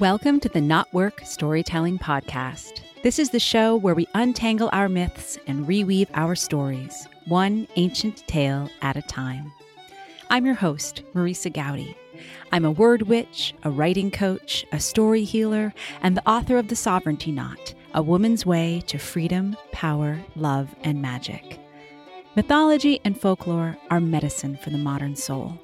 Welcome 0.00 0.40
to 0.40 0.48
the 0.48 0.58
Knotwork 0.58 1.24
Storytelling 1.24 2.00
Podcast. 2.00 2.80
This 3.04 3.20
is 3.20 3.30
the 3.30 3.38
show 3.38 3.76
where 3.76 3.94
we 3.94 4.08
untangle 4.12 4.68
our 4.72 4.88
myths 4.88 5.38
and 5.46 5.68
reweave 5.68 6.08
our 6.14 6.34
stories, 6.34 7.06
one 7.26 7.68
ancient 7.76 8.26
tale 8.26 8.68
at 8.82 8.96
a 8.96 9.02
time. 9.02 9.52
I'm 10.30 10.46
your 10.46 10.56
host, 10.56 11.04
Marisa 11.14 11.48
Goudy. 11.48 11.94
I'm 12.50 12.64
a 12.64 12.72
word 12.72 13.02
witch, 13.02 13.54
a 13.62 13.70
writing 13.70 14.10
coach, 14.10 14.66
a 14.72 14.80
story 14.80 15.22
healer, 15.22 15.72
and 16.02 16.16
the 16.16 16.28
author 16.28 16.58
of 16.58 16.66
The 16.66 16.76
Sovereignty 16.76 17.30
Knot, 17.30 17.72
A 17.94 18.02
Woman's 18.02 18.44
Way 18.44 18.82
to 18.88 18.98
Freedom, 18.98 19.56
Power, 19.70 20.18
Love, 20.34 20.74
and 20.82 21.00
Magic. 21.00 21.60
Mythology 22.34 23.00
and 23.04 23.18
folklore 23.18 23.78
are 23.90 24.00
medicine 24.00 24.56
for 24.56 24.70
the 24.70 24.78
modern 24.78 25.14
soul. 25.14 25.60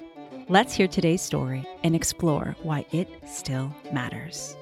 Let's 0.51 0.73
hear 0.73 0.89
today's 0.89 1.21
story 1.21 1.65
and 1.81 1.95
explore 1.95 2.57
why 2.61 2.85
it 2.91 3.07
still 3.25 3.73
matters. 3.93 4.57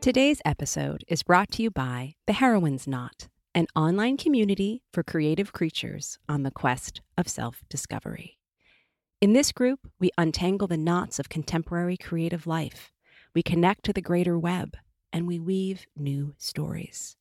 Today's 0.00 0.40
episode 0.44 1.02
is 1.08 1.24
brought 1.24 1.50
to 1.50 1.62
you 1.64 1.72
by 1.72 2.14
The 2.28 2.34
Heroine's 2.34 2.86
Knot, 2.86 3.26
an 3.52 3.66
online 3.74 4.16
community 4.16 4.84
for 4.92 5.02
creative 5.02 5.52
creatures 5.52 6.20
on 6.28 6.44
the 6.44 6.52
quest 6.52 7.00
of 7.16 7.26
self 7.26 7.64
discovery. 7.68 8.38
In 9.20 9.32
this 9.32 9.50
group, 9.50 9.80
we 9.98 10.12
untangle 10.16 10.68
the 10.68 10.76
knots 10.76 11.18
of 11.18 11.28
contemporary 11.28 11.96
creative 11.96 12.46
life, 12.46 12.92
we 13.34 13.42
connect 13.42 13.86
to 13.86 13.92
the 13.92 14.00
greater 14.00 14.38
web, 14.38 14.76
and 15.12 15.26
we 15.26 15.40
weave 15.40 15.84
new 15.96 16.36
stories. 16.38 17.16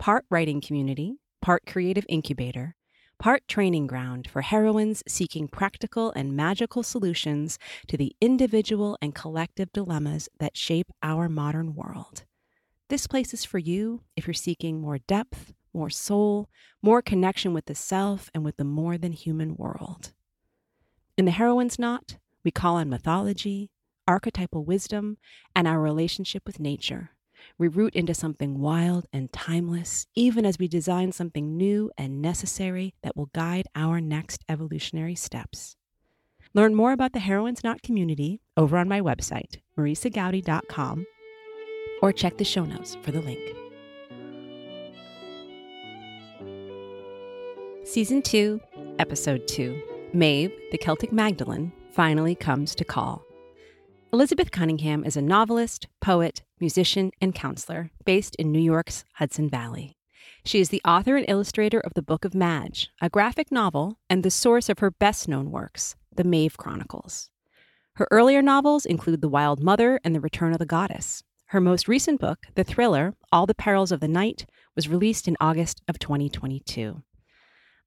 Part 0.00 0.24
writing 0.30 0.60
community, 0.60 1.20
part 1.40 1.62
creative 1.64 2.06
incubator, 2.08 2.74
part 3.18 3.46
training 3.48 3.86
ground 3.86 4.28
for 4.30 4.42
heroines 4.42 5.02
seeking 5.06 5.48
practical 5.48 6.12
and 6.16 6.36
magical 6.36 6.82
solutions 6.82 7.58
to 7.88 7.96
the 7.96 8.14
individual 8.20 8.98
and 9.00 9.14
collective 9.14 9.72
dilemmas 9.72 10.28
that 10.38 10.56
shape 10.56 10.90
our 11.02 11.28
modern 11.28 11.74
world. 11.74 12.24
This 12.88 13.06
place 13.06 13.32
is 13.32 13.44
for 13.44 13.58
you 13.58 14.02
if 14.16 14.26
you're 14.26 14.34
seeking 14.34 14.80
more 14.80 14.98
depth, 14.98 15.52
more 15.72 15.90
soul, 15.90 16.48
more 16.82 17.02
connection 17.02 17.52
with 17.52 17.66
the 17.66 17.74
self 17.74 18.30
and 18.34 18.44
with 18.44 18.56
the 18.56 18.64
more 18.64 18.98
than 18.98 19.12
human 19.12 19.56
world. 19.56 20.12
In 21.16 21.24
the 21.24 21.30
Heroine's 21.30 21.78
Knot, 21.78 22.18
we 22.44 22.50
call 22.50 22.76
on 22.76 22.88
mythology, 22.88 23.70
archetypal 24.06 24.64
wisdom, 24.64 25.16
and 25.56 25.66
our 25.66 25.80
relationship 25.80 26.42
with 26.46 26.60
nature 26.60 27.13
we 27.58 27.68
root 27.68 27.94
into 27.94 28.14
something 28.14 28.58
wild 28.58 29.06
and 29.12 29.32
timeless, 29.32 30.06
even 30.14 30.44
as 30.44 30.58
we 30.58 30.68
design 30.68 31.12
something 31.12 31.56
new 31.56 31.90
and 31.96 32.20
necessary 32.20 32.94
that 33.02 33.16
will 33.16 33.30
guide 33.34 33.66
our 33.74 34.00
next 34.00 34.44
evolutionary 34.48 35.14
steps. 35.14 35.76
Learn 36.54 36.74
more 36.74 36.92
about 36.92 37.12
the 37.12 37.18
Heroine's 37.18 37.64
Knot 37.64 37.82
community 37.82 38.40
over 38.56 38.78
on 38.78 38.88
my 38.88 39.00
website, 39.00 39.58
marisagoudy.com, 39.76 41.06
or 42.00 42.12
check 42.12 42.38
the 42.38 42.44
show 42.44 42.64
notes 42.64 42.96
for 43.02 43.10
the 43.10 43.20
link. 43.20 43.40
Season 47.84 48.22
2, 48.22 48.60
Episode 48.98 49.46
2 49.46 49.82
Maeve, 50.12 50.52
the 50.70 50.78
Celtic 50.78 51.12
Magdalen, 51.12 51.72
finally 51.90 52.34
comes 52.34 52.74
to 52.76 52.84
call. 52.84 53.24
Elizabeth 54.12 54.52
Cunningham 54.52 55.04
is 55.04 55.16
a 55.16 55.22
novelist, 55.22 55.88
poet, 56.00 56.42
musician, 56.60 57.10
and 57.20 57.34
counselor 57.34 57.90
based 58.04 58.34
in 58.36 58.52
New 58.52 58.60
York's 58.60 59.04
Hudson 59.14 59.48
Valley. 59.48 59.96
She 60.44 60.60
is 60.60 60.68
the 60.68 60.82
author 60.84 61.16
and 61.16 61.24
illustrator 61.28 61.80
of 61.80 61.94
the 61.94 62.02
Book 62.02 62.24
of 62.24 62.34
Madge, 62.34 62.90
a 63.00 63.08
graphic 63.08 63.50
novel 63.50 63.98
and 64.10 64.22
the 64.22 64.30
source 64.30 64.68
of 64.68 64.78
her 64.78 64.90
best 64.90 65.28
known 65.28 65.50
works, 65.50 65.96
the 66.14 66.24
Maeve 66.24 66.56
Chronicles. 66.56 67.30
Her 67.94 68.08
earlier 68.10 68.42
novels 68.42 68.84
include 68.84 69.20
The 69.20 69.28
Wild 69.28 69.62
Mother 69.62 70.00
and 70.04 70.14
The 70.14 70.20
Return 70.20 70.52
of 70.52 70.58
the 70.58 70.66
Goddess. 70.66 71.22
Her 71.46 71.60
most 71.60 71.88
recent 71.88 72.20
book, 72.20 72.46
the 72.54 72.64
thriller 72.64 73.14
All 73.32 73.46
the 73.46 73.54
Perils 73.54 73.92
of 73.92 74.00
the 74.00 74.08
Night, 74.08 74.46
was 74.74 74.88
released 74.88 75.28
in 75.28 75.36
August 75.40 75.80
of 75.88 75.98
2022. 75.98 77.02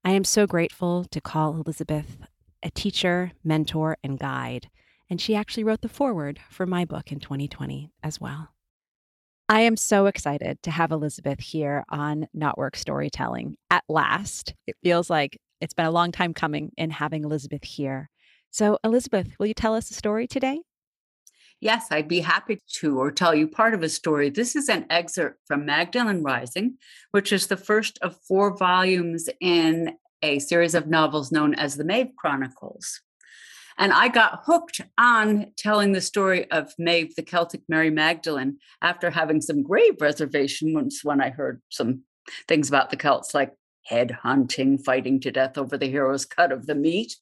I 0.04 0.12
am 0.12 0.24
so 0.24 0.46
grateful 0.46 1.04
to 1.04 1.20
call 1.20 1.56
Elizabeth 1.56 2.16
a 2.62 2.70
teacher, 2.70 3.32
mentor, 3.44 3.98
and 4.02 4.18
guide 4.18 4.68
and 5.10 5.20
she 5.20 5.34
actually 5.34 5.64
wrote 5.64 5.80
the 5.80 5.88
foreword 5.88 6.40
for 6.50 6.66
my 6.66 6.84
book 6.84 7.10
in 7.10 7.20
2020 7.20 7.90
as 8.02 8.20
well. 8.20 8.48
I 9.50 9.60
am 9.60 9.78
so 9.78 10.04
excited 10.04 10.62
to 10.64 10.70
have 10.70 10.92
Elizabeth 10.92 11.40
here 11.40 11.82
on 11.88 12.28
Knotwork 12.36 12.76
Storytelling 12.76 13.56
at 13.70 13.82
last. 13.88 14.52
It 14.66 14.76
feels 14.82 15.08
like 15.08 15.40
it's 15.62 15.72
been 15.72 15.86
a 15.86 15.90
long 15.90 16.12
time 16.12 16.34
coming 16.34 16.70
in 16.76 16.90
having 16.90 17.24
Elizabeth 17.24 17.64
here. 17.64 18.10
So, 18.50 18.78
Elizabeth, 18.84 19.28
will 19.38 19.46
you 19.46 19.54
tell 19.54 19.74
us 19.74 19.90
a 19.90 19.94
story 19.94 20.26
today? 20.26 20.60
Yes, 21.60 21.86
I'd 21.90 22.08
be 22.08 22.20
happy 22.20 22.58
to, 22.74 22.98
or 22.98 23.10
tell 23.10 23.34
you 23.34 23.48
part 23.48 23.72
of 23.72 23.82
a 23.82 23.88
story. 23.88 24.28
This 24.28 24.54
is 24.54 24.68
an 24.68 24.84
excerpt 24.90 25.40
from 25.46 25.64
Magdalen 25.64 26.22
Rising, 26.22 26.76
which 27.12 27.32
is 27.32 27.46
the 27.46 27.56
first 27.56 27.98
of 28.02 28.18
four 28.28 28.54
volumes 28.54 29.30
in 29.40 29.96
a 30.20 30.40
series 30.40 30.74
of 30.74 30.88
novels 30.88 31.32
known 31.32 31.54
as 31.54 31.76
the 31.76 31.84
Maeve 31.84 32.14
Chronicles. 32.18 33.00
And 33.78 33.92
I 33.92 34.08
got 34.08 34.42
hooked 34.44 34.80
on 34.98 35.52
telling 35.56 35.92
the 35.92 36.00
story 36.00 36.50
of 36.50 36.74
Maeve, 36.78 37.14
the 37.14 37.22
Celtic 37.22 37.62
Mary 37.68 37.90
Magdalene, 37.90 38.58
after 38.82 39.10
having 39.10 39.40
some 39.40 39.62
grave 39.62 40.00
reservations 40.00 41.00
when 41.04 41.20
I 41.20 41.30
heard 41.30 41.62
some 41.68 42.02
things 42.48 42.68
about 42.68 42.90
the 42.90 42.96
Celts, 42.96 43.34
like 43.34 43.54
head 43.86 44.10
hunting, 44.10 44.78
fighting 44.78 45.20
to 45.20 45.30
death 45.30 45.56
over 45.56 45.78
the 45.78 45.86
hero's 45.86 46.26
cut 46.26 46.50
of 46.50 46.66
the 46.66 46.74
meat. 46.74 47.16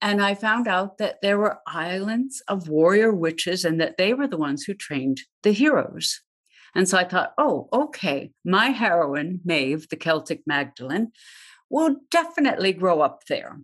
And 0.00 0.22
I 0.22 0.34
found 0.34 0.68
out 0.68 0.98
that 0.98 1.22
there 1.22 1.38
were 1.38 1.60
islands 1.66 2.42
of 2.46 2.68
warrior 2.68 3.12
witches 3.12 3.64
and 3.64 3.80
that 3.80 3.96
they 3.96 4.14
were 4.14 4.28
the 4.28 4.36
ones 4.36 4.64
who 4.64 4.74
trained 4.74 5.22
the 5.42 5.52
heroes. 5.52 6.20
And 6.74 6.88
so 6.88 6.98
I 6.98 7.04
thought, 7.04 7.32
oh, 7.38 7.68
okay, 7.72 8.30
my 8.44 8.66
heroine, 8.66 9.40
Maeve, 9.44 9.88
the 9.88 9.96
Celtic 9.96 10.42
Magdalene, 10.46 11.12
will 11.70 11.96
definitely 12.10 12.72
grow 12.72 13.00
up 13.00 13.24
there. 13.28 13.58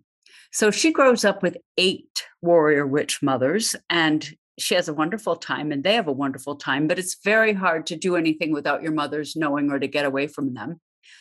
So 0.55 0.71
she 0.71 0.93
grows 0.93 1.25
up 1.25 1.43
with 1.43 1.57
eight 1.77 2.23
warrior 2.41 2.87
witch 2.87 3.21
mothers 3.21 3.75
and 3.89 4.25
she 4.57 4.75
has 4.75 4.87
a 4.87 4.93
wonderful 4.93 5.35
time 5.35 5.73
and 5.73 5.83
they 5.83 5.95
have 5.95 6.07
a 6.07 6.13
wonderful 6.13 6.55
time, 6.55 6.87
but 6.87 6.97
it's 6.97 7.17
very 7.25 7.51
hard 7.51 7.85
to 7.87 7.97
do 7.97 8.15
anything 8.15 8.53
without 8.53 8.81
your 8.81 8.93
mothers 8.93 9.35
knowing 9.35 9.69
or 9.69 9.79
to 9.79 9.87
get 9.89 10.05
away 10.05 10.27
from 10.27 10.53
them. 10.53 10.79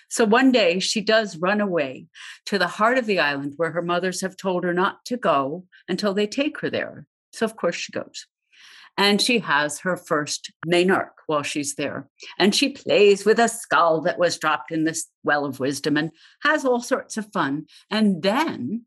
So 0.08 0.24
one 0.24 0.52
day 0.52 0.78
she 0.78 1.00
does 1.00 1.36
run 1.36 1.60
away 1.60 2.06
to 2.46 2.60
the 2.60 2.68
heart 2.68 2.96
of 2.96 3.06
the 3.06 3.18
island 3.18 3.54
where 3.56 3.72
her 3.72 3.82
mothers 3.82 4.20
have 4.20 4.36
told 4.36 4.62
her 4.62 4.72
not 4.72 5.04
to 5.06 5.16
go 5.16 5.64
until 5.88 6.14
they 6.14 6.28
take 6.28 6.60
her 6.60 6.70
there. 6.70 7.04
So, 7.32 7.44
of 7.44 7.56
course, 7.56 7.74
she 7.74 7.90
goes. 7.90 8.28
And 8.96 9.20
she 9.20 9.40
has 9.40 9.80
her 9.80 9.96
first 9.96 10.52
menarche 10.64 11.10
while 11.26 11.42
she's 11.42 11.74
there. 11.74 12.08
And 12.38 12.54
she 12.54 12.68
plays 12.68 13.24
with 13.24 13.40
a 13.40 13.48
skull 13.48 14.02
that 14.02 14.20
was 14.20 14.38
dropped 14.38 14.70
in 14.70 14.84
this 14.84 15.08
well 15.24 15.44
of 15.44 15.58
wisdom 15.58 15.96
and 15.96 16.12
has 16.44 16.64
all 16.64 16.80
sorts 16.80 17.16
of 17.16 17.32
fun. 17.32 17.66
And 17.90 18.22
then 18.22 18.86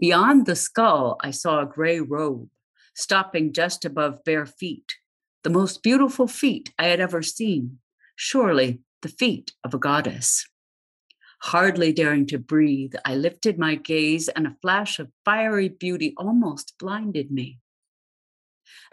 Beyond 0.00 0.46
the 0.46 0.56
skull, 0.56 1.16
I 1.20 1.30
saw 1.30 1.62
a 1.62 1.66
gray 1.66 2.00
robe 2.00 2.48
stopping 2.94 3.52
just 3.52 3.84
above 3.84 4.24
bare 4.24 4.46
feet, 4.46 4.94
the 5.42 5.50
most 5.50 5.82
beautiful 5.82 6.26
feet 6.26 6.72
I 6.78 6.86
had 6.86 7.00
ever 7.00 7.22
seen, 7.22 7.78
surely 8.16 8.80
the 9.02 9.08
feet 9.08 9.52
of 9.64 9.74
a 9.74 9.78
goddess. 9.78 10.46
Hardly 11.42 11.92
daring 11.92 12.26
to 12.28 12.38
breathe, 12.38 12.94
I 13.04 13.16
lifted 13.16 13.58
my 13.58 13.74
gaze, 13.74 14.28
and 14.28 14.46
a 14.46 14.56
flash 14.62 14.98
of 14.98 15.12
fiery 15.24 15.68
beauty 15.68 16.14
almost 16.16 16.74
blinded 16.78 17.30
me. 17.30 17.58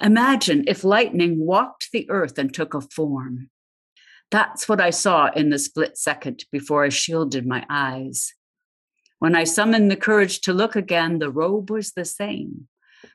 Imagine 0.01 0.65
if 0.67 0.83
lightning 0.83 1.45
walked 1.45 1.91
the 1.91 2.09
earth 2.09 2.37
and 2.37 2.53
took 2.53 2.73
a 2.73 2.81
form. 2.81 3.49
That's 4.31 4.67
what 4.67 4.81
I 4.81 4.89
saw 4.89 5.29
in 5.33 5.49
the 5.49 5.59
split 5.59 5.97
second 5.97 6.45
before 6.51 6.83
I 6.83 6.89
shielded 6.89 7.45
my 7.45 7.65
eyes. 7.69 8.33
When 9.21 9.35
I 9.35 9.43
summoned 9.43 9.91
the 9.91 9.95
courage 9.95 10.41
to 10.41 10.51
look 10.51 10.75
again, 10.75 11.19
the 11.19 11.29
robe 11.29 11.69
was 11.69 11.91
the 11.91 12.05
same, 12.05 12.67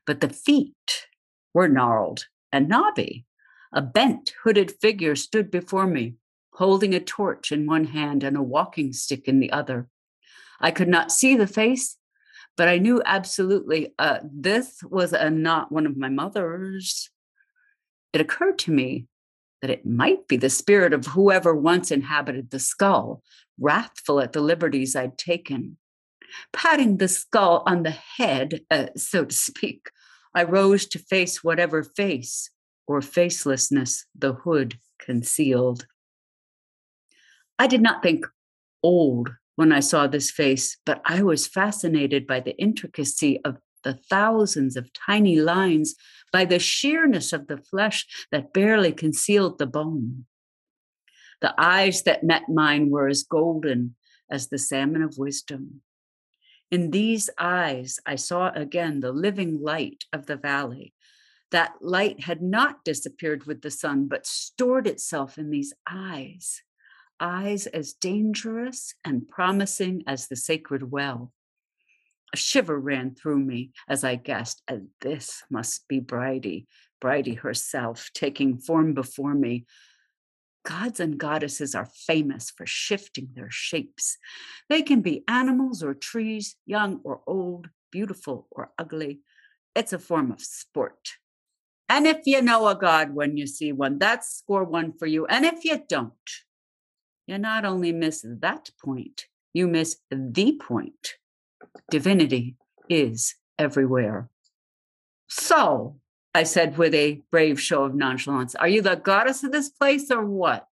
but 0.06 0.20
the 0.20 0.28
feet 0.28 1.08
were 1.52 1.66
gnarled 1.66 2.26
and 2.52 2.68
knobby. 2.68 3.26
A 3.72 3.82
bent, 3.82 4.32
hooded 4.44 4.70
figure 4.80 5.16
stood 5.16 5.50
before 5.50 5.88
me, 5.88 6.14
holding 6.52 6.94
a 6.94 7.00
torch 7.00 7.50
in 7.50 7.66
one 7.66 7.86
hand 7.86 8.22
and 8.22 8.36
a 8.36 8.42
walking 8.42 8.92
stick 8.92 9.26
in 9.26 9.40
the 9.40 9.50
other. 9.50 9.88
I 10.60 10.70
could 10.70 10.86
not 10.86 11.10
see 11.10 11.34
the 11.34 11.48
face, 11.48 11.96
but 12.56 12.68
I 12.68 12.78
knew 12.78 13.02
absolutely 13.04 13.92
uh, 13.98 14.20
this 14.22 14.84
was 14.84 15.12
a, 15.12 15.28
not 15.28 15.72
one 15.72 15.86
of 15.86 15.96
my 15.96 16.08
mother's. 16.08 17.10
It 18.12 18.20
occurred 18.20 18.60
to 18.60 18.70
me 18.70 19.08
that 19.60 19.70
it 19.70 19.84
might 19.84 20.28
be 20.28 20.36
the 20.36 20.50
spirit 20.50 20.92
of 20.92 21.06
whoever 21.06 21.52
once 21.52 21.90
inhabited 21.90 22.50
the 22.50 22.60
skull, 22.60 23.24
wrathful 23.58 24.20
at 24.20 24.32
the 24.32 24.40
liberties 24.40 24.94
I'd 24.94 25.18
taken. 25.18 25.78
Patting 26.52 26.96
the 26.96 27.08
skull 27.08 27.62
on 27.66 27.82
the 27.82 27.90
head, 27.90 28.60
uh, 28.70 28.86
so 28.96 29.24
to 29.24 29.34
speak, 29.34 29.90
I 30.34 30.42
rose 30.42 30.86
to 30.86 30.98
face 30.98 31.42
whatever 31.42 31.82
face 31.82 32.50
or 32.86 33.00
facelessness 33.00 34.04
the 34.14 34.34
hood 34.34 34.78
concealed. 34.98 35.86
I 37.58 37.66
did 37.66 37.80
not 37.80 38.02
think 38.02 38.26
old 38.82 39.30
when 39.56 39.72
I 39.72 39.80
saw 39.80 40.06
this 40.06 40.30
face, 40.30 40.76
but 40.84 41.00
I 41.04 41.22
was 41.22 41.46
fascinated 41.46 42.26
by 42.26 42.40
the 42.40 42.56
intricacy 42.58 43.40
of 43.44 43.56
the 43.82 43.94
thousands 43.94 44.76
of 44.76 44.92
tiny 44.92 45.36
lines, 45.36 45.94
by 46.32 46.44
the 46.44 46.58
sheerness 46.58 47.32
of 47.32 47.46
the 47.46 47.56
flesh 47.56 48.06
that 48.30 48.52
barely 48.52 48.92
concealed 48.92 49.58
the 49.58 49.66
bone. 49.66 50.26
The 51.40 51.54
eyes 51.58 52.02
that 52.02 52.24
met 52.24 52.48
mine 52.48 52.90
were 52.90 53.08
as 53.08 53.22
golden 53.22 53.94
as 54.30 54.48
the 54.48 54.58
salmon 54.58 55.02
of 55.02 55.18
wisdom. 55.18 55.82
In 56.70 56.90
these 56.90 57.30
eyes, 57.38 58.00
I 58.04 58.16
saw 58.16 58.50
again 58.50 59.00
the 59.00 59.12
living 59.12 59.60
light 59.60 60.04
of 60.12 60.26
the 60.26 60.36
valley. 60.36 60.94
That 61.52 61.74
light 61.80 62.24
had 62.24 62.42
not 62.42 62.84
disappeared 62.84 63.46
with 63.46 63.62
the 63.62 63.70
sun, 63.70 64.08
but 64.08 64.26
stored 64.26 64.86
itself 64.86 65.38
in 65.38 65.50
these 65.50 65.72
eyes, 65.88 66.62
eyes 67.20 67.66
as 67.68 67.92
dangerous 67.92 68.94
and 69.04 69.28
promising 69.28 70.02
as 70.08 70.26
the 70.26 70.34
sacred 70.34 70.90
well. 70.90 71.32
A 72.34 72.36
shiver 72.36 72.80
ran 72.80 73.14
through 73.14 73.38
me 73.38 73.70
as 73.88 74.02
I 74.02 74.16
guessed, 74.16 74.62
and 74.66 74.88
this 75.00 75.44
must 75.48 75.86
be 75.86 76.00
Bridie, 76.00 76.66
Bridie 77.00 77.34
herself, 77.34 78.10
taking 78.12 78.58
form 78.58 78.92
before 78.92 79.34
me, 79.34 79.66
Gods 80.66 80.98
and 80.98 81.16
goddesses 81.16 81.76
are 81.76 81.86
famous 81.86 82.50
for 82.50 82.66
shifting 82.66 83.28
their 83.34 83.50
shapes. 83.50 84.18
They 84.68 84.82
can 84.82 85.00
be 85.00 85.22
animals 85.28 85.80
or 85.80 85.94
trees, 85.94 86.56
young 86.66 87.00
or 87.04 87.20
old, 87.24 87.68
beautiful 87.92 88.48
or 88.50 88.72
ugly. 88.76 89.20
It's 89.76 89.92
a 89.92 89.98
form 90.00 90.32
of 90.32 90.40
sport. 90.40 91.12
And 91.88 92.04
if 92.04 92.22
you 92.26 92.42
know 92.42 92.66
a 92.66 92.74
god 92.74 93.14
when 93.14 93.36
you 93.36 93.46
see 93.46 93.70
one, 93.70 93.98
that's 93.98 94.38
score 94.38 94.64
one 94.64 94.92
for 94.98 95.06
you. 95.06 95.24
And 95.26 95.44
if 95.44 95.64
you 95.64 95.84
don't, 95.88 96.30
you 97.28 97.38
not 97.38 97.64
only 97.64 97.92
miss 97.92 98.26
that 98.40 98.70
point, 98.84 99.26
you 99.54 99.68
miss 99.68 99.98
the 100.10 100.58
point. 100.60 101.14
Divinity 101.92 102.56
is 102.88 103.36
everywhere. 103.56 104.30
So, 105.28 106.00
I 106.36 106.42
said 106.42 106.76
with 106.76 106.94
a 106.94 107.22
brave 107.30 107.58
show 107.58 107.84
of 107.84 107.94
nonchalance. 107.94 108.54
Are 108.54 108.68
you 108.68 108.82
the 108.82 108.96
goddess 108.96 109.42
of 109.42 109.52
this 109.52 109.70
place 109.70 110.10
or 110.10 110.22
what? 110.22 110.66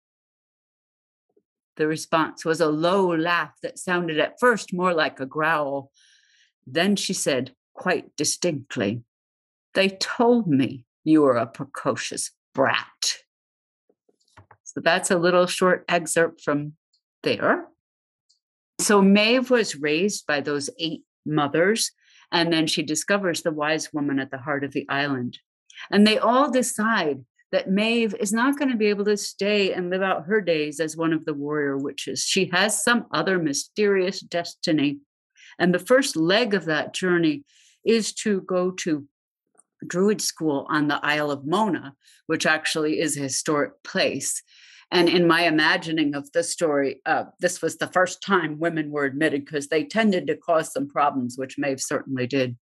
The 1.77 1.88
response 1.88 2.44
was 2.44 2.60
a 2.60 2.68
low 2.68 3.15
laugh 3.15 3.54
that 3.62 3.80
sounded 3.80 4.19
at 4.19 4.42
first 4.42 4.74
more 4.74 4.94
like 4.94 5.21
a 5.21 5.25
growl. 5.25 5.89
Then 6.68 6.98
she 6.98 7.13
said 7.13 7.56
quite 7.74 8.13
distinctly, 8.18 9.04
They 9.74 9.88
told 9.88 10.48
me 10.48 10.86
you 11.06 11.21
were 11.21 11.38
a 11.38 11.48
precocious 11.48 12.31
brat. 12.54 13.19
So 14.65 14.81
that's 14.81 15.12
a 15.12 15.18
little 15.18 15.48
short 15.48 15.86
excerpt 15.88 16.42
from 16.42 16.74
there. 17.24 17.68
So 18.80 19.01
Maeve 19.01 19.50
was 19.50 19.77
raised 19.77 20.27
by 20.27 20.42
those 20.42 20.69
eight 20.77 21.04
mothers, 21.25 21.92
and 22.33 22.51
then 22.51 22.68
she 22.68 22.83
discovers 22.83 23.44
the 23.44 23.51
wise 23.54 23.94
woman 23.94 24.19
at 24.19 24.30
the 24.30 24.39
heart 24.39 24.65
of 24.65 24.74
the 24.74 24.86
island. 24.89 25.39
And 25.91 26.06
they 26.06 26.18
all 26.18 26.50
decide 26.50 27.24
that 27.51 27.69
Maeve 27.69 28.15
is 28.19 28.33
not 28.33 28.57
going 28.57 28.71
to 28.71 28.77
be 28.77 28.88
able 28.88 29.06
to 29.06 29.15
stay 29.15 29.74
and 29.74 29.89
live 29.89 30.01
out 30.01 30.25
her 30.25 30.41
days 30.41 30.80
as 30.80 30.97
one 30.97 31.13
of 31.13 31.24
the 31.25 31.35
warrior 31.35 31.77
witches. 31.77 32.24
She 32.24 32.50
has 32.51 32.83
some 32.83 33.06
other 33.12 33.38
mysterious 33.38 34.19
destiny. 34.21 35.00
And 35.59 35.74
the 35.74 35.80
first 35.80 36.15
leg 36.15 36.56
of 36.56 36.65
that 36.65 36.95
journey 36.95 37.44
is 37.85 38.12
to 38.13 38.41
go 38.41 38.71
to 38.71 39.07
Druid 39.85 40.21
school 40.21 40.65
on 40.69 40.88
the 40.88 41.00
Isle 41.03 41.30
of 41.30 41.45
Mona, 41.45 41.94
which 42.25 42.45
actually 42.45 43.00
is 43.00 43.18
a 43.18 43.21
historic 43.21 43.83
place. 43.83 44.41
And 44.91 45.09
in 45.09 45.27
my 45.27 45.41
imagining 45.44 46.15
of 46.15 46.31
the 46.31 46.44
story, 46.44 47.01
uh, 47.06 47.25
this 47.39 47.62
was 47.62 47.77
the 47.77 47.88
first 47.88 48.21
time 48.24 48.59
women 48.59 48.91
were 48.91 49.06
admitted 49.06 49.45
because 49.45 49.68
they 49.68 49.83
tended 49.83 50.27
to 50.27 50.38
cause 50.38 50.71
some 50.71 50.88
problems, 50.88 51.38
which 51.38 51.57
Maeve 51.57 51.81
certainly 51.81 52.27
did. 52.27 52.57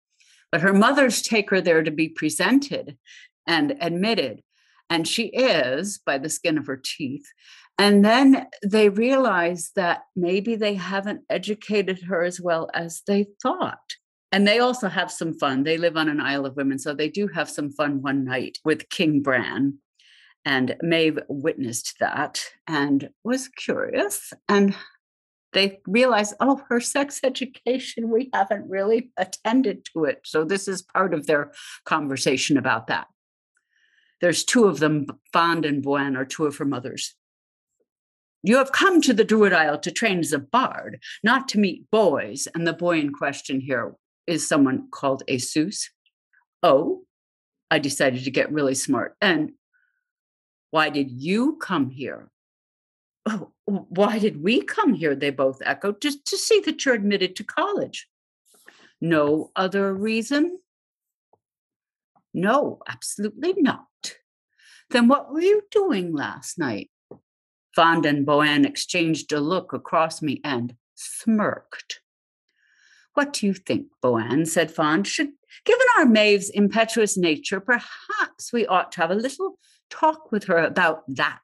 But 0.51 0.61
her 0.61 0.73
mothers 0.73 1.21
take 1.21 1.49
her 1.49 1.61
there 1.61 1.83
to 1.83 1.91
be 1.91 2.09
presented 2.09 2.97
and 3.45 3.75
admitted. 3.81 4.41
And 4.89 5.07
she 5.07 5.27
is 5.27 5.99
by 6.03 6.17
the 6.17 6.29
skin 6.29 6.57
of 6.57 6.67
her 6.67 6.81
teeth. 6.83 7.25
And 7.77 8.03
then 8.03 8.47
they 8.63 8.89
realize 8.89 9.71
that 9.75 10.01
maybe 10.15 10.55
they 10.55 10.73
haven't 10.73 11.21
educated 11.29 12.01
her 12.03 12.23
as 12.23 12.41
well 12.41 12.69
as 12.73 13.03
they 13.07 13.27
thought. 13.41 13.95
And 14.31 14.47
they 14.47 14.59
also 14.59 14.89
have 14.89 15.11
some 15.11 15.33
fun. 15.33 15.63
They 15.63 15.77
live 15.77 15.97
on 15.97 16.09
an 16.09 16.19
Isle 16.19 16.45
of 16.45 16.55
Women. 16.55 16.77
So 16.77 16.93
they 16.93 17.09
do 17.09 17.27
have 17.29 17.49
some 17.49 17.71
fun 17.71 18.01
one 18.01 18.25
night 18.25 18.57
with 18.65 18.89
King 18.89 19.21
Bran. 19.21 19.75
And 20.45 20.75
Maeve 20.81 21.19
witnessed 21.27 21.95
that 21.99 22.43
and 22.67 23.09
was 23.23 23.47
curious 23.47 24.33
and 24.47 24.75
they 25.53 25.79
realize, 25.87 26.33
oh, 26.39 26.61
her 26.69 26.79
sex 26.79 27.19
education, 27.23 28.09
we 28.09 28.29
haven't 28.33 28.69
really 28.69 29.11
attended 29.17 29.85
to 29.93 30.05
it. 30.05 30.21
So 30.25 30.43
this 30.43 30.67
is 30.67 30.81
part 30.81 31.13
of 31.13 31.27
their 31.27 31.51
conversation 31.85 32.57
about 32.57 32.87
that. 32.87 33.07
There's 34.21 34.43
two 34.43 34.65
of 34.65 34.79
them, 34.79 35.07
Fand 35.31 35.65
and 35.65 35.83
Boann 35.83 36.17
are 36.17 36.25
two 36.25 36.45
of 36.45 36.57
her 36.57 36.65
mothers. 36.65 37.15
You 38.43 38.57
have 38.57 38.71
come 38.71 39.01
to 39.01 39.13
the 39.13 39.25
Druid 39.25 39.53
Isle 39.53 39.79
to 39.79 39.91
train 39.91 40.19
as 40.19 40.31
a 40.31 40.39
bard, 40.39 41.01
not 41.23 41.47
to 41.49 41.59
meet 41.59 41.89
boys. 41.91 42.47
And 42.53 42.65
the 42.65 42.73
boy 42.73 42.99
in 42.99 43.11
question 43.11 43.59
here 43.59 43.95
is 44.27 44.47
someone 44.47 44.87
called 44.91 45.23
Esus. 45.27 45.89
Oh, 46.63 47.03
I 47.71 47.79
decided 47.79 48.23
to 48.23 48.31
get 48.31 48.51
really 48.51 48.75
smart. 48.75 49.15
And 49.21 49.51
why 50.71 50.89
did 50.89 51.11
you 51.11 51.57
come 51.57 51.89
here? 51.89 52.29
Oh, 53.29 53.51
why 53.65 54.17
did 54.17 54.41
we 54.41 54.61
come 54.61 54.93
here? 54.95 55.15
They 55.15 55.29
both 55.29 55.61
echoed, 55.63 56.01
just 56.01 56.25
to 56.25 56.37
see 56.37 56.61
that 56.61 56.83
you're 56.83 56.95
admitted 56.95 57.35
to 57.35 57.43
college. 57.43 58.07
No 58.99 59.51
other 59.55 59.93
reason? 59.93 60.59
No, 62.33 62.79
absolutely 62.87 63.53
not. 63.57 63.85
Then 64.89 65.07
what 65.07 65.31
were 65.31 65.41
you 65.41 65.61
doing 65.69 66.15
last 66.15 66.57
night? 66.57 66.89
Fand 67.75 68.05
and 68.05 68.25
Boann 68.25 68.65
exchanged 68.65 69.31
a 69.31 69.39
look 69.39 69.73
across 69.73 70.21
me 70.21 70.41
and 70.43 70.75
smirked. 70.95 72.01
What 73.13 73.33
do 73.33 73.45
you 73.45 73.53
think, 73.53 73.87
Boann? 74.03 74.47
said 74.47 74.71
Fand. 74.71 75.05
Should, 75.05 75.29
given 75.65 75.85
our 75.97 76.05
Maeve's 76.05 76.49
impetuous 76.49 77.15
nature, 77.15 77.59
perhaps 77.59 78.51
we 78.51 78.65
ought 78.65 78.91
to 78.93 79.01
have 79.01 79.11
a 79.11 79.15
little 79.15 79.59
talk 79.89 80.31
with 80.31 80.45
her 80.45 80.57
about 80.57 81.03
that 81.07 81.39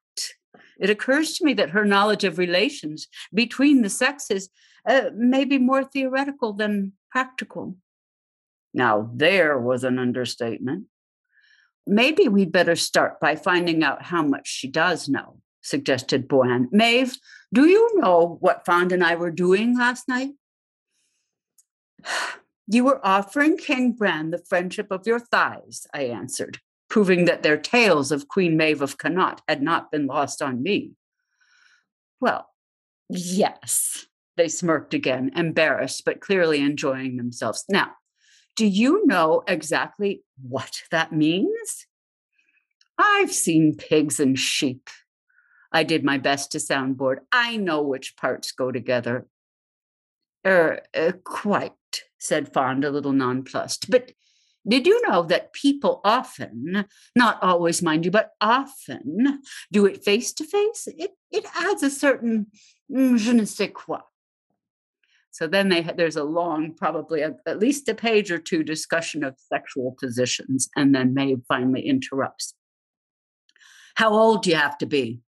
it 0.80 0.90
occurs 0.90 1.34
to 1.34 1.46
me 1.46 1.54
that 1.54 1.72
her 1.72 1.86
knowledge 1.86 2.24
of 2.24 2.38
relations 2.38 3.08
between 3.34 3.82
the 3.82 3.90
sexes 3.90 4.50
uh, 4.88 5.10
may 5.16 5.46
be 5.46 5.58
more 5.58 5.84
theoretical 5.84 6.54
than 6.54 6.94
practical. 7.10 7.78
Now, 8.74 9.10
there 9.14 9.58
was 9.58 9.84
an 9.84 10.00
understatement. 10.00 10.86
Maybe 11.88 12.28
we'd 12.28 12.52
better 12.52 12.76
start 12.76 13.20
by 13.20 13.36
finding 13.36 13.84
out 13.84 14.04
how 14.04 14.24
much 14.24 14.48
she 14.48 14.68
does 14.68 15.08
know, 15.08 15.42
suggested 15.62 16.28
Boann. 16.28 16.68
Maeve, 16.72 17.16
do 17.54 17.68
you 17.68 18.00
know 18.00 18.38
what 18.42 18.66
Fand 18.66 18.92
and 18.92 19.04
I 19.04 19.16
were 19.16 19.32
doing 19.32 19.78
last 19.78 20.08
night? 20.08 20.32
You 22.68 22.84
were 22.84 23.00
offering 23.06 23.58
King 23.58 23.92
Bran 23.92 24.32
the 24.32 24.40
friendship 24.40 24.88
of 24.90 25.06
your 25.06 25.20
thighs, 25.20 25.86
I 25.94 26.06
answered 26.06 26.62
proving 26.90 27.26
that 27.26 27.44
their 27.44 27.58
tales 27.58 28.12
of 28.12 28.28
Queen 28.28 28.58
Maeve 28.58 28.82
of 28.82 28.98
Connaught 28.98 29.42
had 29.48 29.62
not 29.62 29.92
been 29.92 30.06
lost 30.06 30.42
on 30.42 30.62
me. 30.62 30.94
Well, 32.20 32.50
yes, 33.10 34.08
they 34.38 34.48
smirked 34.48 34.94
again, 34.94 35.32
embarrassed, 35.36 36.04
but 36.06 36.22
clearly 36.22 36.62
enjoying 36.62 37.18
themselves. 37.18 37.66
Now, 37.70 37.92
do 38.56 38.66
you 38.66 39.06
know 39.06 39.44
exactly 39.48 40.24
what 40.42 40.84
that 40.92 41.12
means? 41.12 41.88
I've 42.98 43.34
seen 43.34 43.76
pigs 43.76 44.20
and 44.20 44.40
sheep. 44.40 44.90
I 45.72 45.84
did 45.84 46.06
my 46.06 46.18
best 46.18 46.54
to 46.54 46.60
sound 46.60 46.98
bored. 46.98 47.20
I 47.32 47.58
know 47.58 47.82
which 47.82 48.16
parts 48.16 48.54
go 48.54 48.72
together. 48.72 49.28
Er, 50.48 50.82
uh, 50.94 51.12
quite, 51.24 51.74
said 52.18 52.54
Fand, 52.54 52.86
a 52.86 52.92
little 52.92 53.12
nonplussed. 53.12 53.90
But 53.90 54.14
did 54.68 54.88
you 54.88 55.02
know 55.08 55.24
that 55.24 55.54
people 55.54 56.02
often, 56.04 56.86
not 57.16 57.42
always, 57.42 57.82
mind 57.82 58.06
you, 58.06 58.12
but 58.12 58.32
often 58.42 59.42
do 59.72 59.86
it 59.86 60.04
face 60.04 60.34
to 60.34 60.44
face? 60.44 60.88
It 60.88 61.12
it 61.32 61.46
adds 61.56 61.84
a 61.84 61.90
certain 61.90 62.48
je 62.90 63.34
ne 63.34 63.46
sais 63.46 63.72
quoi. 63.74 64.00
So 65.32 65.48
then 65.48 65.70
they 65.70 65.82
there's 65.82 66.16
a 66.16 66.24
long, 66.24 66.74
probably 66.74 67.22
a, 67.22 67.36
at 67.46 67.60
least 67.60 67.90
a 67.90 67.96
page 67.96 68.32
or 68.32 68.40
two 68.40 68.64
discussion 68.64 69.24
of 69.24 69.36
sexual 69.38 69.96
positions, 70.00 70.70
and 70.76 70.96
then 70.96 71.14
Maeve 71.14 71.44
finally 71.48 71.82
interrupts. 71.88 72.54
How 73.96 74.14
old 74.14 74.44
do 74.44 74.50
you 74.50 74.56
have 74.56 74.78
to 74.80 74.86
be? 74.86 75.22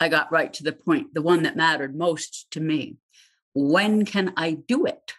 I 0.00 0.08
got 0.08 0.32
right 0.32 0.52
to 0.54 0.64
the 0.64 0.72
point, 0.72 1.14
the 1.14 1.22
one 1.22 1.44
that 1.44 1.56
mattered 1.56 1.96
most 1.96 2.46
to 2.52 2.60
me. 2.60 2.96
When 3.54 4.04
can 4.04 4.32
I 4.36 4.52
do 4.52 4.84
it? 4.84 5.14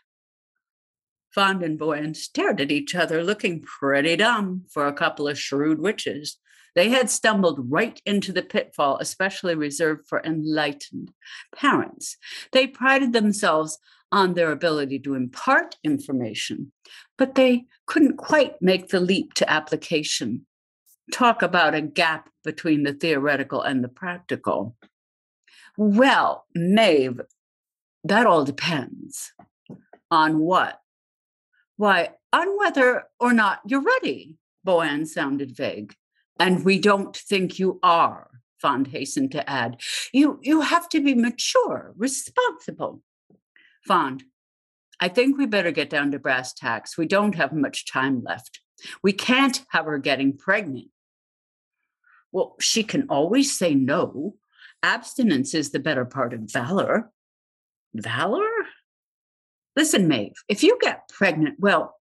Fand 1.34 1.64
and 1.64 2.16
stared 2.16 2.62
at 2.62 2.72
each 2.72 2.94
other, 2.94 3.24
looking 3.24 3.62
pretty 3.62 4.16
dumb 4.16 4.66
for 4.70 4.86
a 4.86 4.94
couple 4.94 5.28
of 5.28 5.40
shrewd 5.40 5.80
witches. 5.80 6.38
They 6.76 6.90
had 6.90 7.10
stumbled 7.10 7.72
right 7.72 8.02
into 8.06 8.32
the 8.32 8.42
pitfall, 8.42 8.98
especially 9.00 9.56
reserved 9.56 10.08
for 10.08 10.22
enlightened 10.24 11.12
parents. 11.56 12.18
They 12.52 12.68
prided 12.68 13.14
themselves 13.14 13.80
on 14.12 14.34
their 14.34 14.52
ability 14.52 15.00
to 15.00 15.16
impart 15.16 15.78
information, 15.84 16.72
but 17.18 17.36
they 17.36 17.66
couldn't 17.88 18.18
quite 18.18 18.62
make 18.62 18.90
the 18.90 19.00
leap 19.00 19.34
to 19.36 19.52
application. 19.52 20.46
Talk 21.12 21.42
about 21.42 21.76
a 21.76 21.82
gap 21.82 22.30
between 22.44 22.84
the 22.84 22.94
theoretical 22.94 23.62
and 23.62 23.84
the 23.84 23.88
practical. 23.90 24.76
Well, 25.78 26.46
Maeve, 26.54 27.22
that 28.04 28.28
all 28.28 28.46
depends 28.46 29.32
on 30.12 30.40
what? 30.40 30.80
Why, 31.84 32.12
on 32.32 32.58
whether 32.58 33.04
or 33.20 33.34
not 33.34 33.60
you're 33.68 33.84
ready, 33.84 34.38
Boann 34.66 35.06
sounded 35.06 35.54
vague. 35.54 35.94
And 36.40 36.64
we 36.64 36.80
don't 36.80 37.14
think 37.14 37.60
you 37.60 37.82
are, 37.84 38.30
Fand 38.62 38.88
hastened 38.88 39.34
to 39.34 39.50
add. 39.50 39.82
You, 40.14 40.40
you 40.42 40.62
have 40.62 40.88
to 40.90 41.02
be 41.02 41.14
mature, 41.14 41.94
responsible. 41.98 43.02
Fand, 43.86 44.24
I 45.02 45.10
think 45.10 45.38
we 45.38 45.46
better 45.46 45.72
get 45.72 45.90
down 45.90 46.12
to 46.12 46.20
brass 46.20 46.54
tacks. 46.54 46.98
We 46.98 47.06
don't 47.06 47.36
have 47.36 47.52
much 47.52 47.86
time 47.92 48.24
left. 48.24 48.62
We 49.04 49.12
can't 49.12 49.62
have 49.72 49.84
her 49.84 49.98
getting 49.98 50.38
pregnant. 50.38 50.88
Well, 52.32 52.56
she 52.62 52.84
can 52.84 53.08
always 53.10 53.60
say 53.60 53.76
no. 53.76 54.36
Abstinence 54.84 55.54
is 55.54 55.72
the 55.72 55.80
better 55.80 56.06
part 56.06 56.34
of 56.34 56.50
valor. 56.50 57.12
Valor? 57.94 58.53
Listen, 59.76 60.08
Maeve, 60.08 60.36
if 60.48 60.64
you 60.64 60.78
get 60.82 61.10
pregnant, 61.10 61.60
well, 61.60 61.96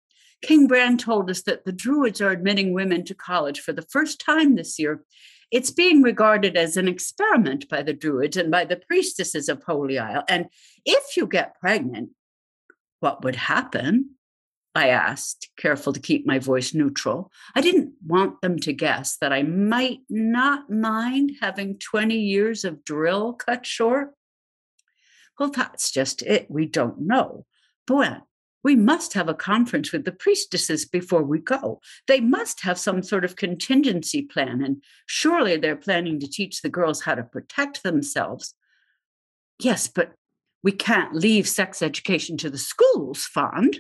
King 0.41 0.67
Bran 0.67 0.97
told 0.97 1.29
us 1.29 1.41
that 1.43 1.65
the 1.65 1.71
Druids 1.71 2.21
are 2.21 2.31
admitting 2.31 2.73
women 2.73 3.03
to 3.05 3.13
college 3.13 3.59
for 3.59 3.73
the 3.73 3.81
first 3.83 4.19
time 4.19 4.55
this 4.55 4.79
year. 4.79 5.03
It's 5.51 5.71
being 5.71 6.01
regarded 6.01 6.55
as 6.55 6.77
an 6.77 6.88
experiment 6.88 7.67
by 7.69 7.83
the 7.83 7.93
Druids 7.93 8.38
and 8.38 8.49
by 8.51 8.65
the 8.65 8.81
priestesses 8.88 9.49
of 9.49 9.63
Holy 9.63 9.99
Isle. 9.99 10.23
And 10.29 10.47
if 10.85 11.17
you 11.17 11.27
get 11.27 11.59
pregnant, 11.59 12.11
what 12.99 13.23
would 13.23 13.35
happen? 13.35 14.11
I 14.75 14.89
asked, 14.89 15.49
careful 15.57 15.93
to 15.93 15.99
keep 15.99 16.27
my 16.27 16.39
voice 16.39 16.73
neutral. 16.73 17.31
I 17.55 17.61
didn't 17.61 17.93
want 18.05 18.41
them 18.41 18.59
to 18.59 18.73
guess 18.73 19.17
that 19.17 19.33
I 19.33 19.43
might 19.43 19.99
not 20.09 20.69
mind 20.69 21.33
having 21.41 21.79
20 21.79 22.15
years 22.15 22.63
of 22.63 22.85
drill 22.85 23.33
cut 23.33 23.65
short. 23.65 24.13
Well, 25.39 25.49
that's 25.49 25.91
just 25.91 26.21
it. 26.21 26.49
We 26.49 26.65
don't 26.65 27.01
know. 27.01 27.45
Boy, 27.89 28.17
we 28.63 28.75
must 28.75 29.13
have 29.13 29.27
a 29.27 29.34
conference 29.34 29.91
with 29.91 30.05
the 30.05 30.12
priestesses 30.12 30.86
before 30.86 31.24
we 31.24 31.39
go. 31.39 31.81
They 32.08 32.19
must 32.19 32.62
have 32.62 32.77
some 32.77 33.01
sort 33.01 33.25
of 33.25 33.36
contingency 33.36 34.22
plan, 34.22 34.63
and 34.63 34.84
surely 35.08 35.58
they're 35.58 35.75
planning 35.75 36.19
to 36.19 36.29
teach 36.29 36.62
the 36.62 36.69
girls 36.69 37.01
how 37.01 37.15
to 37.15 37.24
protect 37.24 37.81
themselves. 37.81 38.53
Yes, 39.60 39.88
but 39.88 40.13
we 40.62 40.72
can't 40.72 41.15
leave 41.15 41.48
sex 41.48 41.81
education 41.81 42.38
to 42.38 42.51
the 42.51 42.60
schools, 42.60 43.25
Fand. 43.25 43.79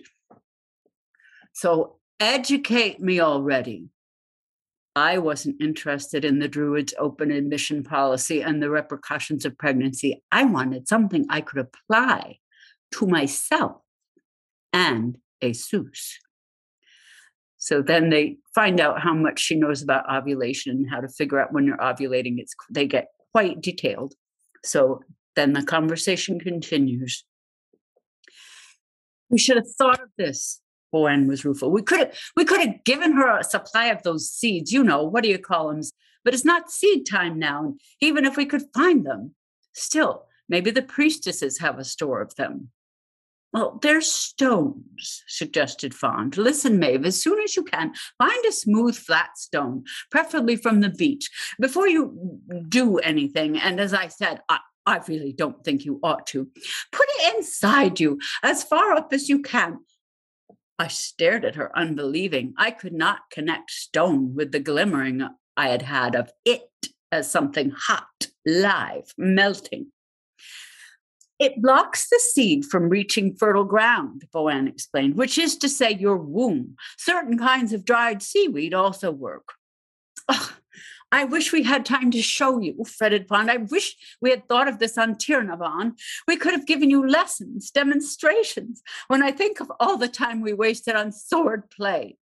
So 1.53 1.99
educate 2.19 2.99
me 2.99 3.19
already. 3.19 3.89
I 4.95 5.19
wasn't 5.19 5.61
interested 5.61 6.25
in 6.25 6.39
the 6.39 6.47
Druids' 6.47 6.95
open 6.97 7.29
admission 7.29 7.83
policy 7.83 8.41
and 8.41 8.59
the 8.59 8.71
repercussions 8.71 9.45
of 9.45 9.55
pregnancy. 9.59 10.23
I 10.31 10.45
wanted 10.45 10.87
something 10.87 11.27
I 11.29 11.41
could 11.41 11.59
apply 11.59 12.39
to 12.93 13.05
myself 13.05 13.83
and 14.73 15.17
Esus. 15.41 16.17
So 17.57 17.81
then 17.81 18.09
they 18.09 18.37
find 18.55 18.79
out 18.79 19.01
how 19.01 19.13
much 19.13 19.39
she 19.39 19.55
knows 19.55 19.81
about 19.81 20.09
ovulation 20.09 20.77
and 20.77 20.89
how 20.89 21.01
to 21.01 21.09
figure 21.09 21.39
out 21.39 21.51
when 21.51 21.65
you're 21.65 21.77
ovulating. 21.77 22.35
It's 22.37 22.55
they 22.71 22.87
get 22.87 23.07
quite 23.33 23.61
detailed. 23.61 24.13
So 24.63 25.01
then 25.35 25.53
the 25.53 25.63
conversation 25.63 26.39
continues. 26.39 27.25
We 29.29 29.37
should 29.37 29.57
have 29.57 29.71
thought 29.77 30.01
of 30.01 30.09
this. 30.17 30.61
Boann 30.93 31.27
was 31.27 31.45
rueful. 31.45 31.69
We 31.69 31.81
could 31.81 31.99
have 31.99 32.17
we 32.35 32.45
could 32.45 32.61
have 32.61 32.83
given 32.83 33.13
her 33.13 33.37
a 33.37 33.43
supply 33.43 33.87
of 33.87 34.03
those 34.03 34.29
seeds, 34.29 34.71
you 34.71 34.83
know, 34.83 35.03
what 35.03 35.23
do 35.23 35.29
you 35.29 35.37
call 35.37 35.67
them? 35.67 35.81
But 36.23 36.33
it's 36.33 36.45
not 36.45 36.71
seed 36.71 37.05
time 37.05 37.37
now. 37.37 37.75
Even 38.01 38.25
if 38.25 38.37
we 38.37 38.45
could 38.45 38.63
find 38.73 39.05
them, 39.05 39.35
still, 39.73 40.25
maybe 40.47 40.71
the 40.71 40.81
priestesses 40.81 41.59
have 41.59 41.77
a 41.77 41.85
store 41.85 42.21
of 42.21 42.35
them. 42.35 42.69
Well, 43.51 43.79
they're 43.81 44.01
stones, 44.01 45.23
suggested 45.27 45.95
Fand. 45.95 46.37
Listen, 46.37 46.77
Maeve, 46.77 47.05
as 47.05 47.21
soon 47.21 47.41
as 47.41 47.55
you 47.55 47.63
can, 47.63 47.93
find 48.17 48.45
a 48.45 48.51
smooth, 48.51 48.95
flat 48.95 49.37
stone, 49.37 49.85
preferably 50.11 50.55
from 50.55 50.81
the 50.81 50.89
beach, 50.89 51.29
before 51.59 51.87
you 51.87 52.39
do 52.67 52.99
anything. 52.99 53.57
And 53.57 53.79
as 53.79 53.93
I 53.93 54.07
said, 54.07 54.41
I, 54.49 54.59
I 54.85 55.01
really 55.07 55.33
don't 55.33 55.63
think 55.63 55.83
you 55.83 55.99
ought 56.03 56.27
to. 56.27 56.47
Put 56.91 57.07
it 57.17 57.35
inside 57.37 57.99
you, 57.99 58.19
as 58.43 58.63
far 58.63 58.93
up 58.93 59.13
as 59.13 59.29
you 59.29 59.41
can. 59.41 59.79
I 60.77 60.87
stared 60.87 61.43
at 61.43 61.55
her, 61.55 61.77
unbelieving. 61.77 62.53
I 62.55 62.71
could 62.71 62.93
not 62.93 63.31
connect 63.31 63.71
stone 63.71 64.35
with 64.35 64.51
the 64.51 64.59
glimmering 64.59 65.27
I 65.57 65.69
had 65.69 65.81
had 65.81 66.15
of 66.15 66.31
it 66.45 66.69
as 67.11 67.29
something 67.29 67.71
hot, 67.75 68.27
live, 68.45 69.13
melting. 69.17 69.91
It 71.39 71.61
blocks 71.61 72.09
the 72.09 72.19
seed 72.19 72.65
from 72.65 72.89
reaching 72.89 73.33
fertile 73.33 73.63
ground, 73.63 74.25
Boann 74.33 74.67
explained, 74.67 75.15
which 75.15 75.37
is 75.37 75.55
to 75.57 75.69
say, 75.69 75.91
your 75.93 76.17
womb. 76.17 76.75
Certain 76.97 77.37
kinds 77.37 77.71
of 77.71 77.85
dried 77.85 78.21
seaweed 78.21 78.73
also 78.73 79.09
work. 79.09 79.53
I 81.11 81.23
wish 81.23 81.51
we 81.51 81.63
had 81.63 81.85
time 81.85 82.11
to 82.11 82.21
show 82.21 82.59
you, 82.59 82.83
fretted 82.85 83.27
Fand. 83.27 83.49
I 83.49 83.57
wish 83.57 83.95
we 84.21 84.29
had 84.29 84.47
thought 84.47 84.67
of 84.67 84.77
this 84.77 84.97
on 84.97 85.15
Tír 85.15 85.43
Na 85.43 85.55
mBán. 85.55 85.93
We 86.27 86.35
could 86.35 86.51
have 86.51 86.67
given 86.67 86.89
you 86.89 87.07
lessons, 87.07 87.71
demonstrations. 87.71 88.83
When 89.07 89.23
I 89.23 89.31
think 89.31 89.59
of 89.59 89.71
all 89.79 89.97
the 89.97 90.07
time 90.07 90.41
we 90.41 90.53
wasted 90.53 90.95
on 90.95 91.11
sword 91.11 91.71
play 91.71 92.17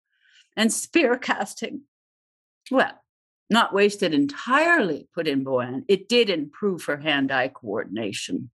and 0.55 0.71
spear 0.71 1.17
casting, 1.17 1.81
well, 2.71 3.03
not 3.49 3.73
wasted 3.73 4.13
entirely, 4.13 5.09
put 5.13 5.27
in 5.27 5.43
Boann. 5.43 5.83
It 5.87 6.07
did 6.07 6.29
improve 6.29 6.85
her 6.85 6.97
hand 6.97 7.31
eye 7.31 7.49
coordination. 7.49 8.51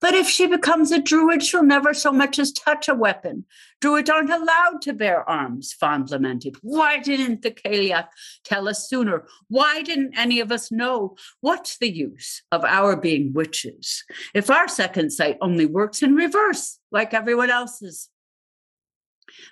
But 0.00 0.14
if 0.14 0.28
she 0.28 0.46
becomes 0.46 0.92
a 0.92 1.00
druid, 1.00 1.42
she'll 1.42 1.62
never 1.62 1.94
so 1.94 2.12
much 2.12 2.38
as 2.38 2.52
touch 2.52 2.86
a 2.86 2.94
weapon. 2.94 3.46
Druids 3.80 4.10
aren't 4.10 4.30
allowed 4.30 4.82
to 4.82 4.92
bear 4.92 5.28
arms, 5.28 5.72
Fand 5.72 6.10
lamented. 6.10 6.56
Why 6.60 6.98
didn't 6.98 7.40
the 7.40 7.50
Cailleach 7.50 8.08
tell 8.44 8.68
us 8.68 8.88
sooner? 8.88 9.26
Why 9.48 9.82
didn't 9.82 10.18
any 10.18 10.40
of 10.40 10.52
us 10.52 10.70
know? 10.70 11.16
What's 11.40 11.78
the 11.78 11.90
use 11.90 12.42
of 12.52 12.62
our 12.64 12.94
being 12.94 13.32
witches 13.32 14.04
if 14.34 14.50
our 14.50 14.68
second 14.68 15.10
sight 15.10 15.38
only 15.40 15.64
works 15.64 16.02
in 16.02 16.14
reverse, 16.14 16.78
like 16.92 17.14
everyone 17.14 17.50
else's? 17.50 18.10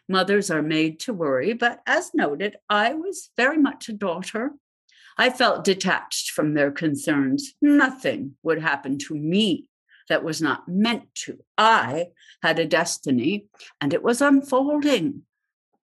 Mothers 0.09 0.51
are 0.51 0.63
made 0.63 1.01
to 1.01 1.15
worry, 1.15 1.55
but 1.55 1.81
as 1.87 2.13
noted, 2.15 2.57
I 2.69 2.93
was 2.93 3.31
very 3.37 3.59
much 3.59 3.89
a 3.89 3.93
daughter. 3.93 4.53
I 5.17 5.31
felt 5.31 5.65
detached 5.65 6.33
from 6.33 6.53
their 6.53 6.71
concerns. 6.71 7.55
Nothing 7.63 8.37
would 8.43 8.61
happen 8.61 8.99
to 8.99 9.15
me 9.15 9.69
that 10.09 10.25
was 10.25 10.41
not 10.41 10.69
meant 10.69 11.15
to. 11.15 11.39
I 11.57 12.09
had 12.43 12.59
a 12.59 12.67
destiny 12.67 13.47
and 13.81 13.95
it 13.95 14.03
was 14.03 14.21
unfolding. 14.21 15.23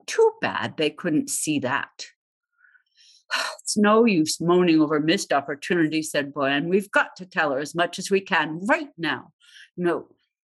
Too 0.06 0.32
bad 0.40 0.76
they 0.76 0.90
couldn't 0.90 1.30
see 1.30 1.58
that. 1.60 2.06
It's 3.60 3.76
no 3.76 4.04
use 4.04 4.40
moaning 4.40 4.80
over 4.80 5.00
missed 5.00 5.32
opportunities, 5.32 6.12
said 6.12 6.32
Boann. 6.32 6.68
We've 6.68 6.90
got 6.90 7.16
to 7.16 7.26
tell 7.26 7.50
her 7.50 7.58
as 7.58 7.74
much 7.74 7.98
as 7.98 8.12
we 8.12 8.20
can 8.20 8.60
right 8.64 8.90
now. 8.96 9.32
No, 9.76 10.06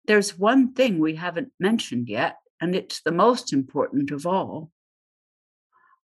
there's 0.05 0.37
one 0.37 0.73
thing 0.73 0.99
we 0.99 1.15
haven't 1.15 1.51
mentioned 1.59 2.07
yet, 2.07 2.37
and 2.61 2.75
it's 2.75 3.01
the 3.01 3.11
most 3.11 3.51
important 3.51 4.11
of 4.11 4.27
all. 4.27 4.71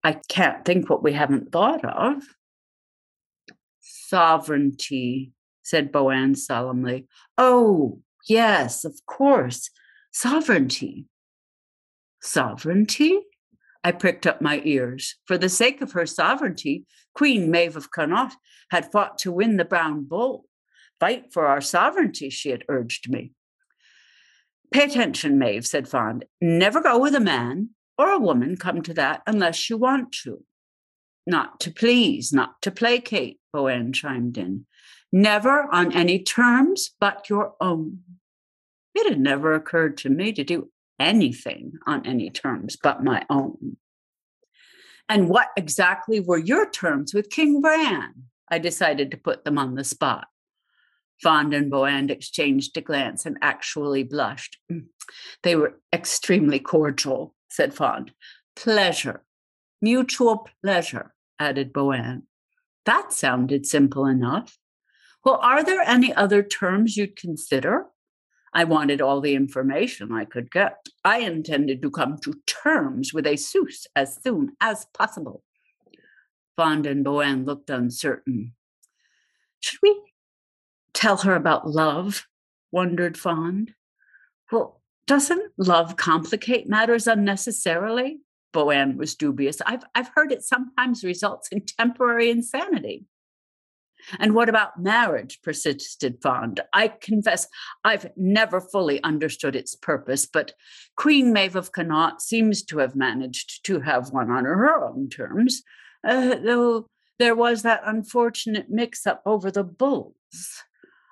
I 0.04 0.14
can't 0.30 0.64
think 0.64 0.90
what 0.90 1.04
we 1.04 1.12
haven't 1.12 1.52
thought 1.52 1.84
of. 1.86 2.24
Sovereignty, 3.80 5.34
said 5.63 5.91
Boann 5.91 6.38
solemnly. 6.38 7.08
Oh, 7.38 8.01
yes, 8.27 8.86
of 8.86 9.00
course. 9.05 9.70
Sovereignty. 10.12 11.08
Sovereignty? 12.22 13.22
I 13.84 13.91
pricked 13.91 14.27
up 14.27 14.41
my 14.41 14.62
ears. 14.63 15.15
For 15.25 15.38
the 15.38 15.50
sake 15.50 15.82
of 15.82 15.93
her 15.93 16.05
sovereignty, 16.05 16.86
Queen 17.13 17.51
Maeve 17.51 17.75
of 17.75 17.91
Connaught 17.91 18.36
had 18.72 18.91
fought 18.91 19.17
to 19.20 19.32
win 19.32 19.58
the 19.58 19.65
brown 19.65 20.03
bull. 20.03 20.46
Fight 21.00 21.34
for 21.34 21.48
our 21.48 21.62
sovereignty, 21.62 22.29
she 22.29 22.50
had 22.50 22.63
urged 22.70 23.10
me. 23.10 23.34
Pay 24.72 24.86
attention, 24.86 25.38
Maeve, 25.38 25.67
said 25.67 25.88
Fand. 25.88 26.25
Never 26.41 26.82
go 26.82 26.98
with 26.98 27.13
a 27.13 27.20
man 27.20 27.72
or 27.98 28.10
a 28.10 28.20
woman, 28.20 28.58
come 28.58 28.82
to 28.84 28.93
that, 28.93 29.22
unless 29.27 29.70
you 29.70 29.77
want 29.77 30.12
to. 30.24 30.43
Not 31.27 31.60
to 31.62 31.72
please, 31.72 32.34
not 32.34 32.62
to 32.63 32.72
placate, 32.72 33.39
Boann 33.53 33.93
chimed 33.93 34.38
in 34.38 34.65
never 35.13 35.67
on 35.72 35.93
any 35.93 36.22
terms 36.22 36.89
but 37.00 37.29
your 37.29 37.53
own. 37.62 38.00
It 38.96 39.08
had 39.08 39.20
never 39.20 39.53
occurred 39.53 39.98
to 40.00 40.10
me 40.10 40.34
to 40.34 40.43
do 40.43 40.72
anything 41.00 41.74
on 41.88 42.05
any 42.05 42.29
terms 42.29 42.75
but 42.75 43.03
my 43.03 43.25
own. 43.29 43.77
And 45.08 45.29
what 45.29 45.50
exactly 45.55 46.20
were 46.20 46.38
your 46.38 46.70
terms 46.70 47.13
with 47.13 47.29
King 47.29 47.62
Bran? 47.62 48.13
I 48.50 48.58
decided 48.58 49.12
to 49.12 49.17
put 49.17 49.46
them 49.46 49.58
on 49.58 49.75
the 49.75 49.84
spot. 49.84 50.27
Fand 51.22 51.53
and 51.53 51.72
Boann 51.72 52.10
exchanged 52.10 52.75
a 52.75 52.82
glance 52.82 53.25
and 53.25 53.38
actually 53.41 54.03
blushed. 54.03 54.58
Mm, 54.72 54.86
they 55.43 55.55
were 55.55 55.79
extremely 55.93 56.60
cordial, 56.60 57.36
said 57.50 57.74
Fand. 57.74 58.12
Pleasure, 58.55 59.24
mutual 59.82 60.48
pleasure, 60.63 61.13
added 61.39 61.72
Boann. 61.72 62.24
That 62.86 63.13
sounded 63.13 63.65
simple 63.65 64.05
enough. 64.05 64.58
Well, 65.24 65.39
are 65.42 65.63
there 65.63 65.82
any 65.82 66.13
other 66.13 66.44
terms 66.44 66.98
you'd 66.98 67.15
consider? 67.15 67.86
I 68.53 68.65
wanted 68.65 69.01
all 69.01 69.22
the 69.22 69.36
information 69.36 70.12
I 70.12 70.25
could 70.25 70.51
get. 70.51 70.86
I 71.03 71.20
intended 71.20 71.82
to 71.82 71.89
come 71.89 72.18
to 72.20 72.36
terms 72.46 73.13
with 73.13 73.25
Esus 73.25 73.88
as 73.96 74.20
soon 74.22 74.56
as 74.62 74.86
possible. 74.94 75.44
Fand 76.56 76.86
and 76.86 77.03
Boann 77.03 77.46
looked 77.46 77.70
uncertain. 77.70 78.53
Should 79.60 79.80
we 79.82 80.00
tell 80.94 81.18
her 81.18 81.36
about 81.36 81.70
love? 81.70 82.27
wondered 82.72 83.18
Fand. 83.18 83.74
Well, 84.51 84.82
doesn't 85.08 85.51
love 85.58 85.96
complicate 85.96 86.68
matters 86.68 87.08
unnecessarily? 87.08 88.20
Boann 88.53 88.98
was 88.98 89.15
dubious. 89.15 89.62
I've, 89.65 89.84
I've 89.96 90.12
heard 90.15 90.32
it 90.32 90.44
sometimes 90.44 91.03
results 91.03 91.48
in 91.50 91.62
temporary 91.65 92.30
insanity. 92.30 93.06
And 94.20 94.36
what 94.36 94.50
about 94.50 94.82
marriage? 94.82 95.40
persisted 95.42 96.18
Fand. 96.22 96.62
I 96.74 96.88
confess 96.88 97.48
I've 97.84 98.12
never 98.16 98.62
fully 98.62 99.02
understood 99.04 99.56
its 99.56 99.76
purpose, 99.76 100.26
but 100.26 100.54
Queen 100.96 101.34
Maeve 101.34 101.56
of 101.56 101.72
Connaught 101.72 102.22
seems 102.22 102.64
to 102.66 102.80
have 102.80 102.96
managed 102.96 103.66
to 103.66 103.80
have 103.82 104.12
one 104.12 104.30
on 104.30 104.46
her 104.46 104.84
own 104.84 105.10
terms, 105.10 105.64
uh, 106.08 106.36
though 106.36 106.88
there 107.20 107.36
was 107.36 107.62
that 107.62 107.82
unfortunate 107.86 108.70
mix 108.70 109.06
up 109.06 109.22
over 109.26 109.52
the 109.52 109.64
bulls. 109.64 110.16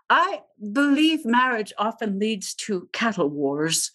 I 0.10 0.42
believe 0.74 1.26
marriage 1.26 1.72
often 1.78 2.20
leads 2.20 2.54
to 2.56 2.90
cattle 2.92 3.30
wars. 3.30 3.92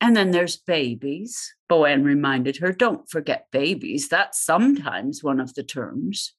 And 0.00 0.16
then 0.16 0.30
there's 0.30 0.56
babies. 0.56 1.54
Boann 1.68 2.04
reminded 2.04 2.58
her, 2.58 2.72
don't 2.72 3.10
forget 3.10 3.48
babies. 3.50 4.08
That's 4.08 4.40
sometimes 4.40 5.22
one 5.22 5.40
of 5.40 5.54
the 5.54 5.64
terms 5.64 6.34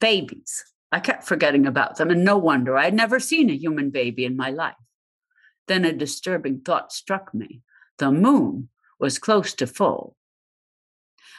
babies. 0.00 0.64
I 0.90 1.00
kept 1.00 1.24
forgetting 1.24 1.66
about 1.66 1.96
them, 1.96 2.10
and 2.10 2.24
no 2.24 2.38
wonder 2.38 2.76
I 2.76 2.84
had 2.84 2.94
never 2.94 3.20
seen 3.20 3.50
a 3.50 3.56
human 3.56 3.90
baby 3.90 4.24
in 4.24 4.36
my 4.36 4.50
life. 4.50 4.74
Then 5.66 5.84
a 5.84 5.92
disturbing 5.92 6.60
thought 6.60 6.92
struck 6.92 7.34
me. 7.34 7.62
The 7.98 8.10
moon 8.10 8.70
was 8.98 9.18
close 9.18 9.52
to 9.54 9.66
full. 9.66 10.16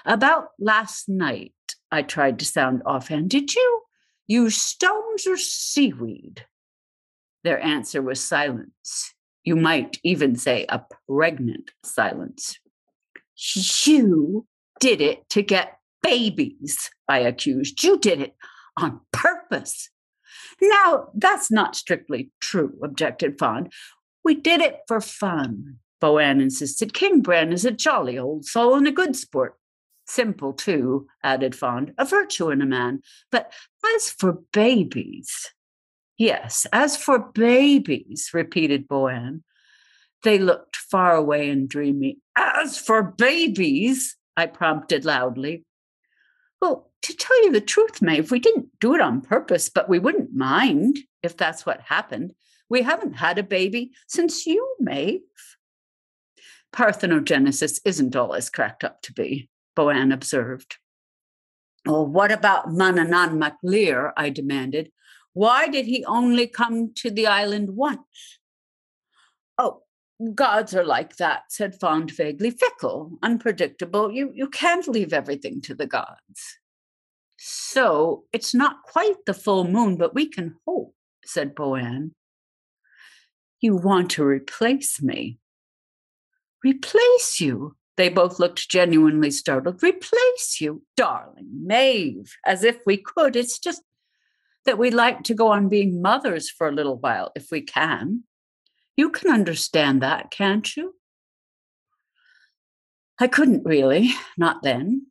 About 0.05 0.49
last 0.59 1.09
night, 1.09 1.53
I 1.91 2.03
tried 2.03 2.39
to 2.39 2.45
sound 2.45 2.83
offhand. 2.85 3.29
Did 3.29 3.55
you 3.55 3.81
use 4.27 4.55
stones 4.55 5.25
or 5.25 5.37
seaweed? 5.37 6.45
Their 7.43 7.59
answer 7.59 8.01
was 8.01 8.23
silence. 8.23 9.13
You 9.43 9.55
might 9.55 9.97
even 10.03 10.35
say 10.35 10.65
a 10.69 10.83
pregnant 11.07 11.71
silence. 11.83 12.59
You 13.85 14.45
did 14.79 15.01
it 15.01 15.27
to 15.29 15.41
get 15.41 15.78
babies, 16.01 16.89
I 17.07 17.19
accused. 17.19 17.83
You 17.83 17.99
did 17.99 18.21
it 18.21 18.35
on 18.77 19.01
purpose. 19.11 19.89
Now, 20.61 21.09
that's 21.13 21.51
not 21.51 21.75
strictly 21.75 22.31
true, 22.41 22.77
objected 22.83 23.39
Fand. 23.39 23.71
We 24.23 24.35
did 24.35 24.61
it 24.61 24.79
for 24.87 25.01
fun, 25.01 25.77
Boann 26.01 26.41
insisted. 26.41 26.93
King 26.93 27.21
Bran 27.21 27.51
is 27.51 27.65
a 27.65 27.71
jolly 27.71 28.17
old 28.17 28.45
soul 28.45 28.75
and 28.75 28.87
a 28.87 28.91
good 28.91 29.15
sport. 29.15 29.55
Simple, 30.07 30.53
too, 30.53 31.07
added 31.23 31.55
Fand, 31.55 31.93
a 31.97 32.05
virtue 32.05 32.49
in 32.49 32.61
a 32.61 32.65
man. 32.65 33.01
But 33.31 33.53
as 33.95 34.09
for 34.09 34.39
babies, 34.51 35.51
yes, 36.17 36.65
as 36.73 36.97
for 36.97 37.19
babies, 37.19 38.31
repeated 38.33 38.87
Boann. 38.87 39.43
They 40.23 40.37
looked 40.37 40.75
far 40.75 41.15
away 41.15 41.49
and 41.49 41.69
dreamy. 41.69 42.17
As 42.35 42.77
for 42.77 43.03
babies, 43.03 44.17
I 44.35 44.47
prompted 44.47 45.05
loudly. 45.05 45.63
Well, 46.61 46.91
to 47.03 47.15
tell 47.15 47.43
you 47.43 47.51
the 47.51 47.61
truth, 47.61 48.01
Maeve, 48.01 48.31
we 48.31 48.39
didn't 48.39 48.67
do 48.79 48.95
it 48.95 49.01
on 49.01 49.21
purpose, 49.21 49.69
but 49.69 49.87
we 49.87 49.99
wouldn't 49.99 50.33
mind 50.33 50.99
if 51.23 51.37
that's 51.37 51.65
what 51.65 51.81
happened. 51.81 52.33
We 52.69 52.81
haven't 52.81 53.13
had 53.13 53.37
a 53.37 53.43
baby 53.43 53.91
since 54.07 54.45
you, 54.45 54.75
Maeve. 54.79 55.21
Parthenogenesis 56.73 57.79
isn't 57.85 58.15
all 58.15 58.33
it's 58.33 58.49
cracked 58.49 58.83
up 58.83 59.01
to 59.03 59.13
be, 59.13 59.49
Boann 59.75 60.13
observed. 60.13 60.77
Well, 61.85 62.05
what 62.05 62.31
about 62.31 62.67
Manannán 62.67 63.37
mac 63.37 63.57
Lir? 63.63 64.13
I 64.15 64.29
demanded. 64.29 64.91
Why 65.33 65.67
did 65.67 65.85
he 65.85 66.03
only 66.05 66.47
come 66.47 66.93
to 66.95 67.09
the 67.09 67.27
island 67.27 67.75
once? 67.75 68.39
Oh, 69.57 69.83
gods 70.33 70.75
are 70.75 70.85
like 70.85 71.15
that, 71.17 71.43
said 71.49 71.79
Fand 71.79 72.11
vaguely, 72.11 72.51
fickle, 72.51 73.17
unpredictable. 73.21 74.11
You, 74.11 74.31
you 74.33 74.47
can't 74.47 74.87
leave 74.87 75.13
everything 75.13 75.61
to 75.61 75.75
the 75.75 75.87
gods. 75.87 76.57
So 77.37 78.25
it's 78.33 78.53
not 78.53 78.83
quite 78.83 79.25
the 79.25 79.33
full 79.33 79.65
moon, 79.65 79.95
but 79.95 80.13
we 80.13 80.27
can 80.27 80.55
hope, 80.67 80.93
said 81.25 81.55
Boann. 81.55 82.11
You 83.61 83.75
want 83.77 84.11
to 84.11 84.23
replace 84.23 85.01
me. 85.01 85.39
Replace 86.63 87.39
you? 87.39 87.75
They 87.95 88.09
both 88.09 88.39
looked 88.39 88.69
genuinely 88.69 89.31
startled. 89.31 89.83
Replace 89.83 90.59
you, 90.61 90.83
darling 90.95 91.49
Maeve, 91.65 92.33
as 92.45 92.63
if 92.63 92.79
we 92.85 92.97
could. 92.97 93.35
It's 93.35 93.59
just 93.59 93.81
that 94.65 94.77
we'd 94.77 94.93
like 94.93 95.23
to 95.23 95.33
go 95.33 95.47
on 95.47 95.69
being 95.69 96.01
mothers 96.01 96.49
for 96.49 96.67
a 96.67 96.71
little 96.71 96.97
while 96.97 97.31
if 97.35 97.51
we 97.51 97.61
can. 97.61 98.23
You 98.99 99.09
can 99.09 99.31
understand 99.31 100.01
that, 100.01 100.29
can't 100.29 100.75
you? 100.75 100.95
I 103.17 103.27
couldn't 103.27 103.63
really, 103.63 104.09
not 104.37 104.61
then. 104.61 105.05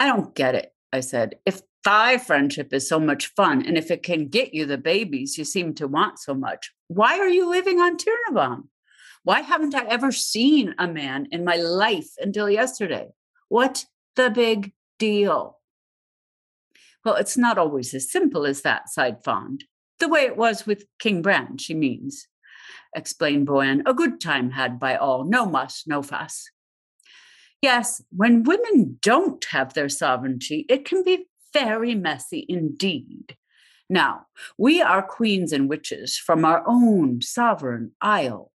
I 0.00 0.08
don't 0.08 0.34
get 0.34 0.56
it, 0.56 0.74
I 0.92 0.98
said. 0.98 1.36
If 1.46 1.60
thy 1.84 2.18
friendship 2.18 2.72
is 2.72 2.88
so 2.88 2.98
much 2.98 3.28
fun, 3.36 3.64
and 3.64 3.78
if 3.78 3.92
it 3.92 4.02
can 4.02 4.26
get 4.26 4.54
you 4.54 4.66
the 4.66 4.76
babies 4.76 5.38
you 5.38 5.44
seem 5.44 5.72
to 5.74 5.86
want 5.86 6.18
so 6.18 6.34
much, 6.34 6.72
why 6.88 7.20
are 7.20 7.28
you 7.28 7.48
living 7.48 7.78
on 7.78 7.96
Tír 7.96 8.16
Na 8.28 8.34
mBán? 8.34 8.62
Why 9.22 9.42
haven't 9.42 9.76
I 9.76 9.84
ever 9.84 10.10
seen 10.10 10.74
a 10.76 10.88
man 10.88 11.28
in 11.30 11.44
my 11.44 11.54
life 11.54 12.10
until 12.18 12.50
yesterday? 12.50 13.10
What 13.48 13.84
the 14.16 14.30
big 14.30 14.72
deal? 14.98 15.60
Well, 17.04 17.14
it's 17.14 17.36
not 17.36 17.56
always 17.56 17.94
as 17.94 18.10
simple 18.10 18.46
as 18.46 18.62
that, 18.62 18.88
sighed 18.88 19.22
Fand. 19.22 19.62
The 20.00 20.08
way 20.08 20.22
it 20.22 20.36
was 20.36 20.66
with 20.66 20.86
King 20.98 21.22
Bran, 21.22 21.58
she 21.58 21.72
means 21.72 22.26
explained 22.94 23.46
Boann. 23.46 23.82
A 23.86 23.94
good 23.94 24.20
time 24.20 24.50
had 24.50 24.78
by 24.78 24.96
all, 24.96 25.24
no 25.24 25.46
muss, 25.46 25.84
no 25.86 26.02
fuss. 26.02 26.50
Yes, 27.62 28.02
when 28.10 28.42
women 28.42 28.98
don't 29.02 29.44
have 29.46 29.74
their 29.74 29.88
sovereignty, 29.88 30.66
it 30.68 30.84
can 30.84 31.02
be 31.02 31.26
very 31.52 31.94
messy 31.94 32.44
indeed. 32.48 33.36
Now, 33.88 34.26
we 34.58 34.82
are 34.82 35.02
queens 35.02 35.52
and 35.52 35.68
witches 35.68 36.16
from 36.16 36.44
our 36.44 36.64
own 36.66 37.22
sovereign 37.22 37.92
isle. 38.00 38.52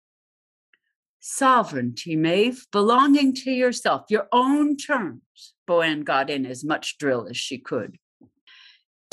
Sovereignty, 1.21 2.17
Maeve, 2.17 2.67
belonging 2.73 3.35
to 3.35 3.51
yourself, 3.51 4.07
your 4.09 4.27
own 4.33 4.77
terms. 4.77 5.55
Boann 5.69 6.03
got 6.03 6.31
in 6.31 6.47
as 6.47 6.65
much 6.65 6.99
drill 6.99 7.27
as 7.29 7.37
she 7.37 7.59
could. 7.59 7.99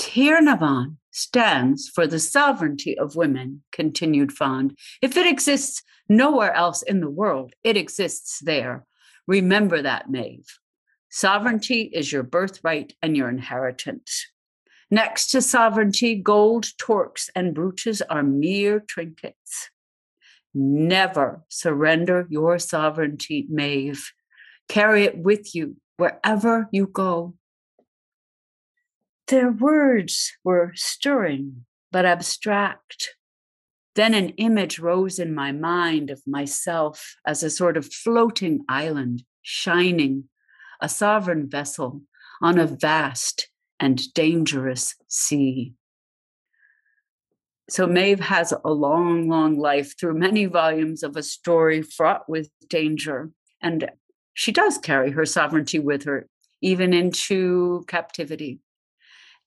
Tír 0.00 0.42
Na 0.42 0.56
mBán 0.56 0.96
stands 1.18 1.88
for 1.88 2.06
the 2.06 2.18
sovereignty 2.18 2.96
of 2.96 3.16
women, 3.16 3.62
continued 3.72 4.32
Fand. 4.32 4.76
If 5.02 5.16
it 5.16 5.26
exists 5.26 5.82
nowhere 6.08 6.54
else 6.54 6.82
in 6.82 7.00
the 7.00 7.10
world, 7.10 7.54
it 7.64 7.76
exists 7.76 8.38
there. 8.40 8.86
Remember 9.26 9.82
that, 9.82 10.08
Maeve. 10.08 10.58
Sovereignty 11.10 11.90
is 11.92 12.12
your 12.12 12.22
birthright 12.22 12.94
and 13.02 13.16
your 13.16 13.28
inheritance. 13.28 14.26
Next 14.90 15.28
to 15.28 15.42
sovereignty, 15.42 16.14
gold, 16.14 16.66
torques, 16.78 17.28
and 17.34 17.54
brooches 17.54 18.00
are 18.02 18.22
mere 18.22 18.80
trinkets. 18.80 19.70
Never 20.54 21.44
surrender 21.48 22.26
your 22.30 22.58
sovereignty, 22.58 23.46
Maeve. 23.50 24.12
Carry 24.68 25.04
it 25.04 25.18
with 25.18 25.54
you 25.54 25.76
wherever 25.98 26.68
you 26.72 26.86
go. 26.86 27.34
Their 29.28 29.50
words 29.50 30.32
were 30.42 30.72
stirring 30.74 31.66
but 31.92 32.06
abstract. 32.06 33.14
Then 33.94 34.14
an 34.14 34.30
image 34.30 34.78
rose 34.78 35.18
in 35.18 35.34
my 35.34 35.52
mind 35.52 36.10
of 36.10 36.22
myself 36.26 37.16
as 37.26 37.42
a 37.42 37.50
sort 37.50 37.76
of 37.76 37.92
floating 37.92 38.64
island, 38.68 39.24
shining, 39.42 40.24
a 40.80 40.88
sovereign 40.88 41.48
vessel 41.48 42.02
on 42.40 42.58
a 42.58 42.66
vast 42.66 43.50
and 43.78 44.00
dangerous 44.14 44.94
sea. 45.08 45.74
So 47.68 47.86
Maeve 47.86 48.20
has 48.20 48.54
a 48.64 48.72
long, 48.72 49.28
long 49.28 49.58
life 49.58 49.98
through 49.98 50.18
many 50.18 50.46
volumes 50.46 51.02
of 51.02 51.16
a 51.16 51.22
story 51.22 51.82
fraught 51.82 52.28
with 52.28 52.48
danger. 52.68 53.30
And 53.60 53.90
she 54.32 54.52
does 54.52 54.78
carry 54.78 55.10
her 55.10 55.26
sovereignty 55.26 55.78
with 55.78 56.04
her, 56.04 56.28
even 56.62 56.94
into 56.94 57.84
captivity. 57.88 58.60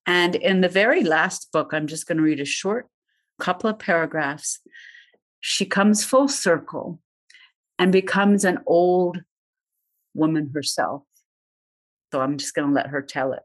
And 0.05 0.35
in 0.35 0.61
the 0.61 0.69
very 0.69 1.03
last 1.03 1.51
book, 1.51 1.73
I'm 1.73 1.87
just 1.87 2.07
going 2.07 2.17
to 2.17 2.23
read 2.23 2.39
a 2.39 2.45
short 2.45 2.87
couple 3.39 3.69
of 3.69 3.79
paragraphs. 3.79 4.59
She 5.39 5.65
comes 5.65 6.03
full 6.03 6.27
circle 6.27 6.99
and 7.79 7.91
becomes 7.91 8.45
an 8.45 8.59
old 8.65 9.21
woman 10.13 10.51
herself. 10.53 11.03
So 12.11 12.21
I'm 12.21 12.37
just 12.37 12.53
going 12.53 12.67
to 12.67 12.73
let 12.73 12.87
her 12.87 13.01
tell 13.01 13.33
it. 13.33 13.43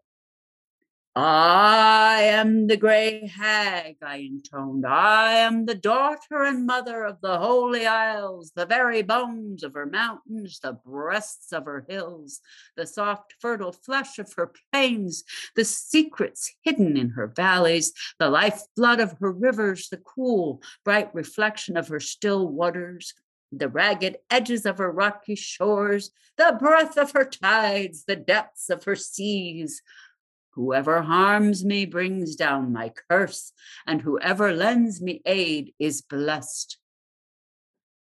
I 1.18 2.24
am 2.24 2.66
the 2.66 2.76
gray 2.76 3.26
hag, 3.26 3.96
I 4.02 4.16
intoned. 4.16 4.84
I 4.84 5.32
am 5.32 5.64
the 5.64 5.74
daughter 5.74 6.44
and 6.44 6.66
mother 6.66 7.04
of 7.04 7.22
the 7.22 7.38
holy 7.38 7.86
isles, 7.86 8.52
the 8.54 8.66
very 8.66 9.00
bones 9.00 9.62
of 9.62 9.72
her 9.72 9.86
mountains, 9.86 10.60
the 10.60 10.74
breasts 10.74 11.54
of 11.54 11.64
her 11.64 11.86
hills, 11.88 12.42
the 12.76 12.86
soft, 12.86 13.32
fertile 13.40 13.72
flesh 13.72 14.18
of 14.18 14.30
her 14.34 14.52
plains, 14.70 15.24
the 15.54 15.64
secrets 15.64 16.52
hidden 16.60 16.98
in 16.98 17.08
her 17.08 17.28
valleys, 17.28 17.94
the 18.18 18.28
lifeblood 18.28 19.00
of 19.00 19.16
her 19.18 19.32
rivers, 19.32 19.88
the 19.88 19.96
cool, 19.96 20.60
bright 20.84 21.14
reflection 21.14 21.78
of 21.78 21.88
her 21.88 22.00
still 22.00 22.46
waters, 22.46 23.14
the 23.50 23.68
ragged 23.68 24.18
edges 24.30 24.66
of 24.66 24.76
her 24.76 24.90
rocky 24.90 25.34
shores, 25.34 26.10
the 26.36 26.56
breath 26.58 26.98
of 26.98 27.12
her 27.12 27.24
tides, 27.24 28.04
the 28.04 28.16
depths 28.16 28.68
of 28.68 28.84
her 28.84 28.96
seas. 28.96 29.80
Whoever 30.56 31.02
harms 31.02 31.66
me 31.66 31.84
brings 31.84 32.34
down 32.34 32.72
my 32.72 32.90
curse, 33.10 33.52
and 33.86 34.00
whoever 34.00 34.54
lends 34.54 35.02
me 35.02 35.20
aid 35.26 35.74
is 35.78 36.00
blessed. 36.00 36.78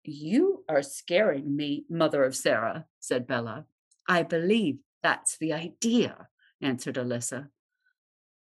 You 0.06 0.64
are 0.70 0.82
scaring 0.82 1.58
me, 1.58 1.84
mother 1.90 2.24
of 2.24 2.38
Sarah, 2.38 2.86
said 3.02 3.28
Bella. 3.28 3.66
I 4.08 4.24
believe 4.24 4.78
that's 5.04 5.38
the 5.38 5.52
idea, 5.52 6.30
answered 6.62 6.96
Alyssa. 6.96 7.50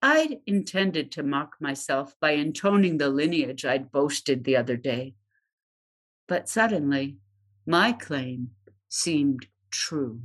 I'd 0.04 0.40
intended 0.46 1.12
to 1.14 1.24
mock 1.24 1.56
myself 1.60 2.16
by 2.22 2.32
intoning 2.34 3.00
the 3.00 3.10
lineage 3.10 3.66
I'd 3.66 3.92
boasted 3.92 4.44
the 4.44 4.56
other 4.56 4.78
day. 4.78 5.16
But 6.28 6.48
suddenly, 6.48 7.18
my 7.66 7.94
claim 7.94 8.52
seemed 8.88 9.48
true. 9.72 10.22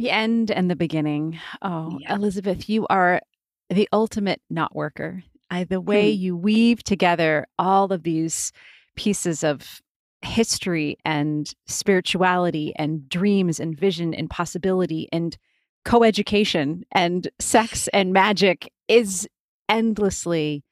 The 0.00 0.10
end 0.10 0.50
and 0.50 0.70
the 0.70 0.76
beginning. 0.76 1.38
Oh, 1.60 1.98
yeah. 2.00 2.14
Elizabeth, 2.14 2.70
you 2.70 2.86
are 2.88 3.20
the 3.68 3.86
ultimate 3.92 4.40
knot 4.48 4.74
worker. 4.74 5.22
I, 5.50 5.64
the 5.64 5.78
way 5.78 6.14
hmm. 6.16 6.22
you 6.22 6.36
weave 6.38 6.82
together 6.82 7.46
all 7.58 7.92
of 7.92 8.02
these 8.02 8.50
pieces 8.96 9.44
of 9.44 9.82
history 10.22 10.96
and 11.04 11.52
spirituality 11.66 12.72
and 12.76 13.10
dreams 13.10 13.60
and 13.60 13.78
vision 13.78 14.14
and 14.14 14.30
possibility 14.30 15.06
and 15.12 15.36
coeducation 15.84 16.82
and 16.92 17.28
sex 17.38 17.86
and 17.88 18.14
magic 18.14 18.72
is 18.88 19.28
endlessly 19.68 20.64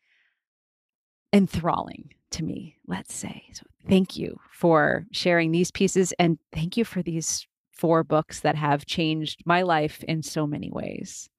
enthralling 1.34 2.14
to 2.30 2.44
me, 2.44 2.76
let's 2.86 3.14
say. 3.14 3.44
So 3.52 3.64
thank 3.86 4.16
you 4.16 4.40
for 4.50 5.06
sharing 5.12 5.50
these 5.50 5.70
pieces 5.70 6.14
and 6.18 6.38
thank 6.50 6.78
you 6.78 6.84
for 6.86 7.02
these 7.02 7.46
four 7.78 8.04
books 8.04 8.40
that 8.40 8.56
have 8.56 8.84
changed 8.84 9.42
my 9.46 9.62
life 9.62 10.04
in 10.04 10.22
so 10.22 10.46
many 10.46 10.70
ways. 10.70 11.30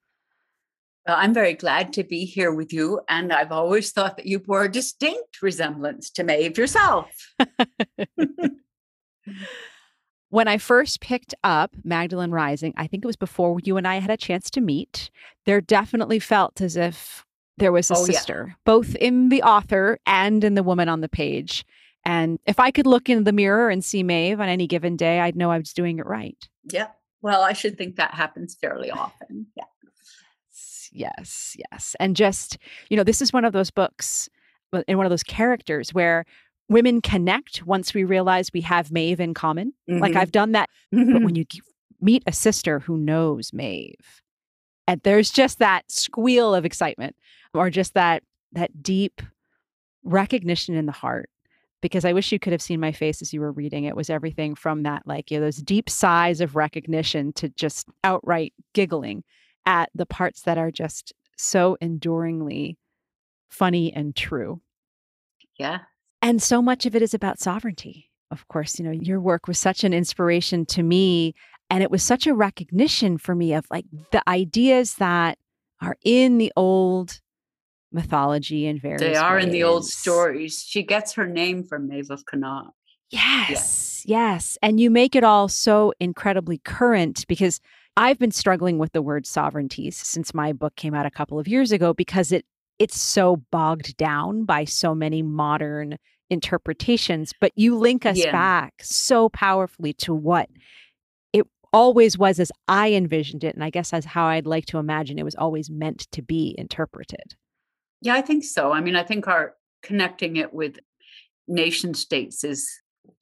Well, 1.08 1.17
I'm 1.19 1.34
very 1.34 1.54
glad 1.54 1.93
to 1.93 2.04
be 2.04 2.25
here 2.25 2.52
with 2.52 2.73
you. 2.73 3.02
And 3.10 3.32
I've 3.34 3.52
always 3.52 3.91
thought 3.91 4.17
that 4.17 4.25
you 4.25 4.39
bore 4.39 4.65
a 4.65 4.71
distinct 4.71 5.41
resemblance 5.41 6.10
to 6.12 6.23
Maeve 6.23 6.58
yourself. 6.58 7.34
when 10.30 10.47
I 10.47 10.58
first 10.58 11.02
picked 11.02 11.34
up 11.43 11.71
Magdalen 11.84 12.32
Rising, 12.32 12.73
I 12.78 12.88
think 12.88 13.04
it 13.04 13.08
was 13.08 13.15
before 13.15 13.60
you 13.63 13.78
and 13.78 13.88
I 13.88 13.99
had 13.99 14.12
a 14.12 14.17
chance 14.17 14.49
to 14.52 14.62
meet, 14.62 15.10
there 15.45 15.62
definitely 15.62 16.19
felt 16.19 16.62
as 16.62 16.78
if 16.78 17.25
there 17.58 17.71
was 17.71 17.89
a 17.91 17.95
oh, 17.95 18.06
sister, 18.06 18.45
yeah. 18.49 18.54
both 18.65 18.95
in 18.95 19.30
the 19.30 19.43
author 19.43 19.99
and 20.06 20.43
in 20.43 20.54
the 20.54 20.63
woman 20.63 20.88
on 20.89 21.02
the 21.02 21.10
page. 21.10 21.65
And 22.10 22.39
if 22.48 22.60
I 22.60 22.72
could 22.72 22.88
look 22.88 23.08
in 23.08 23.24
the 23.24 23.32
mirror 23.32 23.69
and 23.69 23.86
see 23.86 24.02
Maeve 24.02 24.39
on 24.39 24.50
any 24.50 24.65
given 24.65 24.98
day, 24.98 25.19
I'd 25.19 25.36
know 25.36 25.52
I 25.52 25.60
was 25.60 25.74
doing 25.74 26.00
it 26.00 26.08
right. 26.08 26.36
Yeah. 26.72 26.88
Well, 27.22 27.43
I 27.43 27.54
should 27.54 27.78
think 27.78 27.98
that 27.98 28.15
happens 28.15 28.56
fairly 28.60 28.89
often. 28.89 29.45
Yeah. 29.56 29.65
Yes, 30.91 31.56
yes. 31.72 31.95
And 32.00 32.15
just, 32.15 32.58
you 32.89 32.98
know, 32.98 33.04
this 33.04 33.22
is 33.22 33.32
one 33.32 33.45
of 33.45 33.54
those 33.54 33.69
books 33.69 34.28
and 34.88 34.98
one 34.98 35.06
of 35.06 35.12
those 35.12 35.22
characters 35.22 35.93
where 35.93 36.26
women 36.67 37.00
connect 37.00 37.63
once 37.67 37.93
we 37.93 38.04
realize 38.04 38.50
we 38.52 38.62
have 38.62 38.91
Maeve 38.91 39.19
in 39.19 39.36
common. 39.36 39.74
Mm-hmm. 39.88 40.02
Like 40.02 40.15
I've 40.15 40.32
done 40.32 40.54
that. 40.54 40.72
Mm-hmm. 40.91 41.13
But 41.13 41.22
when 41.22 41.36
you 41.36 41.45
meet 42.02 42.24
a 42.26 42.34
sister 42.34 42.80
who 42.80 42.98
knows 42.98 43.54
Maeve, 43.54 44.24
and 44.88 45.00
there's 45.04 45.30
just 45.30 45.60
that 45.60 45.84
squeal 45.91 46.56
of 46.56 46.65
excitement 46.65 47.15
or 47.54 47.69
just 47.69 47.93
that 47.93 48.24
that 48.54 48.82
deep 48.82 49.22
recognition 50.04 50.74
in 50.74 50.88
the 50.88 50.91
heart 50.91 51.30
because 51.82 52.06
I 52.06 52.13
wish 52.13 52.32
you 52.32 52.39
could 52.39 52.54
have 52.54 52.62
seen 52.62 52.80
my 52.80 52.92
face 52.92 53.22
as 53.22 53.34
you 53.34 53.42
were 53.42 53.52
reading. 53.52 53.86
It 53.86 53.96
was 53.96 54.10
everything 54.10 54.56
from 54.56 54.84
that, 54.84 55.04
like, 55.06 55.32
you 55.32 55.39
know, 55.39 55.46
those 55.46 55.58
deep 55.58 55.89
sighs 55.89 56.42
of 56.42 56.56
recognition 56.56 57.34
to 57.34 57.50
just 57.50 57.88
outright 58.04 58.54
giggling 58.74 59.24
at 59.65 59.89
the 59.96 60.06
parts 60.06 60.42
that 60.44 60.58
are 60.58 60.72
just 60.72 61.13
so 61.38 61.78
enduringly 61.82 62.78
funny 63.50 63.94
and 63.94 64.15
true. 64.15 64.62
Yeah. 65.58 65.80
And 66.22 66.42
so 66.42 66.62
much 66.62 66.86
of 66.86 66.96
it 66.96 67.02
is 67.02 67.13
about 67.13 67.39
sovereignty. 67.39 68.10
Of 68.32 68.48
course, 68.48 68.78
you 68.78 68.86
know, 68.86 68.92
your 68.92 69.20
work 69.20 69.48
was 69.48 69.58
such 69.58 69.84
an 69.84 69.94
inspiration 69.94 70.65
to 70.68 70.84
me. 70.84 71.34
And 71.70 71.84
it 71.84 71.92
was 71.92 72.04
such 72.04 72.28
a 72.28 72.34
recognition 72.34 73.18
for 73.18 73.36
me 73.36 73.54
of 73.54 73.65
like 73.72 73.86
the 74.12 74.28
ideas 74.28 74.96
that 74.96 75.38
are 75.82 75.98
in 76.04 76.38
the 76.38 76.52
old 76.56 77.20
mythology 77.91 78.67
and 78.67 78.82
various. 78.82 79.02
They 79.02 79.15
are 79.15 79.36
ways. 79.36 79.45
in 79.45 79.52
the 79.52 79.63
old 79.63 79.86
stories. 79.86 80.63
She 80.67 80.84
gets 80.84 81.13
her 81.13 81.28
name 81.28 81.63
from 81.63 81.88
Maeve 81.88 82.10
of 82.10 82.25
Connaught. 82.25 82.73
Yes, 83.10 83.49
yes, 83.49 84.04
yes. 84.06 84.58
And 84.62 84.80
you 84.80 84.89
make 84.89 85.15
it 85.15 85.23
all 85.23 85.47
so 85.47 85.93
incredibly 85.99 86.60
current 86.60 87.25
because 87.28 87.60
I've 87.97 88.19
been 88.19 88.32
struggling 88.32 88.78
with 88.78 88.91
the 88.91 89.02
word 89.02 89.25
sovereignties 89.25 89.97
since 89.97 90.34
my 90.34 90.54
book 90.54 90.75
came 90.75 90.93
out 90.93 91.06
a 91.06 91.12
couple 91.12 91.39
of 91.39 91.47
years 91.47 91.71
ago 91.71 91.93
because 91.93 92.32
it 92.32 92.45
it's 92.78 92.99
so 92.99 93.43
bogged 93.52 93.97
down 93.97 94.45
by 94.45 94.63
so 94.63 94.95
many 94.95 95.21
modern 95.21 95.97
interpretations, 96.30 97.34
but 97.41 97.52
you 97.56 97.78
link 97.78 98.06
us 98.06 98.17
yeah. 98.17 98.32
back 98.32 98.73
so 98.82 99.28
powerfully 99.30 99.91
to 99.93 100.13
what 100.13 100.47
it 101.34 101.45
always 101.73 102.17
was 102.17 102.39
as 102.39 102.52
I 102.67 102.93
envisioned 102.93 103.43
it 103.43 103.54
and 103.54 103.63
I 103.63 103.69
guess 103.69 103.91
as 103.91 104.06
how 104.06 104.28
I'd 104.28 104.47
like 104.47 104.65
to 104.67 104.78
imagine 104.78 105.19
it 105.19 105.25
was 105.25 105.36
always 105.36 105.69
meant 105.69 106.08
to 106.13 106.21
be 106.21 106.56
interpreted. 106.58 107.36
Yeah, 108.01 108.15
I 108.15 108.21
think 108.21 108.43
so. 108.43 108.71
I 108.71 108.81
mean, 108.81 108.95
I 108.95 109.03
think 109.03 109.27
our 109.27 109.55
connecting 109.83 110.38
it 110.38 110.53
with 110.53 110.79
nation 111.47 111.93
states 111.93 112.43
is 112.43 112.69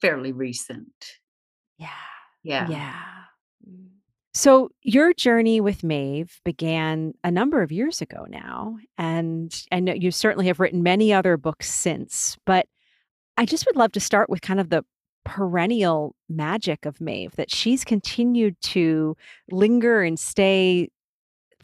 fairly 0.00 0.32
recent. 0.32 0.88
Yeah. 1.78 1.88
Yeah. 2.42 2.68
Yeah. 2.68 3.02
Mm. 3.68 3.88
So, 4.34 4.70
your 4.82 5.12
journey 5.14 5.60
with 5.60 5.82
Maeve 5.82 6.40
began 6.44 7.14
a 7.24 7.30
number 7.30 7.62
of 7.62 7.72
years 7.72 8.00
ago 8.00 8.26
now. 8.28 8.76
And 8.96 9.52
I 9.72 9.80
know 9.80 9.94
you 9.94 10.12
certainly 10.12 10.46
have 10.46 10.60
written 10.60 10.82
many 10.82 11.12
other 11.12 11.36
books 11.36 11.68
since, 11.68 12.36
but 12.44 12.66
I 13.36 13.46
just 13.46 13.66
would 13.66 13.76
love 13.76 13.92
to 13.92 14.00
start 14.00 14.28
with 14.28 14.40
kind 14.40 14.60
of 14.60 14.70
the 14.70 14.84
perennial 15.24 16.14
magic 16.28 16.86
of 16.86 17.00
Maeve 17.00 17.36
that 17.36 17.50
she's 17.50 17.84
continued 17.84 18.60
to 18.62 19.16
linger 19.50 20.02
and 20.02 20.18
stay 20.18 20.88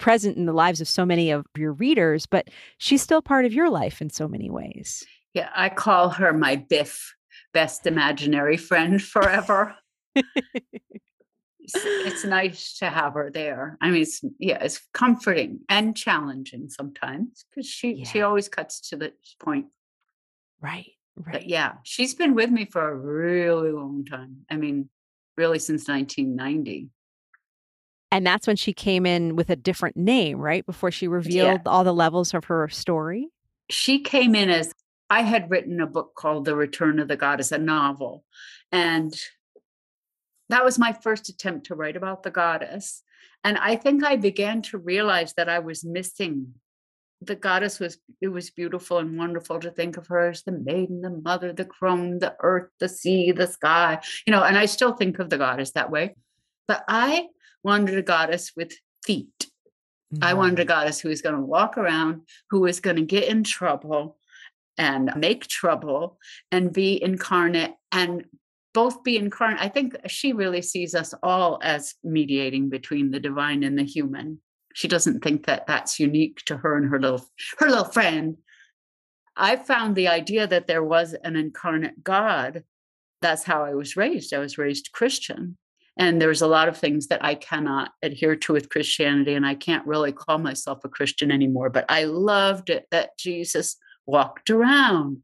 present 0.05 0.37
in 0.37 0.45
the 0.45 0.53
lives 0.53 0.83
of 0.83 0.87
so 0.87 1.07
many 1.07 1.31
of 1.31 1.47
your 1.57 1.73
readers, 1.73 2.27
but 2.27 2.51
she's 2.77 3.01
still 3.01 3.23
part 3.23 3.47
of 3.47 3.55
your 3.55 3.71
life 3.71 4.03
in 4.03 4.11
so 4.11 4.29
many 4.29 4.51
ways. 4.51 5.03
Yeah, 5.33 5.49
I 5.57 5.71
call 5.71 6.11
her 6.11 6.35
my 6.35 6.57
Biff, 6.57 7.15
best 7.55 7.87
imaginary 7.87 8.59
friend 8.59 9.03
forever. 9.03 9.75
it's, 10.15 10.27
it's, 11.75 12.25
nice 12.27 12.77
to 12.81 12.91
have 12.91 13.15
her 13.15 13.31
there. 13.33 13.79
I 13.81 13.89
mean, 13.89 14.03
it's 14.03 14.23
yeah, 14.39 14.63
it's 14.63 14.79
comforting 14.93 15.61
and 15.71 15.97
challenging 15.97 16.69
sometimes 16.69 17.47
because 17.49 17.67
she 17.67 17.95
yeah. 17.95 18.05
she 18.05 18.21
always 18.21 18.51
cuts 18.51 18.87
to 18.91 18.97
the 18.97 19.15
point. 19.41 19.69
Right. 20.61 20.91
Right. 21.17 21.33
But 21.33 21.49
yeah, 21.49 21.77
she's 21.83 22.15
been 22.15 22.35
with 22.35 22.51
me 22.51 22.67
for 22.67 22.87
a 22.87 22.95
really 22.95 23.73
long 23.73 24.05
time. 24.05 24.45
I 24.51 24.57
mean, 24.57 24.91
really 25.39 25.59
since 25.59 25.89
1990. 25.89 26.91
And 28.15 28.25
that's 28.25 28.47
when 28.47 28.55
she 28.55 28.73
came 28.73 29.07
in 29.07 29.35
with 29.35 29.51
a 29.51 29.57
different 29.57 29.97
name, 29.97 30.39
right? 30.39 30.65
Before 30.65 30.93
she 30.93 31.09
revealed 31.09 31.63
yeah. 31.65 31.71
all 31.71 31.83
the 31.83 31.93
levels 31.93 32.33
of 32.33 32.45
her 32.45 32.69
story. 32.69 33.27
She 33.71 33.99
came 33.99 34.37
in 34.37 34.51
as 34.51 34.73
I 35.11 35.23
had 35.23 35.51
written 35.51 35.81
a 35.81 35.87
book 35.89 36.15
called 36.15 36.45
The 36.45 36.55
Return 36.55 37.01
of 37.01 37.09
the 37.09 37.17
Goddess, 37.17 37.51
a 37.51 37.59
novel. 37.59 38.23
And 38.71 39.13
that 40.49 40.65
was 40.65 40.79
my 40.79 40.93
first 40.93 41.29
attempt 41.29 41.67
to 41.67 41.75
write 41.75 41.97
about 41.97 42.23
the 42.23 42.31
goddess. 42.31 43.03
And 43.43 43.59
I 43.59 43.75
think 43.75 44.05
I 44.05 44.15
began 44.15 44.63
to 44.63 44.79
realize 44.79 45.35
that 45.35 45.49
I 45.49 45.59
was 45.59 45.85
missing 45.85 46.55
the 47.21 47.35
goddess 47.35 47.81
was 47.81 47.97
it 48.21 48.29
was 48.29 48.51
beautiful 48.51 48.99
and 48.99 49.17
wonderful 49.17 49.59
to 49.59 49.71
think 49.71 49.97
of 49.97 50.07
her 50.09 50.29
as 50.29 50.43
the 50.43 50.53
maiden 50.53 51.01
the 51.01 51.09
mother 51.09 51.55
the 51.55 51.65
crone 51.65 52.19
the 52.19 52.35
earth 52.41 52.69
the 52.81 52.89
sea 52.89 53.33
the 53.33 53.47
sky 53.47 53.99
you 54.27 54.31
know 54.33 54.43
and 54.43 54.59
i 54.59 54.67
still 54.67 54.93
think 54.93 55.19
of 55.19 55.31
the 55.31 55.39
goddess 55.39 55.71
that 55.71 55.91
way 55.91 56.15
but 56.69 56.85
i 56.87 57.27
wanted 57.65 57.99
a 57.99 58.03
goddess 58.03 58.53
with 58.57 58.73
feet. 59.05 59.29
Mm-hmm. 60.13 60.25
i 60.25 60.35
wanted 60.35 60.61
a 60.61 60.65
goddess 60.65 61.01
who 61.01 61.09
was 61.09 61.23
going 61.23 61.35
to 61.35 61.41
walk 61.41 61.79
around 61.79 62.21
who 62.51 62.61
was 62.61 62.79
going 62.79 62.97
to 62.97 63.03
get 63.03 63.25
in 63.25 63.43
trouble 63.43 64.19
and 64.77 65.11
make 65.17 65.47
trouble 65.47 66.19
and 66.53 66.73
be 66.73 67.03
incarnate 67.03 67.73
and 67.93 68.25
both 68.75 69.05
be 69.05 69.17
incarnate. 69.17 69.63
I 69.63 69.69
think 69.69 69.97
she 70.09 70.33
really 70.33 70.61
sees 70.61 70.95
us 70.95 71.15
all 71.23 71.61
as 71.63 71.95
mediating 72.03 72.69
between 72.69 73.13
the 73.13 73.21
divine 73.21 73.63
and 73.63 73.79
the 73.79 73.85
human. 73.85 74.41
She 74.75 74.89
doesn't 74.89 75.23
think 75.23 75.47
that 75.47 75.67
that's 75.69 76.01
unique 76.01 76.39
to 76.47 76.57
her 76.57 76.77
and 76.77 76.91
her 76.91 77.01
little 77.01 77.25
her 77.59 77.69
little 77.69 77.85
friend. 77.85 78.37
I 79.37 79.57
found 79.57 79.95
the 79.95 80.09
idea 80.09 80.47
that 80.47 80.67
there 80.67 80.83
was 80.83 81.15
an 81.15 81.37
incarnate 81.37 82.03
god. 82.03 82.65
That's 83.23 83.45
how 83.45 83.65
i 83.65 83.75
was 83.75 83.97
raised. 83.97 84.35
I 84.35 84.39
was 84.39 84.59
raised 84.59 84.91
christian 84.93 85.57
and 85.97 86.21
there's 86.21 86.43
a 86.43 86.47
lot 86.47 86.69
of 86.69 86.77
things 86.77 87.09
that 87.09 87.25
i 87.25 87.35
cannot 87.35 87.93
adhere 88.03 88.37
to 88.37 88.53
with 88.53 88.69
christianity 88.69 89.35
and 89.35 89.47
i 89.47 89.55
can't 89.55 89.87
really 89.87 90.13
call 90.13 90.39
myself 90.39 90.85
a 90.85 90.89
christian 90.89 91.31
anymore 91.31 91.71
but 91.71 91.85
i 91.89 92.05
loved 92.05 92.71
it 92.71 92.87
that 92.91 93.17
jesus 93.19 93.77
walked 94.07 94.51
around 94.51 95.19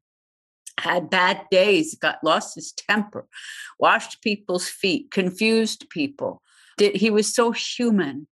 had 0.79 1.11
bad 1.11 1.43
days 1.51 1.95
got 1.97 2.23
lost 2.25 2.55
his 2.55 2.73
temper 2.73 3.27
washed 3.79 4.23
people's 4.23 4.69
feet 4.69 5.11
confused 5.11 5.89
people 5.91 6.43
did 6.79 6.97
he 6.97 7.11
was 7.11 7.35
so 7.35 7.53
human 7.53 8.27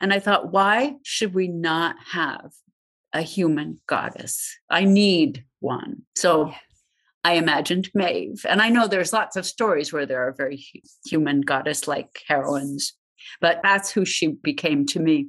and 0.00 0.12
I 0.12 0.18
thought, 0.18 0.50
why 0.50 0.96
should 1.02 1.34
we 1.34 1.48
not 1.48 1.96
have 2.12 2.52
a 3.12 3.22
human 3.22 3.80
goddess? 3.86 4.56
I 4.70 4.84
need 4.84 5.44
one. 5.60 6.02
So. 6.16 6.52
I 7.24 7.34
imagined 7.34 7.90
Maeve. 7.94 8.44
And 8.48 8.62
I 8.62 8.70
know 8.70 8.86
there's 8.86 9.12
lots 9.12 9.36
of 9.36 9.46
stories 9.46 9.92
where 9.92 10.06
there 10.06 10.26
are 10.26 10.32
very 10.32 10.64
human 11.04 11.42
goddess 11.42 11.86
like 11.86 12.22
heroines, 12.26 12.94
but 13.40 13.60
that's 13.62 13.90
who 13.90 14.04
she 14.04 14.28
became 14.28 14.86
to 14.86 15.00
me. 15.00 15.28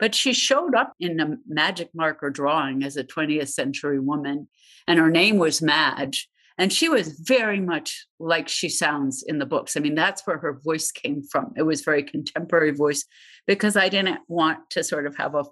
But 0.00 0.14
she 0.14 0.32
showed 0.32 0.74
up 0.74 0.94
in 1.00 1.20
a 1.20 1.36
magic 1.46 1.90
marker 1.94 2.30
drawing 2.30 2.82
as 2.82 2.96
a 2.96 3.04
20th 3.04 3.48
century 3.48 3.98
woman, 3.98 4.48
and 4.86 4.98
her 4.98 5.10
name 5.10 5.38
was 5.38 5.62
Madge. 5.62 6.28
And 6.56 6.72
she 6.72 6.88
was 6.88 7.20
very 7.20 7.60
much 7.60 8.06
like 8.18 8.48
she 8.48 8.68
sounds 8.68 9.22
in 9.22 9.38
the 9.38 9.46
books. 9.46 9.76
I 9.76 9.80
mean, 9.80 9.94
that's 9.94 10.26
where 10.26 10.38
her 10.38 10.58
voice 10.64 10.90
came 10.90 11.22
from. 11.22 11.52
It 11.56 11.62
was 11.62 11.82
very 11.82 12.02
contemporary 12.02 12.72
voice 12.72 13.04
because 13.46 13.76
I 13.76 13.88
didn't 13.88 14.18
want 14.26 14.70
to 14.70 14.82
sort 14.82 15.06
of 15.06 15.16
have 15.16 15.36
a 15.36 15.44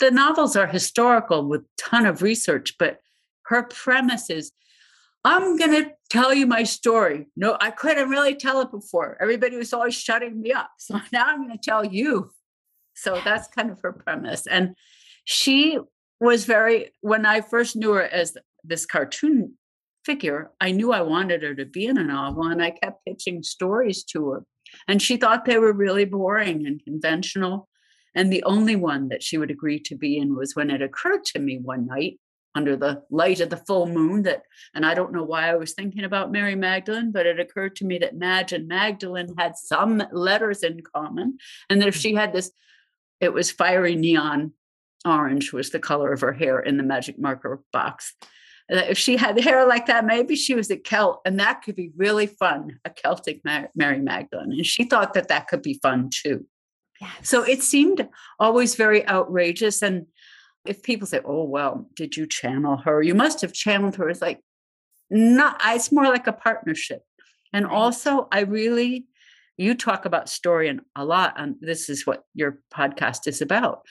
the 0.00 0.10
novels 0.10 0.56
are 0.56 0.66
historical 0.66 1.48
with 1.48 1.62
ton 1.78 2.06
of 2.06 2.22
research, 2.22 2.74
but 2.78 2.98
her 3.46 3.62
premise 3.62 4.30
is 4.30 4.52
I'm 5.24 5.56
going 5.56 5.84
to 5.84 5.90
tell 6.10 6.34
you 6.34 6.46
my 6.46 6.64
story. 6.64 7.26
No, 7.34 7.56
I 7.60 7.70
couldn't 7.70 8.10
really 8.10 8.34
tell 8.34 8.60
it 8.60 8.70
before. 8.70 9.16
Everybody 9.20 9.56
was 9.56 9.72
always 9.72 9.94
shutting 9.94 10.40
me 10.40 10.52
up. 10.52 10.70
So 10.78 11.00
now 11.12 11.26
I'm 11.26 11.46
going 11.46 11.58
to 11.58 11.70
tell 11.70 11.84
you. 11.84 12.30
So 12.94 13.20
that's 13.24 13.48
kind 13.48 13.70
of 13.70 13.80
her 13.82 13.92
premise. 13.92 14.46
And 14.46 14.76
she 15.24 15.78
was 16.20 16.44
very, 16.44 16.92
when 17.00 17.26
I 17.26 17.40
first 17.40 17.74
knew 17.74 17.92
her 17.92 18.02
as 18.02 18.36
this 18.62 18.86
cartoon 18.86 19.54
figure, 20.04 20.50
I 20.60 20.70
knew 20.70 20.92
I 20.92 21.00
wanted 21.00 21.42
her 21.42 21.54
to 21.54 21.64
be 21.64 21.86
in 21.86 21.98
a 21.98 22.04
novel. 22.04 22.44
And 22.44 22.62
I 22.62 22.70
kept 22.70 23.04
pitching 23.04 23.42
stories 23.42 24.04
to 24.04 24.28
her. 24.30 24.44
And 24.86 25.00
she 25.00 25.16
thought 25.16 25.46
they 25.46 25.58
were 25.58 25.72
really 25.72 26.04
boring 26.04 26.66
and 26.66 26.84
conventional. 26.84 27.68
And 28.14 28.32
the 28.32 28.44
only 28.44 28.76
one 28.76 29.08
that 29.08 29.22
she 29.22 29.38
would 29.38 29.50
agree 29.50 29.80
to 29.80 29.96
be 29.96 30.18
in 30.18 30.36
was 30.36 30.54
when 30.54 30.70
it 30.70 30.82
occurred 30.82 31.24
to 31.26 31.38
me 31.38 31.58
one 31.58 31.86
night 31.86 32.20
under 32.54 32.76
the 32.76 33.02
light 33.10 33.40
of 33.40 33.50
the 33.50 33.56
full 33.56 33.86
moon 33.86 34.22
that, 34.22 34.42
and 34.74 34.86
I 34.86 34.94
don't 34.94 35.12
know 35.12 35.24
why 35.24 35.48
I 35.48 35.56
was 35.56 35.72
thinking 35.72 36.04
about 36.04 36.32
Mary 36.32 36.54
Magdalene, 36.54 37.12
but 37.12 37.26
it 37.26 37.40
occurred 37.40 37.76
to 37.76 37.84
me 37.84 37.98
that 37.98 38.16
Madge 38.16 38.52
and 38.52 38.68
Magdalene 38.68 39.34
had 39.36 39.56
some 39.56 40.02
letters 40.12 40.62
in 40.62 40.80
common. 40.82 41.38
And 41.68 41.80
that 41.80 41.88
if 41.88 41.96
she 41.96 42.14
had 42.14 42.32
this, 42.32 42.50
it 43.20 43.32
was 43.32 43.50
fiery 43.50 43.96
neon 43.96 44.52
orange 45.06 45.52
was 45.52 45.70
the 45.70 45.78
color 45.78 46.12
of 46.12 46.22
her 46.22 46.32
hair 46.32 46.60
in 46.60 46.78
the 46.78 46.82
magic 46.82 47.18
marker 47.18 47.62
box 47.72 48.14
uh, 48.72 48.76
if 48.88 48.96
she 48.96 49.16
had 49.16 49.38
hair 49.38 49.66
like 49.66 49.86
that, 49.86 50.06
maybe 50.06 50.34
she 50.36 50.54
was 50.54 50.70
a 50.70 50.76
Celt, 50.76 51.20
and 51.26 51.38
that 51.38 51.62
could 51.62 51.76
be 51.76 51.92
really 51.96 52.26
fun, 52.26 52.78
a 52.84 52.90
Celtic 52.90 53.42
Mary 53.44 54.00
Magdalene. 54.00 54.52
And 54.52 54.66
she 54.66 54.84
thought 54.84 55.14
that 55.14 55.28
that 55.28 55.48
could 55.48 55.62
be 55.62 55.78
fun 55.82 56.10
too. 56.10 56.46
Yes. 57.00 57.10
So 57.22 57.42
it 57.42 57.62
seemed 57.62 58.08
always 58.38 58.76
very 58.76 59.06
outrageous. 59.06 59.82
And 59.82 60.06
if 60.66 60.82
people 60.82 61.06
say, 61.06 61.20
oh, 61.24 61.44
well, 61.44 61.88
did 61.94 62.16
you 62.16 62.26
channel 62.26 62.76
her? 62.78 63.02
You 63.02 63.14
must 63.14 63.40
have 63.42 63.52
channeled 63.52 63.96
her. 63.96 64.08
It's 64.08 64.22
like, 64.22 64.40
not, 65.10 65.60
uh, 65.64 65.74
it's 65.74 65.92
more 65.92 66.06
like 66.06 66.26
a 66.26 66.32
partnership. 66.32 67.02
And 67.52 67.66
also, 67.66 68.28
I 68.32 68.40
really, 68.40 69.06
you 69.56 69.74
talk 69.74 70.04
about 70.06 70.28
story 70.28 70.68
and 70.68 70.80
a 70.96 71.04
lot, 71.04 71.34
and 71.36 71.56
this 71.60 71.88
is 71.88 72.06
what 72.06 72.24
your 72.34 72.58
podcast 72.72 73.26
is 73.26 73.40
about. 73.40 73.82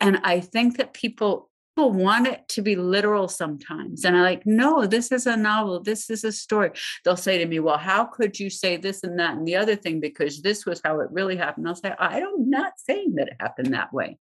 And 0.00 0.18
I 0.24 0.40
think 0.40 0.78
that 0.78 0.92
people 0.92 1.50
people 1.76 1.92
want 1.92 2.26
it 2.26 2.48
to 2.48 2.62
be 2.62 2.74
literal 2.74 3.28
sometimes. 3.28 4.04
And 4.04 4.16
I'm 4.16 4.22
like, 4.22 4.46
no, 4.46 4.86
this 4.86 5.12
is 5.12 5.26
a 5.26 5.36
novel. 5.36 5.82
This 5.82 6.08
is 6.08 6.24
a 6.24 6.32
story. 6.32 6.70
They'll 7.04 7.16
say 7.16 7.36
to 7.38 7.46
me, 7.46 7.60
well, 7.60 7.76
how 7.76 8.04
could 8.04 8.40
you 8.40 8.48
say 8.48 8.78
this 8.78 9.02
and 9.02 9.18
that 9.18 9.36
and 9.36 9.46
the 9.46 9.56
other 9.56 9.76
thing? 9.76 10.00
Because 10.00 10.40
this 10.40 10.64
was 10.64 10.80
how 10.82 11.00
it 11.00 11.10
really 11.10 11.36
happened. 11.36 11.68
I'll 11.68 11.74
say, 11.74 11.92
I'm 11.98 12.48
not 12.48 12.72
saying 12.78 13.16
that 13.16 13.28
it 13.28 13.36
happened 13.38 13.74
that 13.74 13.92
way. 13.92 14.16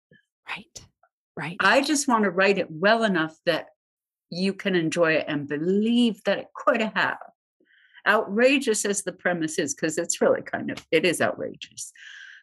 Right. 0.49 0.82
Right. 1.36 1.58
I 1.60 1.82
just 1.82 2.08
want 2.08 2.26
to 2.26 2.30
write 2.30 2.58
it 2.58 2.67
well 2.69 3.04
enough 3.04 3.36
that 3.46 3.67
you 4.30 4.54
can 4.54 4.76
enjoy 4.76 5.13
it 5.13 5.26
and 5.28 5.48
believe 5.48 6.24
that 6.26 6.39
it 6.39 6.48
could 6.56 6.82
have. 6.82 7.17
Outrageous 8.08 8.86
as 8.86 9.04
the 9.04 9.13
premise 9.13 9.58
is, 9.58 9.74
because 9.74 9.98
it's 9.98 10.22
really 10.22 10.41
kind 10.41 10.69
of, 10.69 10.86
it 10.91 11.06
is 11.06 11.22
outrageous 11.22 11.93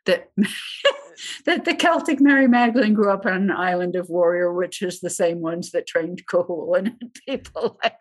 that 0.07 0.31
that 1.47 1.65
the 1.65 1.75
Celtic 1.75 2.21
Mary 2.21 2.49
Magdalene 2.49 2.95
grew 2.95 3.11
up 3.11 3.27
on 3.27 3.33
an 3.33 3.51
island 3.51 3.97
of 3.97 4.09
warrior 4.09 4.53
witches, 4.53 5.01
the 5.01 5.11
same 5.11 5.41
ones 5.41 5.71
that 5.73 5.87
trained 5.87 6.23
Cuchulainn 6.27 6.97
and 7.01 7.15
people 7.29 7.79
like 7.83 7.97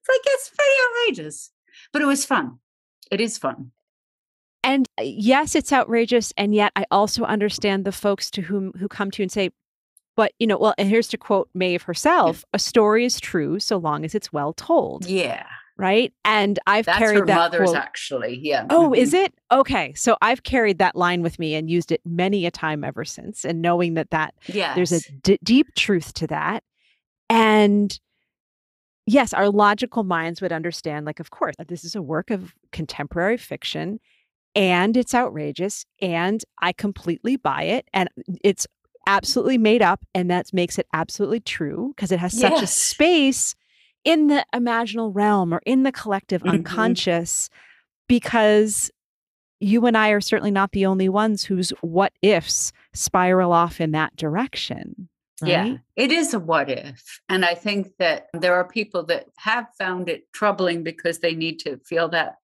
it's 0.00 0.08
like 0.08 0.20
it's 0.24 0.50
pretty 0.50 0.80
outrageous. 0.86 1.50
But 1.92 2.02
it 2.02 2.06
was 2.06 2.24
fun. 2.24 2.58
It 3.10 3.20
is 3.20 3.38
fun. 3.38 3.72
And 4.62 4.86
uh, 4.98 5.02
yes, 5.04 5.54
it's 5.54 5.72
outrageous. 5.72 6.32
And 6.36 6.54
yet 6.54 6.72
I 6.76 6.84
also 6.90 7.24
understand 7.24 7.84
the 7.84 7.92
folks 7.92 8.30
to 8.32 8.42
whom 8.42 8.72
who 8.78 8.88
come 8.88 9.10
to 9.10 9.22
you 9.22 9.24
and 9.24 9.32
say, 9.32 9.50
but 10.20 10.34
you 10.38 10.46
know, 10.46 10.58
well, 10.58 10.74
and 10.76 10.86
here's 10.86 11.08
to 11.08 11.16
quote 11.16 11.48
Maeve 11.54 11.80
herself, 11.80 12.44
a 12.52 12.58
story 12.58 13.06
is 13.06 13.18
true 13.18 13.58
so 13.58 13.78
long 13.78 14.04
as 14.04 14.14
it's 14.14 14.30
well 14.30 14.52
told. 14.52 15.06
Yeah 15.06 15.46
right? 15.78 16.12
And 16.26 16.58
I've 16.66 16.84
That's 16.84 16.98
carried 16.98 17.20
her 17.20 17.26
that 17.26 17.36
mother's 17.36 17.70
quote. 17.70 17.76
actually. 17.76 18.38
Yeah. 18.42 18.66
Oh, 18.68 18.92
is 18.92 19.14
mm-hmm. 19.14 19.24
it? 19.24 19.34
Okay. 19.50 19.94
So 19.94 20.18
I've 20.20 20.42
carried 20.42 20.76
that 20.76 20.94
line 20.94 21.22
with 21.22 21.38
me 21.38 21.54
and 21.54 21.70
used 21.70 21.90
it 21.90 22.02
many 22.04 22.44
a 22.44 22.50
time 22.50 22.84
ever 22.84 23.02
since 23.02 23.46
and 23.46 23.62
knowing 23.62 23.94
that 23.94 24.10
that 24.10 24.34
yes. 24.48 24.76
there's 24.76 24.92
a 24.92 25.00
d- 25.22 25.38
deep 25.42 25.74
truth 25.76 26.12
to 26.14 26.26
that. 26.26 26.64
And 27.30 27.98
yes, 29.06 29.32
our 29.32 29.48
logical 29.48 30.02
minds 30.02 30.42
would 30.42 30.52
understand 30.52 31.06
like 31.06 31.18
of 31.18 31.30
course, 31.30 31.54
uh, 31.58 31.64
this 31.66 31.82
is 31.82 31.96
a 31.96 32.02
work 32.02 32.30
of 32.30 32.52
contemporary 32.72 33.38
fiction 33.38 34.00
and 34.54 34.98
it's 34.98 35.14
outrageous 35.14 35.86
and 36.02 36.44
I 36.60 36.72
completely 36.72 37.36
buy 37.36 37.62
it 37.62 37.88
and 37.94 38.10
it's 38.44 38.66
absolutely 39.06 39.58
made 39.58 39.82
up 39.82 40.04
and 40.14 40.30
that 40.30 40.52
makes 40.52 40.78
it 40.78 40.86
absolutely 40.92 41.40
true 41.40 41.92
because 41.94 42.12
it 42.12 42.18
has 42.18 42.38
such 42.38 42.52
yes. 42.52 42.62
a 42.62 42.66
space 42.66 43.54
in 44.04 44.28
the 44.28 44.44
imaginal 44.54 45.10
realm 45.14 45.52
or 45.52 45.60
in 45.66 45.82
the 45.82 45.92
collective 45.92 46.42
mm-hmm. 46.42 46.56
unconscious 46.56 47.50
because 48.08 48.90
you 49.60 49.84
and 49.86 49.96
I 49.96 50.10
are 50.10 50.20
certainly 50.20 50.50
not 50.50 50.72
the 50.72 50.86
only 50.86 51.08
ones 51.08 51.44
whose 51.44 51.70
what 51.82 52.12
ifs 52.22 52.72
spiral 52.94 53.52
off 53.52 53.80
in 53.80 53.92
that 53.92 54.16
direction. 54.16 55.08
Right? 55.42 55.50
Yeah, 55.50 55.76
it 55.96 56.12
is 56.12 56.34
a 56.34 56.38
what 56.38 56.70
if. 56.70 57.20
And 57.28 57.44
I 57.44 57.54
think 57.54 57.96
that 57.98 58.28
there 58.34 58.54
are 58.54 58.68
people 58.68 59.04
that 59.04 59.26
have 59.36 59.66
found 59.78 60.08
it 60.08 60.30
troubling 60.34 60.82
because 60.82 61.20
they 61.20 61.34
need 61.34 61.60
to 61.60 61.78
feel 61.78 62.08
that 62.10 62.36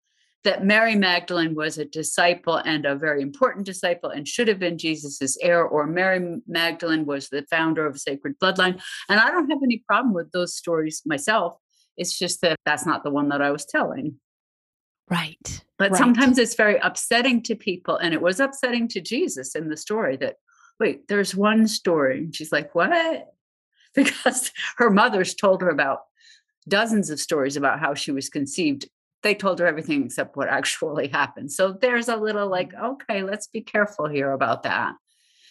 that 0.47 0.65
Mary 0.65 0.95
Magdalene 0.95 1.57
was 1.57 1.77
a 1.77 1.85
disciple 1.85 2.57
and 2.57 2.87
a 2.87 2.95
very 2.95 3.21
important 3.21 3.67
disciple 3.67 4.11
and 4.11 4.29
should 4.29 4.47
have 4.47 4.61
been 4.61 4.79
Jesus's 4.79 5.37
heir, 5.43 5.65
or 5.65 5.89
Mary 5.89 6.41
Magdalene 6.47 7.05
was 7.05 7.29
the 7.29 7.45
founder 7.51 7.85
of 7.85 7.97
a 7.97 7.99
sacred 7.99 8.39
bloodline. 8.39 8.81
And 9.09 9.19
I 9.19 9.33
don't 9.33 9.51
have 9.51 9.59
any 9.65 9.83
problem 9.89 10.15
with 10.15 10.31
those 10.31 10.55
stories 10.55 11.03
myself. 11.05 11.59
It's 11.97 12.17
just 12.17 12.43
that 12.43 12.61
that's 12.65 12.87
not 12.87 13.03
the 13.03 13.11
one 13.11 13.29
that 13.31 13.43
I 13.43 13.51
was 13.51 13.65
telling. 13.65 14.21
Right. 15.11 15.65
But 15.79 15.91
right. 15.91 15.99
sometimes 15.99 16.39
it's 16.39 16.55
very 16.55 16.79
upsetting 16.79 17.43
to 17.43 17.57
people. 17.57 17.97
And 17.97 18.15
it 18.15 18.23
was 18.23 18.39
upsetting 18.39 18.87
to 18.89 19.01
Jesus 19.01 19.57
in 19.57 19.69
the 19.69 19.77
story 19.77 20.17
that, 20.19 20.37
wait, 20.79 21.09
there's 21.09 21.35
one 21.35 21.67
story. 21.67 22.19
And 22.19 22.35
she's 22.35 22.53
like, 22.53 22.75
what? 22.75 22.93
Because 23.95 24.53
her 24.77 24.91
mother's 24.91 25.35
told 25.35 25.63
her 25.63 25.71
about 25.71 26.01
dozens 26.69 27.09
of 27.09 27.19
stories 27.19 27.57
about 27.57 27.81
how 27.81 27.95
she 27.95 28.13
was 28.13 28.29
conceived 28.29 28.91
they 29.27 29.35
told 29.35 29.59
her 29.59 29.67
everything 29.67 30.05
except 30.05 30.37
what 30.37 30.49
actually 30.49 31.09
happened. 31.13 31.51
So 31.51 31.73
there's 31.73 32.09
a 32.09 32.17
little 32.17 32.49
like, 32.49 32.73
mm. 32.73 32.93
okay, 32.93 33.23
let's 33.23 33.49
be 33.49 33.61
careful 33.61 34.07
here 34.09 34.31
about 34.31 34.63
that. 34.63 34.95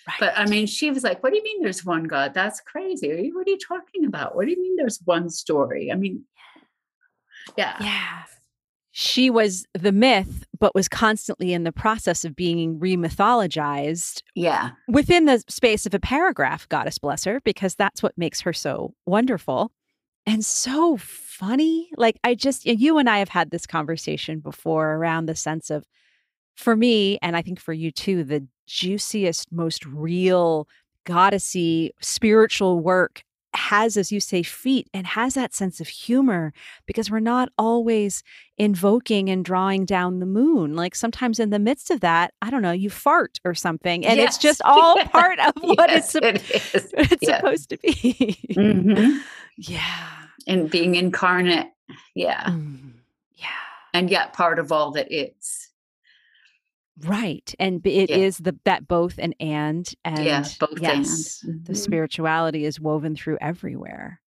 Right. 0.08 0.18
But 0.20 0.34
I 0.38 0.46
mean, 0.46 0.68
she 0.68 0.92
was 0.92 1.04
like, 1.04 1.22
What 1.24 1.32
do 1.32 1.38
you 1.38 1.44
mean 1.44 1.62
there's 1.62 1.84
one 1.84 2.04
God? 2.04 2.34
That's 2.34 2.62
crazy. 2.62 3.32
What 3.34 3.48
are 3.48 3.50
you 3.50 3.58
talking 3.58 4.06
about? 4.06 4.36
What 4.36 4.46
do 4.46 4.52
you 4.52 4.62
mean 4.62 4.76
there's 4.76 5.00
one 5.04 5.30
story? 5.30 5.92
I 5.92 5.96
mean, 5.96 6.24
yeah. 7.58 7.76
Yeah. 7.82 8.24
She 8.92 9.30
was 9.30 9.66
the 9.74 9.92
myth, 9.92 10.46
but 10.58 10.74
was 10.74 10.88
constantly 10.88 11.52
in 11.52 11.66
the 11.66 11.74
process 11.74 12.24
of 12.24 12.36
being 12.36 12.80
remythologized. 12.80 14.22
Yeah. 14.36 14.70
Within 14.88 15.26
the 15.26 15.44
space 15.50 15.86
of 15.86 15.94
a 15.94 16.00
paragraph, 16.00 16.70
goddess 16.70 16.98
bless 17.00 17.26
her, 17.26 17.42
because 17.42 17.76
that's 17.76 18.02
what 18.02 18.18
makes 18.18 18.42
her 18.42 18.54
so 18.54 18.94
wonderful 19.06 19.72
and 20.26 20.44
so 20.44 20.98
funny. 20.98 21.90
Like, 21.98 22.18
I 22.24 22.36
just, 22.36 22.66
you 22.66 22.98
and 22.98 23.10
I 23.10 23.20
have 23.20 23.30
had 23.30 23.52
this 23.52 23.66
conversation 23.68 24.40
before 24.40 24.96
around 24.96 25.28
the 25.28 25.36
sense 25.36 25.70
of, 25.70 25.86
for 26.56 26.76
me, 26.76 27.20
and 27.22 27.36
I 27.36 27.42
think 27.42 27.60
for 27.60 27.74
you 27.74 27.92
too, 27.92 28.24
the 28.24 28.48
juiciest, 28.68 29.52
most 29.52 29.86
real, 29.86 30.68
goddessy 31.06 31.92
spiritual 32.02 32.80
work 32.80 33.24
has, 33.70 33.98
as 33.98 34.12
you 34.12 34.20
say, 34.20 34.44
feet 34.44 34.88
and 34.94 35.08
has 35.08 35.34
that 35.34 35.54
sense 35.54 35.80
of 35.80 35.88
humor 35.88 36.54
because 36.86 37.10
we're 37.10 37.20
not 37.20 37.50
always 37.58 38.24
invoking 38.58 39.30
and 39.30 39.44
drawing 39.44 39.86
down 39.86 40.20
the 40.20 40.26
moon. 40.26 40.76
Like 40.76 40.96
sometimes 40.96 41.40
in 41.40 41.50
the 41.50 41.60
midst 41.60 41.90
of 41.92 42.00
that, 42.02 42.34
I 42.42 42.50
don't 42.50 42.62
know, 42.62 42.72
you 42.72 42.90
fart 42.90 43.40
or 43.44 43.54
something, 43.54 44.06
and 44.06 44.18
yes. 44.18 44.36
it's 44.36 44.38
just 44.38 44.62
all 44.64 45.04
part 45.06 45.40
of 45.40 45.54
what 45.62 45.90
yes, 45.90 46.16
it's, 46.16 46.52
it 46.74 46.94
it's 47.12 47.22
yes. 47.22 47.40
supposed 47.40 47.70
to 47.70 47.78
be. 47.78 48.38
mm-hmm. 48.52 49.18
Yeah. 49.58 50.10
And 50.48 50.70
being 50.70 50.96
incarnate. 50.96 51.68
Yeah. 52.14 52.44
Mm, 52.44 52.92
yeah. 53.36 53.48
And 53.94 54.10
yet 54.10 54.34
part 54.34 54.60
of 54.60 54.72
all 54.72 54.92
that 54.92 55.12
is. 55.12 55.70
Right. 57.02 57.54
And 57.60 57.86
it 57.86 58.10
yeah. 58.10 58.16
is 58.18 58.38
the 58.38 58.58
that 58.64 58.88
both 58.88 59.16
and 59.20 59.36
and 59.40 59.92
and 60.06 60.26
yeah, 60.26 60.46
both 60.60 60.80
yes, 60.80 61.44
and. 61.44 61.56
Mm-hmm. 61.56 61.64
the 61.66 61.76
spirituality 61.76 62.66
is 62.66 62.80
woven 62.80 63.16
through 63.16 63.38
everywhere. 63.42 64.22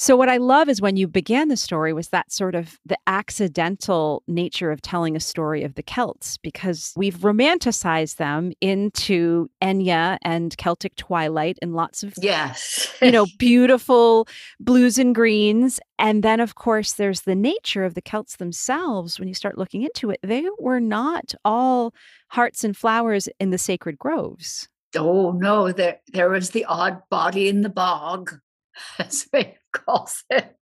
So 0.00 0.16
what 0.16 0.30
I 0.30 0.38
love 0.38 0.70
is 0.70 0.80
when 0.80 0.96
you 0.96 1.06
began 1.06 1.48
the 1.48 1.58
story 1.58 1.92
was 1.92 2.08
that 2.08 2.32
sort 2.32 2.54
of 2.54 2.80
the 2.86 2.96
accidental 3.06 4.22
nature 4.26 4.70
of 4.70 4.80
telling 4.80 5.14
a 5.14 5.20
story 5.20 5.62
of 5.62 5.74
the 5.74 5.82
Celts 5.82 6.38
because 6.38 6.94
we've 6.96 7.18
romanticized 7.18 8.16
them 8.16 8.52
into 8.62 9.50
Enya 9.62 10.16
and 10.22 10.56
Celtic 10.56 10.96
twilight 10.96 11.58
and 11.60 11.74
lots 11.74 12.02
of 12.02 12.14
yes. 12.16 12.90
you 13.02 13.12
know 13.12 13.26
beautiful 13.38 14.26
blues 14.58 14.96
and 14.96 15.14
greens. 15.14 15.78
And 15.98 16.22
then 16.22 16.40
of 16.40 16.54
course 16.54 16.94
there's 16.94 17.20
the 17.20 17.34
nature 17.34 17.84
of 17.84 17.92
the 17.92 18.00
Celts 18.00 18.36
themselves. 18.36 19.18
When 19.18 19.28
you 19.28 19.34
start 19.34 19.58
looking 19.58 19.82
into 19.82 20.08
it 20.08 20.20
they 20.22 20.46
were 20.58 20.80
not 20.80 21.34
all 21.44 21.92
hearts 22.28 22.64
and 22.64 22.74
flowers 22.74 23.28
in 23.38 23.50
the 23.50 23.58
sacred 23.58 23.98
groves. 23.98 24.66
Oh 24.96 25.32
no 25.32 25.72
there 25.72 26.00
there 26.10 26.30
was 26.30 26.50
the 26.50 26.64
odd 26.64 27.02
body 27.10 27.50
in 27.50 27.60
the 27.60 27.68
bog. 27.68 28.40
As 28.98 29.26
Maeve 29.30 29.59
calls 29.86 30.24
it. 30.30 30.56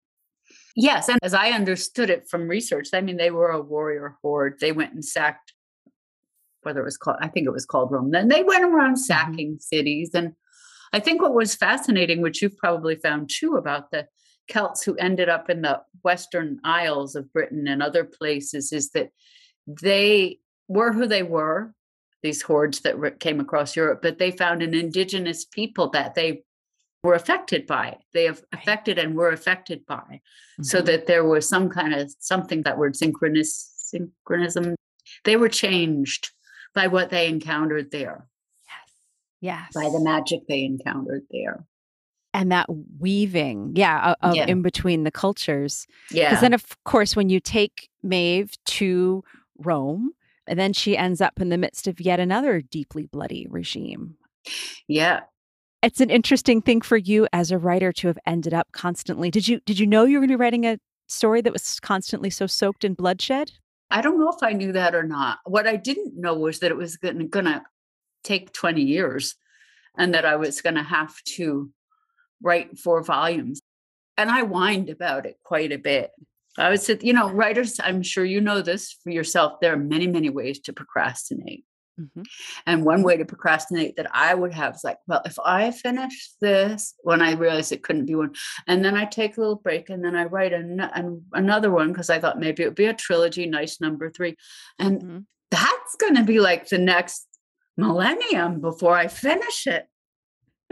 Yes, 0.76 1.08
and 1.08 1.18
as 1.22 1.34
I 1.34 1.50
understood 1.50 2.08
it 2.08 2.28
from 2.28 2.48
research, 2.48 2.88
I 2.92 3.00
mean 3.00 3.16
they 3.16 3.30
were 3.30 3.50
a 3.50 3.60
warrior 3.60 4.16
horde. 4.22 4.58
They 4.60 4.72
went 4.72 4.94
and 4.94 5.04
sacked 5.04 5.52
whether 6.62 6.80
it 6.80 6.84
was 6.84 6.96
called 6.96 7.18
I 7.20 7.28
think 7.28 7.46
it 7.46 7.52
was 7.52 7.66
called 7.66 7.90
Rome. 7.90 8.10
Then 8.10 8.28
they 8.28 8.42
went 8.42 8.64
around 8.64 8.94
mm-hmm. 8.94 9.02
sacking 9.02 9.50
mm-hmm. 9.52 9.60
cities. 9.60 10.10
And 10.14 10.34
I 10.92 11.00
think 11.00 11.20
what 11.20 11.34
was 11.34 11.54
fascinating, 11.54 12.20
which 12.20 12.40
you've 12.42 12.56
probably 12.56 12.96
found 12.96 13.30
too 13.32 13.56
about 13.56 13.90
the 13.90 14.06
Celts 14.48 14.82
who 14.82 14.96
ended 14.96 15.28
up 15.28 15.50
in 15.50 15.62
the 15.62 15.82
Western 16.02 16.58
Isles 16.64 17.14
of 17.14 17.32
Britain 17.32 17.68
and 17.68 17.82
other 17.82 18.04
places, 18.04 18.72
is 18.72 18.90
that 18.90 19.10
they 19.66 20.38
were 20.68 20.92
who 20.92 21.06
they 21.06 21.22
were, 21.22 21.74
these 22.22 22.42
hordes 22.42 22.80
that 22.80 23.20
came 23.20 23.40
across 23.40 23.76
Europe, 23.76 24.00
but 24.02 24.18
they 24.18 24.30
found 24.30 24.62
an 24.62 24.74
indigenous 24.74 25.44
people 25.44 25.90
that 25.90 26.14
they 26.14 26.42
were 27.02 27.14
affected 27.14 27.66
by 27.66 27.96
they 28.12 28.24
have 28.24 28.42
affected 28.52 28.98
and 28.98 29.14
were 29.14 29.30
affected 29.30 29.84
by. 29.86 29.96
Mm-hmm. 30.02 30.64
so 30.64 30.80
that 30.82 31.06
there 31.06 31.24
was 31.24 31.48
some 31.48 31.68
kind 31.68 31.94
of 31.94 32.12
something 32.18 32.62
that 32.62 32.78
word 32.78 32.96
synchronous 32.96 33.72
synchronism 33.76 34.74
they 35.24 35.36
were 35.36 35.48
changed 35.48 36.30
by 36.74 36.86
what 36.86 37.10
they 37.10 37.28
encountered 37.28 37.90
there. 37.90 38.26
Yes. 39.40 39.70
Yes. 39.70 39.72
By 39.74 39.88
the 39.90 40.00
magic 40.00 40.40
they 40.48 40.64
encountered 40.64 41.22
there. 41.30 41.64
And 42.34 42.52
that 42.52 42.66
weaving 42.98 43.72
yeah, 43.74 44.14
of, 44.20 44.36
yeah. 44.36 44.46
in 44.46 44.62
between 44.62 45.04
the 45.04 45.10
cultures. 45.10 45.86
Yeah. 46.10 46.28
because 46.28 46.40
then 46.42 46.52
of 46.52 46.64
course 46.84 47.16
when 47.16 47.30
you 47.30 47.40
take 47.40 47.88
maeve 48.02 48.52
to 48.66 49.24
rome 49.58 50.12
and 50.46 50.58
then 50.58 50.72
she 50.72 50.96
ends 50.96 51.20
up 51.20 51.40
in 51.40 51.48
the 51.48 51.58
midst 51.58 51.86
of 51.86 52.00
yet 52.00 52.20
another 52.20 52.60
deeply 52.60 53.06
bloody 53.06 53.46
regime. 53.48 54.16
Yeah 54.88 55.20
it's 55.82 56.00
an 56.00 56.10
interesting 56.10 56.60
thing 56.60 56.80
for 56.80 56.96
you 56.96 57.28
as 57.32 57.50
a 57.50 57.58
writer 57.58 57.92
to 57.92 58.08
have 58.08 58.18
ended 58.26 58.52
up 58.52 58.68
constantly. 58.72 59.30
Did 59.30 59.46
you 59.46 59.60
did 59.60 59.78
you 59.78 59.86
know 59.86 60.04
you 60.04 60.18
were 60.18 60.20
going 60.20 60.30
to 60.30 60.36
be 60.36 60.40
writing 60.40 60.66
a 60.66 60.78
story 61.06 61.40
that 61.40 61.52
was 61.52 61.78
constantly 61.80 62.30
so 62.30 62.46
soaked 62.46 62.84
in 62.84 62.94
bloodshed? 62.94 63.52
I 63.90 64.02
don't 64.02 64.18
know 64.18 64.30
if 64.30 64.42
I 64.42 64.52
knew 64.52 64.72
that 64.72 64.94
or 64.94 65.02
not. 65.02 65.38
What 65.44 65.66
I 65.66 65.76
didn't 65.76 66.20
know 66.20 66.34
was 66.34 66.58
that 66.58 66.70
it 66.70 66.76
was 66.76 66.96
going 66.96 67.30
to 67.30 67.62
take 68.22 68.52
20 68.52 68.82
years 68.82 69.36
and 69.96 70.12
that 70.14 70.26
I 70.26 70.36
was 70.36 70.60
going 70.60 70.74
to 70.74 70.82
have 70.82 71.14
to 71.36 71.70
write 72.42 72.78
four 72.78 73.02
volumes. 73.02 73.60
And 74.18 74.30
I 74.30 74.42
whined 74.42 74.90
about 74.90 75.26
it 75.26 75.38
quite 75.42 75.72
a 75.72 75.78
bit. 75.78 76.10
I 76.58 76.70
would 76.70 76.82
say, 76.82 76.98
you 77.00 77.12
know, 77.12 77.30
writers, 77.30 77.80
I'm 77.82 78.02
sure 78.02 78.24
you 78.24 78.40
know 78.40 78.62
this 78.62 78.96
for 79.02 79.10
yourself. 79.10 79.60
There 79.60 79.72
are 79.72 79.78
many, 79.78 80.06
many 80.06 80.28
ways 80.28 80.58
to 80.60 80.72
procrastinate. 80.72 81.64
Mm-hmm. 81.98 82.22
And 82.66 82.84
one 82.84 83.02
way 83.02 83.16
to 83.16 83.24
procrastinate 83.24 83.96
that 83.96 84.06
I 84.12 84.34
would 84.34 84.52
have 84.54 84.76
is 84.76 84.84
like, 84.84 84.98
well, 85.06 85.22
if 85.24 85.38
I 85.44 85.70
finish 85.70 86.30
this, 86.40 86.94
when 87.00 87.20
I 87.20 87.32
realized 87.32 87.72
it 87.72 87.82
couldn't 87.82 88.06
be 88.06 88.14
one, 88.14 88.34
and 88.66 88.84
then 88.84 88.96
I 88.96 89.04
take 89.04 89.36
a 89.36 89.40
little 89.40 89.56
break 89.56 89.90
and 89.90 90.04
then 90.04 90.14
I 90.14 90.24
write 90.24 90.52
an, 90.52 90.80
an, 90.80 91.24
another 91.32 91.70
one 91.70 91.88
because 91.88 92.10
I 92.10 92.20
thought 92.20 92.38
maybe 92.38 92.62
it 92.62 92.66
would 92.66 92.74
be 92.74 92.86
a 92.86 92.94
trilogy, 92.94 93.46
nice 93.46 93.80
number 93.80 94.10
three. 94.10 94.36
And 94.78 95.00
mm-hmm. 95.00 95.18
that's 95.50 95.96
going 95.98 96.16
to 96.16 96.24
be 96.24 96.40
like 96.40 96.68
the 96.68 96.78
next 96.78 97.26
millennium 97.76 98.60
before 98.60 98.96
I 98.96 99.08
finish 99.08 99.66
it. 99.66 99.86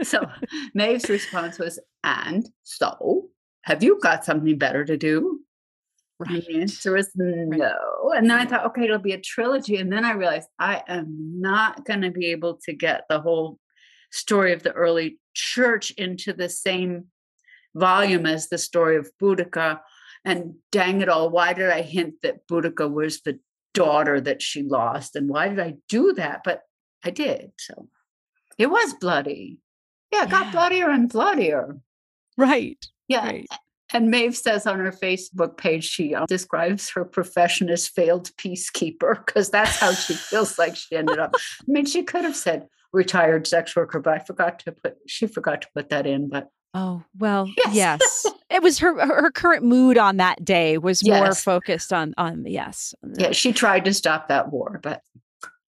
So 0.03 0.27
Maeve's 0.73 1.09
response 1.09 1.57
was, 1.57 1.79
and 2.03 2.47
so 2.63 3.29
have 3.63 3.83
you 3.83 3.99
got 4.01 4.23
something 4.23 4.57
better 4.57 4.85
to 4.85 4.95
do? 4.95 5.41
Right. 6.19 6.45
The 6.45 6.61
answer 6.61 6.93
was 6.93 7.11
no. 7.15 8.11
And 8.15 8.29
then 8.29 8.39
I 8.39 8.45
thought, 8.45 8.65
okay, 8.67 8.85
it'll 8.85 8.97
be 8.97 9.11
a 9.11 9.21
trilogy. 9.21 9.77
And 9.77 9.91
then 9.91 10.03
I 10.03 10.13
realized 10.13 10.47
I 10.57 10.83
am 10.87 11.39
not 11.39 11.85
going 11.85 12.01
to 12.01 12.11
be 12.11 12.27
able 12.27 12.59
to 12.65 12.73
get 12.73 13.03
the 13.07 13.19
whole 13.19 13.59
story 14.11 14.53
of 14.53 14.63
the 14.63 14.71
early 14.71 15.19
church 15.35 15.91
into 15.91 16.33
the 16.33 16.49
same 16.49 17.05
volume 17.75 18.25
as 18.25 18.49
the 18.49 18.57
story 18.57 18.97
of 18.97 19.11
Boudicca. 19.21 19.79
And 20.25 20.55
dang 20.71 21.01
it 21.01 21.09
all, 21.09 21.29
why 21.29 21.53
did 21.53 21.69
I 21.69 21.83
hint 21.83 22.15
that 22.23 22.47
Boudicca 22.47 22.91
was 22.91 23.21
the 23.21 23.39
daughter 23.75 24.19
that 24.19 24.41
she 24.41 24.63
lost? 24.63 25.15
And 25.15 25.29
why 25.29 25.49
did 25.49 25.59
I 25.59 25.75
do 25.87 26.13
that? 26.13 26.41
But 26.43 26.63
I 27.05 27.11
did. 27.11 27.51
So 27.59 27.89
it 28.57 28.67
was 28.67 28.95
bloody. 28.95 29.59
Yeah, 30.11 30.23
it 30.23 30.31
yeah. 30.31 30.43
got 30.43 30.51
bloodier 30.51 30.89
and 30.89 31.07
bloodier. 31.07 31.77
Right. 32.37 32.83
Yeah. 33.07 33.25
Right. 33.25 33.47
And 33.93 34.11
Maeve 34.11 34.35
says 34.35 34.67
on 34.67 34.79
her 34.79 34.91
Facebook 34.91 35.57
page, 35.57 35.85
she 35.85 36.13
uh, 36.13 36.25
describes 36.25 36.89
her 36.89 37.05
profession 37.05 37.69
as 37.69 37.87
failed 37.87 38.31
peacekeeper 38.37 39.25
because 39.25 39.49
that's 39.49 39.77
how 39.77 39.93
she 39.93 40.13
feels 40.29 40.59
like 40.59 40.75
she 40.75 40.95
ended 40.95 41.19
up. 41.19 41.35
I 41.35 41.63
mean, 41.67 41.85
she 41.85 42.03
could 42.03 42.25
have 42.25 42.35
said 42.35 42.67
retired 42.91 43.47
sex 43.47 43.75
worker, 43.75 43.99
but 43.99 44.13
I 44.13 44.19
forgot 44.19 44.59
to 44.59 44.71
put, 44.71 44.97
she 45.07 45.27
forgot 45.27 45.61
to 45.61 45.67
put 45.73 45.89
that 45.89 46.05
in. 46.05 46.29
But 46.29 46.49
oh, 46.73 47.03
well, 47.17 47.49
yes. 47.57 47.73
yes. 47.73 48.25
It 48.49 48.63
was 48.63 48.79
her, 48.79 49.05
her 49.05 49.29
current 49.29 49.65
mood 49.65 49.97
on 49.97 50.17
that 50.17 50.45
day 50.45 50.77
was 50.77 51.03
yes. 51.03 51.21
more 51.21 51.35
focused 51.35 51.91
on, 51.91 52.13
on, 52.17 52.45
yes. 52.47 52.95
Yeah, 53.17 53.33
she 53.33 53.51
tried 53.51 53.83
to 53.85 53.93
stop 53.93 54.29
that 54.29 54.53
war, 54.53 54.79
but 54.81 55.01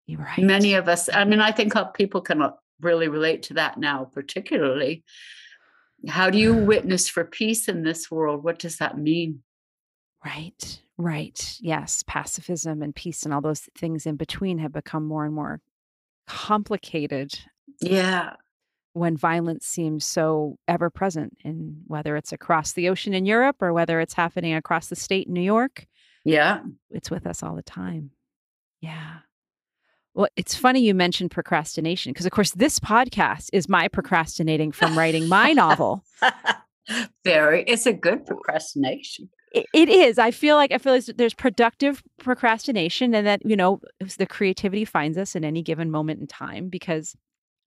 right. 0.07 0.39
many 0.39 0.75
of 0.75 0.87
us, 0.87 1.09
I 1.11 1.25
mean, 1.25 1.41
I 1.41 1.51
think 1.51 1.73
people 1.93 2.21
can 2.21 2.41
uh, 2.41 2.51
really 2.79 3.09
relate 3.09 3.43
to 3.43 3.55
that 3.55 3.77
now, 3.77 4.05
particularly 4.05 5.03
how 6.07 6.29
do 6.29 6.37
you 6.37 6.53
witness 6.53 7.09
for 7.09 7.25
peace 7.25 7.67
in 7.67 7.83
this 7.83 8.09
world? 8.09 8.43
What 8.43 8.59
does 8.59 8.77
that 8.77 8.97
mean? 8.97 9.41
Right, 10.25 10.81
right. 10.97 11.57
Yes, 11.61 12.03
pacifism 12.05 12.81
and 12.81 12.95
peace 12.95 13.23
and 13.23 13.33
all 13.33 13.41
those 13.41 13.69
things 13.77 14.05
in 14.05 14.15
between 14.15 14.59
have 14.59 14.73
become 14.73 15.05
more 15.05 15.25
and 15.25 15.33
more 15.33 15.61
complicated. 16.27 17.39
Yeah. 17.81 18.33
When 18.93 19.15
violence 19.15 19.65
seems 19.65 20.05
so 20.05 20.57
ever 20.67 20.89
present 20.89 21.37
in 21.43 21.83
whether 21.87 22.17
it's 22.17 22.33
across 22.33 22.73
the 22.73 22.89
ocean 22.89 23.13
in 23.13 23.25
Europe 23.25 23.61
or 23.61 23.71
whether 23.71 23.99
it's 23.99 24.13
happening 24.13 24.53
across 24.53 24.87
the 24.87 24.95
state 24.95 25.27
in 25.27 25.33
New 25.33 25.41
York. 25.41 25.85
Yeah. 26.25 26.61
It's 26.89 27.09
with 27.09 27.25
us 27.25 27.43
all 27.43 27.55
the 27.55 27.61
time. 27.61 28.11
Yeah. 28.81 29.19
Well, 30.13 30.27
it's 30.35 30.55
funny 30.55 30.81
you 30.81 30.93
mentioned 30.93 31.31
procrastination 31.31 32.11
because, 32.11 32.25
of 32.25 32.31
course, 32.31 32.51
this 32.51 32.79
podcast 32.79 33.49
is 33.53 33.69
my 33.69 33.87
procrastinating 33.87 34.71
from 34.71 34.97
writing 34.97 35.27
my 35.27 35.53
novel. 35.53 36.03
Very, 37.23 37.63
it's 37.67 37.85
a 37.85 37.93
good 37.93 38.25
procrastination. 38.25 39.29
It, 39.51 39.65
it 39.73 39.89
is. 39.89 40.19
I 40.19 40.31
feel 40.31 40.55
like 40.55 40.71
I 40.71 40.77
feel 40.77 40.93
like 40.93 41.05
there's 41.05 41.33
productive 41.33 42.03
procrastination, 42.19 43.15
and 43.15 43.25
that 43.25 43.45
you 43.45 43.55
know 43.55 43.79
the 44.17 44.25
creativity 44.25 44.85
finds 44.85 45.17
us 45.17 45.35
in 45.35 45.43
any 45.43 45.61
given 45.61 45.89
moment 45.89 46.19
in 46.19 46.27
time 46.27 46.69
because 46.69 47.15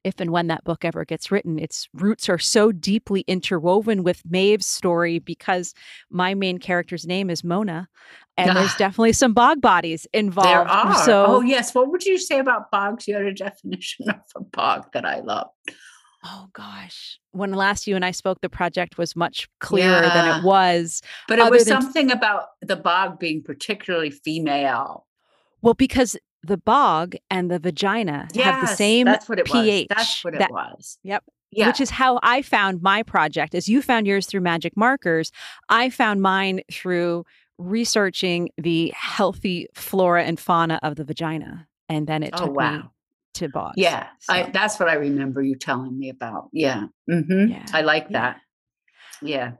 if 0.04 0.20
and 0.20 0.30
when 0.30 0.48
that 0.48 0.64
book 0.64 0.84
ever 0.84 1.04
gets 1.04 1.30
written, 1.30 1.58
its 1.58 1.88
roots 1.94 2.28
are 2.28 2.38
so 2.38 2.72
deeply 2.72 3.22
interwoven 3.26 4.02
with 4.02 4.22
Maeve's 4.28 4.66
story 4.66 5.18
because 5.18 5.74
my 6.10 6.34
main 6.34 6.58
character's 6.58 7.06
name 7.06 7.30
is 7.30 7.44
Mona. 7.44 7.88
And 8.36 8.50
ah. 8.50 8.54
there's 8.54 8.74
definitely 8.76 9.12
some 9.12 9.34
bog 9.34 9.60
bodies 9.60 10.06
involved. 10.12 10.48
There 10.48 10.68
are. 10.68 10.94
So, 11.04 11.26
oh, 11.26 11.40
yes. 11.42 11.74
What 11.74 11.90
would 11.90 12.04
you 12.04 12.18
say 12.18 12.38
about 12.38 12.70
bogs? 12.70 13.06
You 13.06 13.14
had 13.14 13.24
a 13.24 13.34
definition 13.34 14.06
of 14.10 14.20
a 14.34 14.40
bog 14.40 14.86
that 14.92 15.04
I 15.04 15.20
love. 15.20 15.48
Oh 16.24 16.46
gosh. 16.52 17.18
When 17.32 17.52
last 17.52 17.86
you 17.86 17.96
and 17.96 18.04
I 18.04 18.12
spoke, 18.12 18.40
the 18.40 18.48
project 18.48 18.96
was 18.96 19.16
much 19.16 19.48
clearer 19.60 20.02
than 20.02 20.38
it 20.38 20.44
was. 20.44 21.02
But 21.26 21.40
it 21.40 21.50
was 21.50 21.66
something 21.66 22.12
about 22.12 22.46
the 22.60 22.76
bog 22.76 23.18
being 23.18 23.42
particularly 23.42 24.10
female. 24.10 25.06
Well, 25.62 25.74
because 25.74 26.16
the 26.44 26.56
bog 26.56 27.14
and 27.30 27.50
the 27.50 27.58
vagina 27.58 28.28
have 28.34 28.60
the 28.60 28.74
same 28.74 29.06
That's 29.06 29.28
what 29.28 29.38
it 29.38 29.46
pH. 29.46 29.88
was. 29.88 29.96
That's 29.96 30.24
what 30.24 30.34
it 30.34 30.38
that- 30.40 30.50
was. 30.50 30.98
Yep. 31.02 31.24
Yeah. 31.54 31.66
Which 31.66 31.82
is 31.82 31.90
how 31.90 32.18
I 32.22 32.40
found 32.40 32.80
my 32.80 33.02
project. 33.02 33.54
As 33.54 33.68
you 33.68 33.82
found 33.82 34.06
yours 34.06 34.26
through 34.26 34.40
magic 34.40 34.74
markers, 34.74 35.30
I 35.68 35.90
found 35.90 36.22
mine 36.22 36.62
through 36.72 37.26
researching 37.58 38.48
the 38.56 38.90
healthy 38.96 39.66
flora 39.74 40.24
and 40.24 40.40
fauna 40.40 40.80
of 40.82 40.96
the 40.96 41.04
vagina. 41.04 41.68
And 41.90 42.06
then 42.06 42.22
it 42.22 42.30
oh, 42.32 42.38
took 42.38 42.50
me 42.52 42.54
wow. 42.56 42.90
to 43.34 43.48
bogs. 43.50 43.74
Yeah. 43.76 44.06
I, 44.30 44.44
that's 44.50 44.80
what 44.80 44.88
I 44.88 44.94
remember 44.94 45.42
you 45.42 45.54
telling 45.54 45.98
me 45.98 46.08
about. 46.08 46.48
Yeah. 46.52 46.86
hmm 47.06 47.48
Yeah, 47.48 47.66
I 47.74 47.82
like 47.82 48.06
yeah. 48.08 48.20
that. 48.20 48.40
Yeah. 49.20 49.52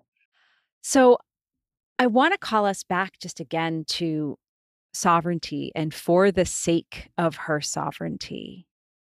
so 0.80 1.18
I 1.99 2.07
want 2.07 2.33
to 2.33 2.39
call 2.39 2.64
us 2.64 2.83
back 2.83 3.18
just 3.20 3.39
again 3.39 3.85
to 3.89 4.39
sovereignty 4.93 5.72
and 5.74 5.93
for 5.95 6.30
the 6.30 6.45
sake 6.45 7.11
of 7.18 7.36
her 7.36 7.61
sovereignty. 7.61 8.66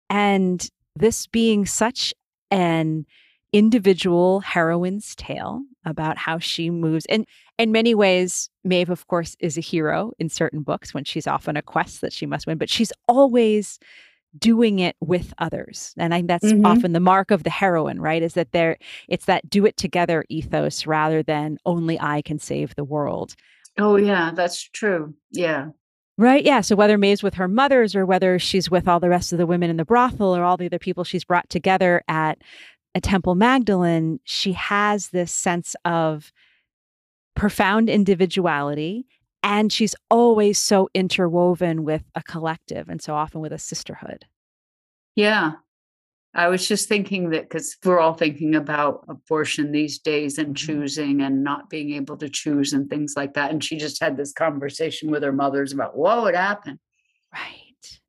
And 0.08 0.68
this 0.94 1.26
being 1.26 1.66
such 1.66 2.14
an 2.50 3.06
individual 3.52 4.40
heroine's 4.40 5.14
tale 5.14 5.62
about 5.84 6.18
how 6.18 6.38
she 6.38 6.68
moves. 6.70 7.06
And 7.06 7.26
in 7.58 7.72
many 7.72 7.94
ways, 7.94 8.50
Maeve, 8.64 8.90
of 8.90 9.06
course, 9.06 9.36
is 9.40 9.56
a 9.56 9.62
hero 9.62 10.12
in 10.18 10.28
certain 10.28 10.62
books 10.62 10.92
when 10.92 11.04
she's 11.04 11.26
off 11.26 11.48
on 11.48 11.56
a 11.56 11.62
quest 11.62 12.00
that 12.00 12.12
she 12.12 12.26
must 12.26 12.46
win, 12.46 12.58
but 12.58 12.68
she's 12.68 12.92
always 13.08 13.78
doing 14.38 14.80
it 14.80 14.96
with 15.00 15.32
others. 15.38 15.94
And 15.96 16.12
I 16.12 16.18
think 16.18 16.28
that's 16.28 16.52
Mhm. 16.52 16.66
often 16.66 16.92
the 16.92 17.00
mark 17.00 17.30
of 17.30 17.44
the 17.44 17.50
heroine, 17.50 18.00
right? 18.00 18.22
Is 18.22 18.34
that 18.34 18.52
there 18.52 18.76
it's 19.08 19.24
that 19.26 19.48
do 19.48 19.64
it 19.64 19.76
together 19.78 20.24
ethos 20.28 20.86
rather 20.86 21.22
than 21.22 21.58
only 21.64 21.98
I 21.98 22.20
can 22.22 22.38
save 22.38 22.74
the 22.74 22.84
world. 22.84 23.34
Oh, 23.78 23.96
yeah. 23.96 24.32
That's 24.34 24.62
true. 24.62 25.14
Yeah. 25.30 25.68
Right. 26.18 26.44
Yeah. 26.44 26.62
So 26.62 26.76
whether 26.76 26.96
Maeve's 26.96 27.22
with 27.22 27.34
her 27.34 27.48
mothers 27.48 27.94
or 27.94 28.06
whether 28.06 28.38
she's 28.38 28.70
with 28.70 28.88
all 28.88 29.00
the 29.00 29.10
rest 29.10 29.32
of 29.32 29.38
the 29.38 29.46
women 29.46 29.68
in 29.68 29.76
the 29.76 29.84
brothel 29.84 30.34
or 30.34 30.44
all 30.44 30.56
the 30.56 30.66
other 30.66 30.78
people 30.78 31.04
she's 31.04 31.24
brought 31.24 31.50
together 31.50 32.02
at 32.08 32.38
a 32.94 33.00
Temple 33.00 33.34
Magdalene, 33.34 34.18
she 34.24 34.52
has 34.52 35.08
this 35.08 35.30
sense 35.30 35.76
of 35.84 36.32
profound 37.34 37.90
individuality. 37.90 39.06
And 39.42 39.70
she's 39.70 39.94
always 40.10 40.58
so 40.58 40.88
interwoven 40.94 41.84
with 41.84 42.02
a 42.14 42.22
collective 42.22 42.88
and 42.88 43.00
so 43.00 43.14
often 43.14 43.40
with 43.40 43.52
a 43.52 43.58
sisterhood. 43.58 44.24
Yeah. 45.14 45.52
I 46.36 46.48
was 46.48 46.68
just 46.68 46.86
thinking 46.86 47.30
that 47.30 47.48
because 47.48 47.76
we're 47.82 47.98
all 47.98 48.12
thinking 48.12 48.54
about 48.54 49.06
abortion 49.08 49.72
these 49.72 49.98
days 49.98 50.36
and 50.36 50.54
Mhm. 50.54 50.58
choosing 50.58 51.22
and 51.22 51.42
not 51.42 51.70
being 51.70 51.94
able 51.94 52.18
to 52.18 52.28
choose 52.28 52.74
and 52.74 52.90
things 52.90 53.14
like 53.16 53.34
that. 53.34 53.50
And 53.50 53.64
she 53.64 53.76
just 53.78 54.02
had 54.02 54.18
this 54.18 54.32
conversation 54.32 55.10
with 55.10 55.22
her 55.22 55.32
mothers 55.32 55.72
about 55.72 55.96
what 55.96 56.22
would 56.22 56.34
happen. 56.34 56.78
Right. 57.32 57.62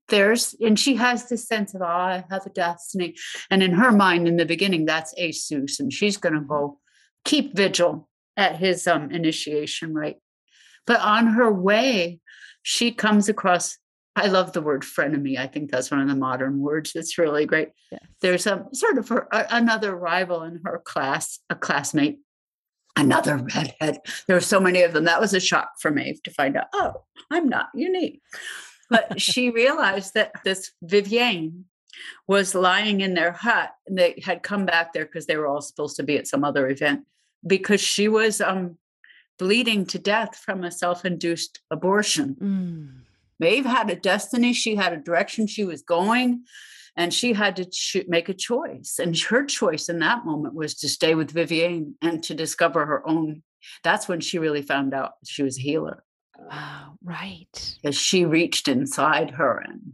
There's, 0.10 0.56
and 0.60 0.78
she 0.78 0.96
has 0.96 1.30
this 1.30 1.48
sense 1.48 1.74
of, 1.74 1.82
oh, 1.82 1.86
I 1.86 2.26
have 2.30 2.46
a 2.46 2.50
destiny. 2.50 3.16
And 3.50 3.64
in 3.64 3.72
her 3.74 3.92
mind, 3.92 4.28
in 4.28 4.36
the 4.36 4.46
beginning, 4.46 4.86
that's 4.86 5.14
Esus, 5.18 5.80
and 5.80 5.92
she's 5.92 6.18
going 6.18 6.36
to 6.36 6.42
go 6.42 6.80
keep 7.24 7.56
vigil 7.56 8.10
at 8.36 8.58
his 8.58 8.88
um, 8.88 9.10
initiation 9.12 9.94
right? 9.94 10.18
But 10.86 11.00
on 11.02 11.28
her 11.28 11.52
way, 11.52 12.20
she 12.62 12.92
comes 12.92 13.30
across, 13.30 13.78
I 14.18 14.28
love 14.28 14.52
the 14.52 14.62
word 14.62 14.82
frenemy. 14.82 15.38
I 15.38 15.48
think 15.48 15.72
that's 15.72 15.92
one 15.92 16.02
of 16.02 16.08
the 16.08 16.16
modern 16.16 16.60
words 16.60 16.92
that's 16.94 17.18
really 17.18 17.46
great 17.46 17.70
Yes. 17.92 18.02
there's 18.22 18.48
a 18.48 18.66
sort 18.74 18.98
of 18.98 19.08
her, 19.10 19.28
a, 19.32 19.46
another 19.52 19.96
rival 19.96 20.44
in 20.44 20.60
her 20.66 20.82
class, 20.84 21.40
a 21.50 21.56
classmate, 21.56 22.20
another 22.98 23.38
redhead. 23.38 24.00
There 24.28 24.36
were 24.36 24.42
so 24.42 24.60
many 24.60 24.82
of 24.82 24.94
them. 24.94 25.06
That 25.06 25.22
was 25.22 25.34
a 25.34 25.40
shock 25.40 25.70
for 25.80 25.92
me 25.92 26.20
to 26.24 26.32
find 26.32 26.58
out, 26.58 26.66
oh, 26.74 27.04
I'm 27.32 27.48
not 27.48 27.68
unique. 27.74 28.22
But 28.90 29.22
she 29.22 29.50
realized 29.64 30.16
that 30.16 30.32
this 30.44 30.72
Vivienne 30.82 31.66
was 32.28 32.56
lying 32.56 33.02
in 33.02 33.14
their 33.14 33.32
hut 33.32 33.72
and 33.88 33.98
they 33.98 34.22
had 34.24 34.44
come 34.44 34.66
back 34.66 34.94
there 34.94 35.06
because 35.06 35.28
they 35.28 35.38
were 35.38 35.48
all 35.48 35.62
supposed 35.62 35.96
to 35.98 36.04
be 36.04 36.18
at 36.18 36.28
some 36.28 36.44
other 36.44 36.68
event 36.68 37.06
because 37.46 37.82
she 37.82 38.08
was 38.08 38.42
um, 38.42 38.78
bleeding 39.40 39.86
to 39.86 40.00
death 40.00 40.36
from 40.36 40.64
a 40.64 40.72
self-induced 40.72 41.62
abortion. 41.72 42.36
Mm. 42.42 43.07
Maeve 43.40 43.66
had 43.66 43.90
a 43.90 43.96
destiny. 43.96 44.54
She 44.54 44.76
had 44.76 44.94
a 44.94 44.98
direction 44.98 45.48
she 45.48 45.64
was 45.64 45.82
going, 45.82 46.44
and 46.96 47.14
she 47.14 47.34
had 47.34 47.56
to 47.58 47.66
cho- 47.66 48.02
make 48.08 48.30
a 48.30 48.34
choice. 48.34 49.00
And 49.00 49.18
her 49.20 49.46
choice 49.46 49.90
in 49.90 50.00
that 50.00 50.26
moment 50.26 50.56
was 50.56 50.76
to 50.76 50.90
stay 50.90 51.16
with 51.16 51.32
Vivienne 51.32 51.96
and 52.02 52.24
to 52.24 52.34
discover 52.34 52.86
her 52.86 53.08
own. 53.08 53.44
That's 53.84 54.08
when 54.08 54.20
she 54.22 54.40
really 54.40 54.62
found 54.62 54.94
out 54.94 55.14
she 55.26 55.44
was 55.44 55.58
a 55.58 55.62
healer 55.62 56.04
Wow. 56.40 56.94
Right. 57.04 57.76
because 57.82 57.98
she 57.98 58.26
reached 58.26 58.68
inside 58.68 59.32
her 59.32 59.58
and 59.58 59.94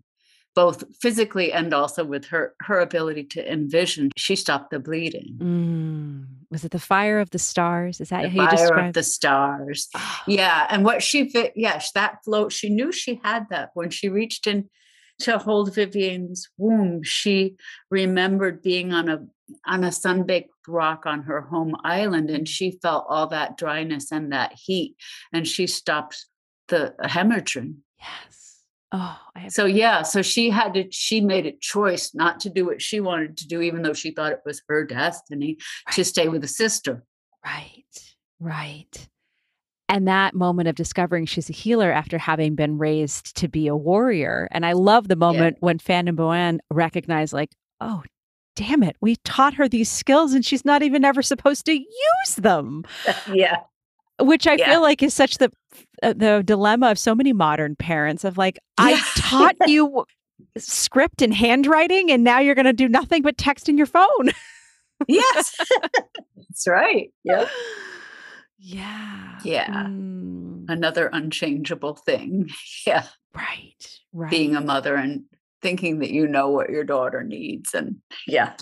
both 0.55 0.83
physically 1.01 1.51
and 1.51 1.73
also 1.73 2.03
with 2.03 2.25
her 2.25 2.53
her 2.61 2.79
ability 2.79 3.23
to 3.23 3.51
envision 3.51 4.09
she 4.15 4.35
stopped 4.35 4.69
the 4.71 4.79
bleeding 4.79 5.37
Mm. 5.39 6.25
Was 6.51 6.63
it 6.63 6.71
the 6.71 6.79
fire 6.79 7.19
of 7.19 7.31
the 7.31 7.39
stars? 7.39 7.99
Is 7.99 8.09
that 8.09 8.21
the 8.23 8.29
how 8.29 8.35
you 8.43 8.47
fire 8.47 8.57
describe 8.57 8.87
of 8.89 8.93
the 8.93 9.03
stars 9.03 9.89
Ah, 9.95 10.23
Yeah, 10.27 10.67
and 10.69 10.85
what 10.85 11.01
she 11.01 11.29
fit, 11.29 11.53
yes, 11.55 11.91
that 11.93 12.19
float. 12.23 12.51
She 12.51 12.69
knew 12.69 12.91
she 12.91 13.19
had 13.23 13.47
that 13.49 13.71
when 13.73 13.89
she 13.89 14.07
reached 14.07 14.45
in 14.45 14.69
to 15.21 15.37
hold 15.39 15.73
Vivienne's 15.73 16.49
womb. 16.57 17.01
She 17.03 17.55
remembered 17.89 18.61
being 18.61 18.93
on 18.93 19.09
a 19.09 19.25
on 19.65 19.83
a 19.83 19.87
sunbaked 19.89 20.49
rock 20.67 21.05
on 21.05 21.23
her 21.23 21.41
home 21.41 21.75
island, 21.83 22.29
and 22.29 22.47
she 22.47 22.77
felt 22.81 23.05
all 23.09 23.27
that 23.27 23.57
dryness 23.57 24.11
and 24.11 24.31
that 24.31 24.53
heat, 24.53 24.95
and 25.33 25.47
she 25.47 25.65
stopped 25.67 26.25
the 26.67 26.93
hemorrhaging. 27.03 27.75
Yes. 27.99 28.42
Oh, 28.95 29.19
I 29.35 29.39
have 29.39 29.51
So 29.51 29.65
yeah, 29.65 30.03
so 30.03 30.21
she 30.21 30.51
had 30.51 30.75
to. 30.75 30.85
She 30.91 31.19
made 31.19 31.47
a 31.47 31.51
choice 31.51 32.13
not 32.13 32.39
to 32.41 32.49
do 32.49 32.63
what 32.65 32.79
she 32.79 32.99
wanted 32.99 33.37
to 33.37 33.47
do, 33.47 33.61
even 33.61 33.81
though 33.81 33.93
she 33.93 34.11
thought 34.11 34.31
it 34.31 34.41
was 34.45 34.61
her 34.69 34.85
destiny 34.85 35.57
to 35.93 36.05
stay 36.05 36.29
with 36.29 36.43
a 36.43 36.47
sister. 36.47 37.03
Right, 37.43 38.15
right. 38.39 39.09
And 39.89 40.07
that 40.07 40.35
moment 40.35 40.69
of 40.69 40.75
discovering 40.75 41.25
she's 41.25 41.49
a 41.49 41.53
healer 41.53 41.91
after 41.91 42.19
having 42.19 42.55
been 42.55 42.77
raised 42.77 43.35
to 43.37 43.47
be 43.47 43.67
a 43.67 43.75
warrior. 43.75 44.47
And 44.51 44.65
I 44.65 44.73
love 44.73 45.07
the 45.07 45.15
moment 45.15 45.57
when 45.59 45.79
Fand 45.79 46.07
and 46.07 46.17
Boann 46.17 46.59
recognize, 46.71 47.33
like, 47.33 47.51
oh, 47.81 48.03
damn 48.55 48.83
it, 48.83 48.95
we 49.01 49.17
taught 49.17 49.55
her 49.55 49.67
these 49.67 49.89
skills 49.89 50.33
and 50.33 50.45
she's 50.45 50.65
not 50.65 50.83
even 50.83 51.03
ever 51.03 51.21
supposed 51.21 51.65
to 51.65 51.73
use 51.73 52.35
them, 52.37 52.83
yeah, 53.33 53.57
which 54.19 54.47
I 54.47 54.53
Yeah. 54.55 54.71
feel 54.71 54.81
like 54.81 55.01
is 55.03 55.13
such 55.13 55.37
the 55.37 55.51
uh, 56.01 56.13
the 56.13 56.43
dilemma 56.45 56.91
of 56.91 56.99
so 56.99 57.15
many 57.15 57.33
modern 57.33 57.75
parents 57.75 58.23
of 58.23 58.37
like, 58.37 58.59
I 58.77 59.01
taught 59.15 59.55
you 59.67 60.05
script 60.57 61.21
and 61.21 61.33
handwriting 61.33 62.11
and 62.11 62.23
now 62.23 62.39
you're 62.39 62.55
going 62.55 62.65
to 62.65 62.73
do 62.73 62.87
nothing 62.89 63.21
but 63.21 63.37
text 63.37 63.69
in 63.69 63.77
your 63.77 63.87
phone. 63.87 64.31
yes, 65.07 65.55
that's 66.37 66.67
right. 66.67 67.11
Yeah. 67.23 67.47
Yeah. 68.65 69.39
Yeah. 69.43 69.67
Mm, 69.87 70.65
another 70.69 71.09
unchangeable 71.11 71.95
thing. 71.95 72.49
Yeah. 72.87 73.03
right. 73.35 73.99
Right. 74.13 74.31
Being 74.31 74.55
a 74.55 74.61
mother 74.61 74.95
and 74.95 75.23
thinking 75.61 75.99
that 75.99 76.11
you 76.11 76.27
know 76.27 76.49
what 76.49 76.69
your 76.69 76.85
daughter 76.85 77.23
needs. 77.23 77.73
And 77.73 77.97
yeah. 78.25 78.53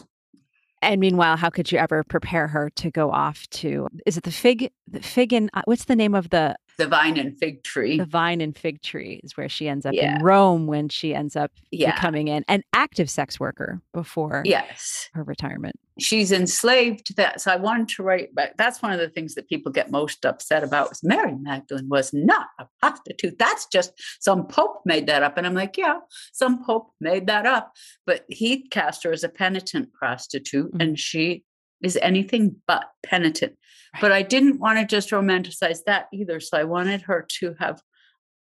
And 0.82 1.00
meanwhile, 1.00 1.38
how 1.38 1.50
could 1.50 1.72
you 1.72 1.78
ever 1.78 2.04
prepare 2.04 2.48
her 2.48 2.70
to 2.78 2.92
go 2.92 3.12
off 3.12 3.48
to? 3.52 3.88
Is 4.06 4.18
it 4.18 4.24
the 4.24 4.32
fig? 4.32 4.72
The 4.88 5.02
fig 5.02 5.34
and 5.34 5.50
uh, 5.54 5.62
what's 5.66 5.86
the 5.86 5.96
name 5.96 6.16
of 6.16 6.30
the 6.30 6.56
The 6.82 6.88
vine 6.90 7.18
and 7.18 7.38
fig 7.38 7.64
tree. 7.64 7.98
the 7.98 8.06
vine 8.06 8.42
and 8.42 8.58
fig 8.58 8.82
tree? 8.82 9.22
Is 9.24 9.38
where 9.38 9.50
she 9.50 9.68
ends 9.68 9.86
up 9.86 9.94
Yeah. 9.94 10.16
in 10.18 10.24
Rome 10.24 10.68
when 10.68 10.90
she 10.90 11.14
ends 11.14 11.36
up 11.36 11.52
Yeah. 11.72 11.94
becoming 11.96 12.30
an 12.30 12.44
an 12.48 12.64
active 12.74 13.10
sex 13.10 13.40
worker 13.40 13.82
before 13.94 14.44
Yes. 14.46 15.10
her 15.14 15.24
retirement. 15.24 15.76
She's 16.00 16.32
enslaved 16.32 17.06
to 17.08 17.14
that. 17.16 17.42
So 17.42 17.52
I 17.52 17.58
wanted 17.58 17.90
to 17.90 18.04
write 18.04 18.34
back. 18.34 18.58
That's 18.58 18.82
one 18.82 18.92
of 18.92 19.00
the 19.00 19.10
things 19.10 19.36
that 19.36 19.48
people 19.48 19.72
get 19.72 19.92
most 19.92 20.26
upset 20.26 20.64
about 20.64 20.90
was 20.90 21.04
Mary 21.04 21.36
Magdalene 21.36 21.90
was 21.90 22.12
not 22.14 22.48
a 22.60 22.66
prostitute. 22.80 23.38
That's 23.38 23.68
just 23.68 23.92
some 24.20 24.48
pope 24.48 24.82
made 24.86 25.06
that 25.08 25.22
up. 25.22 25.38
And 25.38 25.46
I'm 25.46 25.54
like, 25.54 25.78
yeah, 25.78 26.00
some 26.34 26.64
pope 26.64 26.92
made 27.00 27.28
that 27.28 27.46
up. 27.46 27.74
But 28.06 28.26
he 28.30 28.68
cast 28.70 29.04
her 29.04 29.12
as 29.12 29.24
a 29.24 29.30
penitent 29.30 29.94
prostitute, 29.94 30.74
Mhm. 30.74 30.82
and 30.82 31.00
she 31.00 31.44
is 31.84 31.98
anything 32.02 32.56
but 32.68 32.86
penitent. 33.04 33.54
But 34.00 34.12
I 34.12 34.22
didn't 34.22 34.60
want 34.60 34.80
to 34.80 34.86
just 34.86 35.10
romanticize 35.10 35.80
that 35.86 36.08
either. 36.14 36.40
So 36.40 36.58
I 36.58 36.64
wanted 36.64 37.02
her 37.02 37.26
to 37.40 37.56
have 37.60 37.82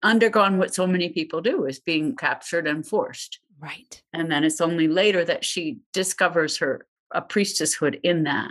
undergone 0.02 0.58
what 0.58 0.74
so 0.74 0.86
many 0.86 1.08
people 1.08 1.40
do 1.40 1.64
is 1.64 1.80
being 1.80 2.14
captured 2.14 2.66
and 2.66 2.86
forced 2.86 3.40
Right. 3.62 4.02
And 4.12 4.30
then 4.30 4.42
it's 4.42 4.60
only 4.60 4.88
later 4.88 5.24
that 5.24 5.44
she 5.44 5.78
discovers 5.92 6.58
her 6.58 6.84
a 7.12 7.22
priestesshood 7.22 8.00
in 8.02 8.24
that. 8.24 8.50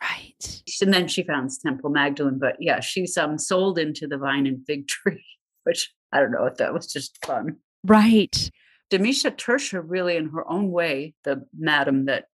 Right. 0.00 0.62
And 0.80 0.94
then 0.94 1.08
she 1.08 1.22
founds 1.22 1.58
Temple 1.58 1.90
Magdalene. 1.90 2.38
But 2.38 2.56
yeah, 2.58 2.80
she's 2.80 3.18
um 3.18 3.38
sold 3.38 3.78
into 3.78 4.06
the 4.06 4.16
vine 4.16 4.46
and 4.46 4.64
fig 4.66 4.88
tree, 4.88 5.24
which 5.64 5.92
I 6.10 6.20
don't 6.20 6.32
know 6.32 6.46
if 6.46 6.56
that 6.56 6.72
was 6.72 6.90
just 6.90 7.24
fun. 7.24 7.58
Right. 7.84 8.50
Demisha 8.90 9.30
Tertia, 9.30 9.82
really 9.86 10.16
in 10.16 10.30
her 10.30 10.50
own 10.50 10.70
way, 10.70 11.14
the 11.24 11.44
madam 11.56 12.06
that 12.06 12.26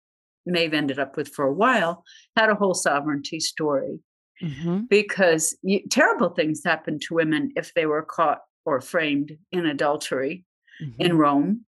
Maeve 0.49 0.75
ended 0.75 0.99
up 0.99 1.17
with 1.17 1.29
for 1.29 1.45
a 1.45 1.53
while, 1.53 2.05
had 2.37 2.51
a 2.51 2.55
whole 2.55 2.75
sovereignty 2.75 3.41
story 3.41 4.01
Mm-hmm. 4.41 4.83
because 4.89 5.59
you, 5.63 5.81
terrible 5.91 6.29
things 6.29 6.63
happened 6.65 7.03
to 7.03 7.15
women 7.15 7.51
if 7.57 7.75
they 7.75 7.87
were 7.87 8.05
caught 8.05 8.39
or 8.65 8.81
framed 8.81 9.37
in 9.51 9.67
adultery 9.67 10.45
Mm-hmm. 10.81 11.03
in 11.03 11.19
Rome. 11.19 11.65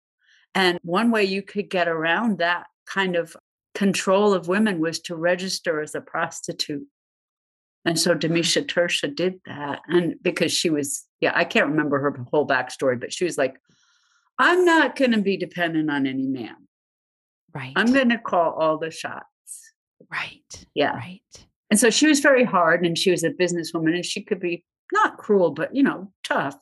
And 0.55 0.79
one 0.83 1.11
way 1.11 1.25
you 1.25 1.43
could 1.43 1.69
get 1.69 1.89
around 1.89 2.39
that 2.39 2.67
kind 2.87 3.17
of 3.17 3.37
control 3.75 4.33
of 4.33 4.47
women 4.47 4.79
was 4.79 5.01
to 5.01 5.17
register 5.17 5.81
as 5.81 5.97
a 5.97 6.01
prostitute. 6.01 6.87
And 7.85 7.99
so 7.99 8.15
Demetia 8.15 8.63
Tertia 8.63 9.15
did 9.15 9.41
that. 9.47 9.81
And 9.89 10.15
because 10.23 10.53
she 10.53 10.71
was, 10.71 11.07
yeah, 11.21 11.33
I 11.35 11.45
can't 11.45 11.71
remember 11.71 11.99
her 11.99 12.25
whole 12.31 12.47
backstory, 12.47 13.01
but 13.01 13.13
she 13.13 13.25
was 13.25 13.37
like, 13.37 13.57
I'm 14.39 14.65
not 14.65 14.97
going 14.97 15.13
to 15.13 15.21
be 15.21 15.37
dependent 15.37 15.91
on 15.91 16.07
any 16.07 16.27
man. 16.27 16.57
Right. 17.55 17.73
I'm 17.77 17.93
going 17.93 18.09
to 18.11 18.19
call 18.19 18.53
all 18.53 18.79
the 18.79 18.91
shots. 18.91 19.25
right. 20.11 20.67
Yeah. 20.75 20.93
Right. 20.97 21.47
And 21.71 21.79
so 21.79 21.91
she 21.91 22.07
was 22.09 22.21
very 22.21 22.45
hard 22.45 22.85
and 22.85 22.99
she 22.99 23.11
was 23.11 23.23
a 23.23 23.31
businesswoman 23.31 23.95
and 23.95 24.05
she 24.05 24.23
could 24.23 24.41
be 24.41 24.65
not 24.93 25.19
cruel, 25.19 25.51
but, 25.53 25.75
you 25.75 25.83
know, 25.85 26.13
tough. 26.25 26.57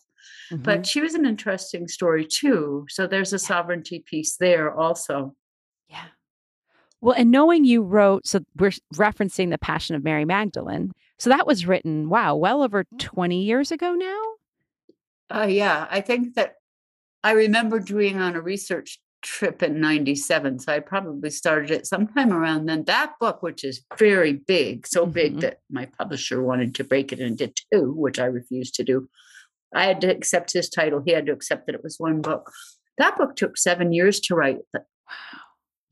Mhm. 0.51 0.63
But 0.63 0.87
she 0.87 1.01
was 1.01 1.15
an 1.15 1.25
interesting 1.25 1.89
story 1.89 2.27
too. 2.27 2.87
So 2.91 3.07
there's 3.07 3.33
a 3.33 3.39
sovereignty 3.39 4.05
piece 4.07 4.37
there 4.37 4.75
also. 4.75 5.35
Yeah. 5.89 6.05
Well, 7.01 7.15
and 7.17 7.31
knowing 7.31 7.65
you 7.65 7.83
wrote, 7.83 8.27
so 8.27 8.41
we're 8.57 8.73
referencing 8.95 9.51
the 9.51 9.59
Passion 9.59 9.95
of 9.97 10.05
Mary 10.05 10.25
Magdalene. 10.25 10.93
So 11.19 11.31
that 11.31 11.47
was 11.47 11.67
written, 11.67 12.09
wow, 12.09 12.35
well 12.37 12.63
over 12.63 12.85
20 12.99 13.43
years 13.43 13.71
ago 13.71 13.95
now. 13.95 14.23
Uh, 15.31 15.47
yeah, 15.49 15.87
I 15.91 16.01
think 16.01 16.35
that 16.35 16.55
I 17.23 17.33
remember 17.33 17.79
doing 17.81 18.21
on 18.21 18.35
a 18.37 18.41
research 18.41 18.99
trip 19.23 19.63
in 19.63 19.81
97. 19.81 20.59
So 20.61 20.73
I 20.73 20.81
probably 20.81 21.31
started 21.31 21.71
it 21.71 21.87
sometime 21.87 22.33
around 22.33 22.67
then. 22.67 22.85
That 22.85 23.15
book, 23.21 23.43
which 23.43 23.65
is 23.65 23.85
very 23.99 24.33
big, 24.33 24.87
so 24.87 25.07
big 25.07 25.37
Mhm. 25.37 25.41
that 25.41 25.61
my 25.71 25.87
publisher 25.87 26.43
wanted 26.43 26.75
to 26.77 26.85
break 26.85 27.13
it 27.13 27.21
into 27.21 27.53
two, 27.73 27.93
which 27.93 28.19
I 28.19 28.27
refused 28.27 28.75
to 28.77 28.85
do. 28.85 29.09
I 29.75 29.85
had 29.85 30.01
to 30.03 30.07
accept 30.11 30.53
his 30.53 30.69
title. 30.71 31.03
He 31.05 31.13
had 31.13 31.27
to 31.27 31.33
accept 31.33 31.67
that 31.67 31.75
it 31.75 31.83
was 31.83 31.97
one 31.99 32.23
book. 32.23 32.51
That 32.99 33.17
book 33.17 33.37
took 33.37 33.57
seven 33.59 33.93
years 33.93 34.19
to 34.21 34.35
write. 34.35 34.59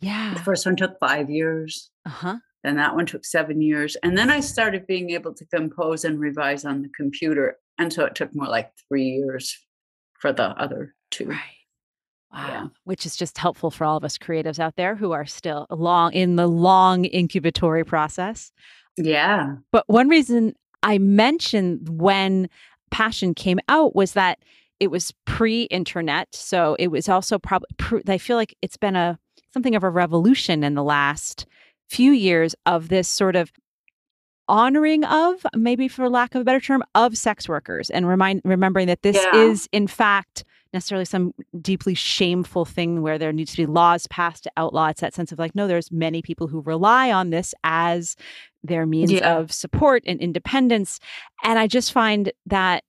Wow. 0.03 0.35
the 0.35 0.41
first 0.45 0.65
one 0.67 0.77
took 0.77 0.99
five 1.01 1.31
years. 1.31 1.91
Uh 2.05 2.11
huh. 2.11 2.37
then 2.65 2.77
that 2.77 2.95
one 2.97 3.07
took 3.07 3.25
seven 3.25 3.61
years. 3.63 3.97
And 4.03 4.19
then 4.19 4.29
I 4.31 4.41
started 4.41 4.87
being 4.89 5.11
able 5.11 5.33
to 5.35 5.47
compose 5.47 6.05
and 6.05 6.19
revise 6.19 6.65
on 6.65 6.83
the 6.83 6.89
computer. 6.89 7.59
And 7.79 7.93
so 7.93 8.05
it 8.07 8.15
took 8.17 8.35
more 8.35 8.49
like 8.49 8.73
three 8.89 9.05
years 9.09 9.57
for 10.21 10.33
the 10.33 10.45
other 10.61 10.95
two. 11.13 11.27
Right. 11.27 11.39
Wow. 12.37 12.47
Yeah. 12.49 12.61
Um, 12.63 12.73
which 12.85 13.07
is 13.07 13.17
just 13.17 13.39
helpful 13.39 13.71
for 13.71 13.85
all 13.85 13.97
of 13.97 14.05
us 14.05 14.19
creatives 14.19 14.59
out 14.59 14.77
there 14.77 14.95
who 14.95 15.13
are 15.13 15.25
still 15.27 15.67
long 15.71 16.13
in 16.13 16.37
the 16.37 16.47
long 16.47 17.05
incubatory 17.07 17.85
process. 17.87 18.53
Yeah. 18.99 19.55
But 19.73 19.85
one 19.89 20.09
reason 20.09 20.53
I 20.83 20.99
mentioned 20.99 21.89
when 21.89 22.49
Passion 22.91 23.35
came 23.35 23.59
out 23.69 23.97
was 23.97 24.13
that 24.13 24.39
it 24.79 24.91
was 24.91 25.13
pre-internet, 25.25 26.29
so 26.35 26.77
it 26.79 26.89
was 26.89 27.09
also 27.09 27.39
probably. 27.39 27.69
Pre- 27.79 28.03
I 28.09 28.19
feel 28.19 28.37
like 28.37 28.55
it's 28.61 28.77
been 28.77 28.95
a 28.97 29.19
something 29.55 29.75
of 29.75 29.83
a 29.83 29.89
revolution 29.91 30.63
in 30.63 30.75
the 30.75 30.85
last 30.85 31.47
few 31.89 32.13
years 32.13 32.55
of 32.67 32.89
this 32.89 33.09
sort 33.09 33.37
of 33.37 33.51
honoring 34.49 35.05
of, 35.05 35.45
maybe 35.55 35.89
for 35.89 36.09
lack 36.09 36.35
of 36.35 36.43
a 36.43 36.45
better 36.45 36.61
term, 36.61 36.83
of 36.95 37.17
sex 37.17 37.49
workers, 37.49 37.91
and 37.91 38.07
remind 38.07 38.43
remembering 38.45 38.87
that 38.87 39.03
this 39.03 39.17
Yeah. 39.17 39.35
is 39.37 39.69
in 39.73 39.87
fact 39.87 40.45
necessarily 40.73 41.05
some 41.05 41.33
deeply 41.61 41.95
shameful 41.95 42.65
thing 42.65 43.03
where 43.03 43.19
there 43.19 43.33
needs 43.33 43.53
to 43.53 43.57
be 43.57 43.67
laws 43.67 44.07
passed 44.09 44.45
to 44.45 44.53
outlaw. 44.57 44.89
It's 44.89 45.01
that 45.01 45.15
sense 45.15 45.33
of 45.33 45.39
like, 45.39 45.55
no, 45.55 45.67
there's 45.67 45.91
many 45.93 46.23
people 46.23 46.47
who 46.49 46.61
rely 46.61 47.11
on 47.11 47.31
this 47.31 47.55
as 47.65 48.17
their 48.63 48.85
means 48.87 49.13
Yeah. 49.13 49.37
of 49.37 49.53
support 49.53 50.03
and 50.07 50.21
independence. 50.21 50.99
And 51.45 51.59
I 51.59 51.67
just 51.67 51.93
find 51.93 52.33
that 52.47 52.85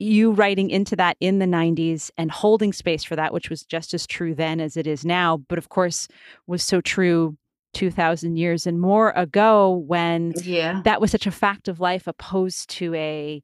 you 0.00 0.30
writing 0.32 0.70
into 0.70 0.94
that 0.96 1.16
in 1.20 1.38
the 1.40 1.46
90s 1.46 2.10
and 2.16 2.30
holding 2.30 2.72
space 2.72 3.02
for 3.02 3.16
that, 3.16 3.32
which 3.32 3.50
was 3.50 3.64
just 3.64 3.92
as 3.94 4.06
true 4.06 4.34
then 4.34 4.60
as 4.60 4.76
it 4.76 4.86
is 4.86 5.04
now, 5.04 5.38
but 5.48 5.58
of 5.58 5.68
course 5.70 6.06
was 6.46 6.62
so 6.62 6.80
true 6.80 7.36
2000 7.74 8.36
years 8.36 8.66
and 8.66 8.80
more 8.80 9.10
ago 9.10 9.70
when 9.86 10.32
Yeah. 10.44 10.82
that 10.84 11.00
was 11.00 11.10
such 11.10 11.26
a 11.26 11.30
fact 11.30 11.68
of 11.68 11.80
life 11.80 12.06
opposed 12.06 12.70
to 12.70 12.94
a 12.94 13.42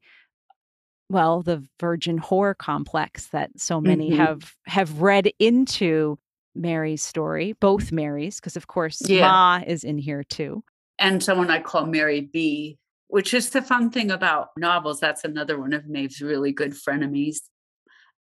well 1.10 1.42
the 1.42 1.62
virgin 1.80 2.18
whore 2.18 2.56
complex 2.56 3.26
that 3.28 3.50
so 3.56 3.80
many 3.80 4.10
Mhm. 4.10 4.16
have 4.16 4.54
have 4.66 5.00
read 5.02 5.32
into 5.38 6.18
mary's 6.54 7.02
story 7.02 7.52
both 7.60 7.92
marys 7.92 8.40
because 8.40 8.56
of 8.56 8.66
course 8.66 9.02
Yeah. 9.08 9.26
ma 9.28 9.60
is 9.66 9.84
in 9.84 9.98
here 9.98 10.22
too 10.24 10.62
And 10.98 11.20
someone 11.22 11.50
I 11.50 11.60
call 11.60 11.86
Mary 11.86 12.20
B, 12.20 12.78
which 13.08 13.34
is 13.34 13.50
the 13.50 13.60
fun 13.62 13.90
thing 13.90 14.12
about 14.12 14.50
novels. 14.56 15.00
That's 15.00 15.24
another 15.24 15.58
one 15.58 15.72
of 15.72 15.86
Maeve's 15.88 16.20
really 16.22 16.52
good 16.52 16.70
frenemies. 16.72 17.38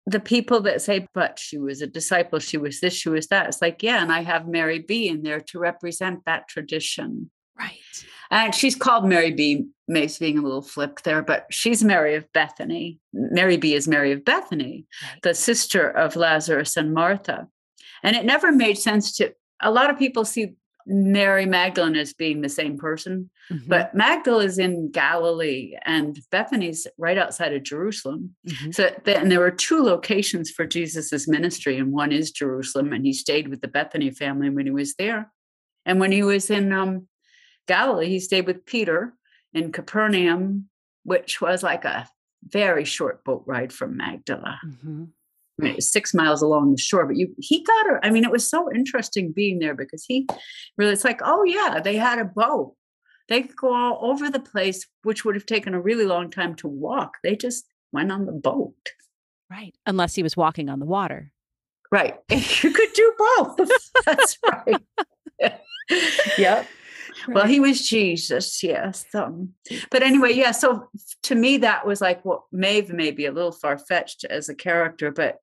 The 0.07 0.20
people 0.20 0.61
that 0.61 0.82
say, 0.82 1.07
but 1.13 1.38
she 1.38 1.59
was 1.59 1.84
a 1.84 1.88
disciple, 1.88 2.39
she 2.39 2.57
was 2.57 2.80
this, 2.80 2.95
she 2.95 3.09
was 3.09 3.28
that. 3.28 3.45
It's 3.47 3.61
like, 3.61 3.84
yeah, 3.84 4.01
and 4.01 4.11
I 4.11 4.22
have 4.24 4.47
Mary 4.47 4.80
B 4.80 5.07
in 5.07 5.22
there 5.22 5.39
to 5.39 5.59
represent 5.59 6.26
that 6.26 6.47
tradition. 6.47 7.30
Right 7.60 7.74
And 8.30 8.53
she's 8.53 8.76
called 8.76 9.05
Mary 9.08 9.32
B. 9.32 9.68
Maeve's 9.88 10.18
being 10.20 10.38
a 10.38 10.41
little 10.41 10.62
flip 10.62 11.01
there, 11.03 11.22
but 11.22 11.45
she's 11.49 11.82
Mary 11.84 12.16
of 12.16 12.26
Bethany. 12.34 12.99
Mary 13.14 13.55
B. 13.58 13.74
is 13.74 13.88
Mary 13.88 14.12
of 14.12 14.26
Bethany, 14.26 14.86
Right. 15.01 15.22
the 15.24 15.34
sister 15.34 15.89
of 15.89 16.16
Lazarus 16.18 16.76
and 16.76 16.93
Martha. 16.93 17.47
And 18.03 18.16
it 18.18 18.26
never 18.26 18.51
made 18.51 18.78
sense 18.78 19.16
to 19.18 19.34
a 19.62 19.72
lot 19.72 19.89
of 19.89 19.97
people 19.97 20.26
see 20.26 20.55
Mary 20.86 21.45
Magdalene 21.45 21.95
as 21.95 22.14
being 22.14 22.41
the 22.41 22.49
same 22.49 22.78
person, 22.78 23.30
Mhm, 23.51 23.68
but 23.68 23.93
Magdala 23.95 24.43
is 24.45 24.58
in 24.60 24.89
Galilee 24.91 25.76
and 25.86 26.20
Bethany's 26.32 26.86
right 26.97 27.18
outside 27.18 27.53
of 27.53 27.64
Jerusalem. 27.64 28.36
mhm. 28.47 28.74
So 28.76 28.93
then 29.03 29.28
there 29.30 29.39
were 29.41 29.51
two 29.51 29.82
locations 29.82 30.49
for 30.51 30.66
Jesus's 30.66 31.28
ministry, 31.28 31.78
and 31.78 31.91
one 31.93 32.12
is 32.14 32.32
Jerusalem, 32.32 32.93
and 32.93 33.05
he 33.05 33.14
stayed 33.14 33.47
with 33.49 33.62
the 33.62 33.68
Bethany 33.68 34.12
family 34.12 34.49
when 34.49 34.66
he 34.66 34.72
was 34.72 34.95
there. 34.95 35.32
And 35.86 35.99
when 35.99 36.12
he 36.12 36.24
was 36.24 36.49
in 36.49 36.72
um, 36.74 37.08
Galilee, 37.68 38.09
he 38.09 38.20
stayed 38.20 38.45
with 38.47 38.65
Peter 38.65 39.13
in 39.53 39.72
Capernaum, 39.72 40.70
which 41.03 41.41
was 41.41 41.63
like 41.63 41.86
a 41.86 42.07
very 42.43 42.86
short 42.86 43.24
boat 43.24 43.43
ride 43.45 43.74
from 43.74 43.97
Magdala. 43.97 44.59
Mhm. 44.65 45.09
I 45.59 45.63
mean, 45.63 45.72
it 45.72 45.78
was 45.78 45.91
six 45.91 46.13
miles 46.13 46.43
along 46.43 46.72
the 46.72 46.78
shore, 46.82 47.05
but 47.07 47.15
you 47.15 47.34
he 47.39 47.63
got 47.63 47.88
her. 47.88 48.03
I 48.05 48.11
mean, 48.11 48.24
it 48.24 48.32
was 48.32 48.47
so 48.49 48.72
interesting 48.72 49.32
being 49.32 49.57
there 49.59 49.74
because 49.74 50.05
he 50.05 50.28
really 50.78 50.93
it's 50.93 51.03
like, 51.03 51.20
oh 51.24 51.43
yeah, 51.43 51.80
they 51.84 51.95
had 51.95 52.20
a 52.20 52.26
boat. 52.26 52.76
They 53.28 53.41
could 53.41 53.55
go 53.57 53.74
all 53.74 54.11
over 54.11 54.30
the 54.30 54.39
place, 54.39 54.86
which 55.03 55.26
would 55.26 55.36
have 55.36 55.45
taken 55.47 55.74
a 55.74 55.82
really 55.82 56.05
long 56.05 56.30
time 56.30 56.55
to 56.55 56.68
walk. 56.68 57.18
They 57.24 57.36
just 57.36 57.65
went 57.91 58.11
on 58.11 58.26
the 58.26 58.32
boat. 58.34 58.76
right 59.49 59.74
unless 59.86 60.13
he 60.15 60.24
was 60.24 60.36
walking 60.36 60.70
on 60.70 60.80
the 60.80 60.86
water 60.86 61.32
Right. 61.91 62.15
You 62.63 62.72
could 62.72 62.93
do 62.93 63.13
both. 63.18 63.59
That's 64.05 64.38
right. 64.45 64.82
yep. 66.38 66.68
Well, 67.36 67.47
he 67.47 67.59
was 67.59 67.88
Jesus, 67.88 68.63
yes. 68.63 69.05
Um, 69.13 69.53
but 69.91 70.03
anyway, 70.03 70.34
yeah. 70.34 70.51
So 70.51 70.88
to 71.23 71.36
me, 71.36 71.57
that 71.57 71.86
was 71.86 72.01
like 72.01 72.23
what 72.23 72.41
Maeve 72.51 72.89
may 72.89 73.11
be 73.11 73.25
a 73.25 73.32
little 73.32 73.51
far 73.51 73.78
fetched 73.78 74.25
as 74.25 74.49
a 74.49 74.55
character, 74.55 75.11
but 75.11 75.38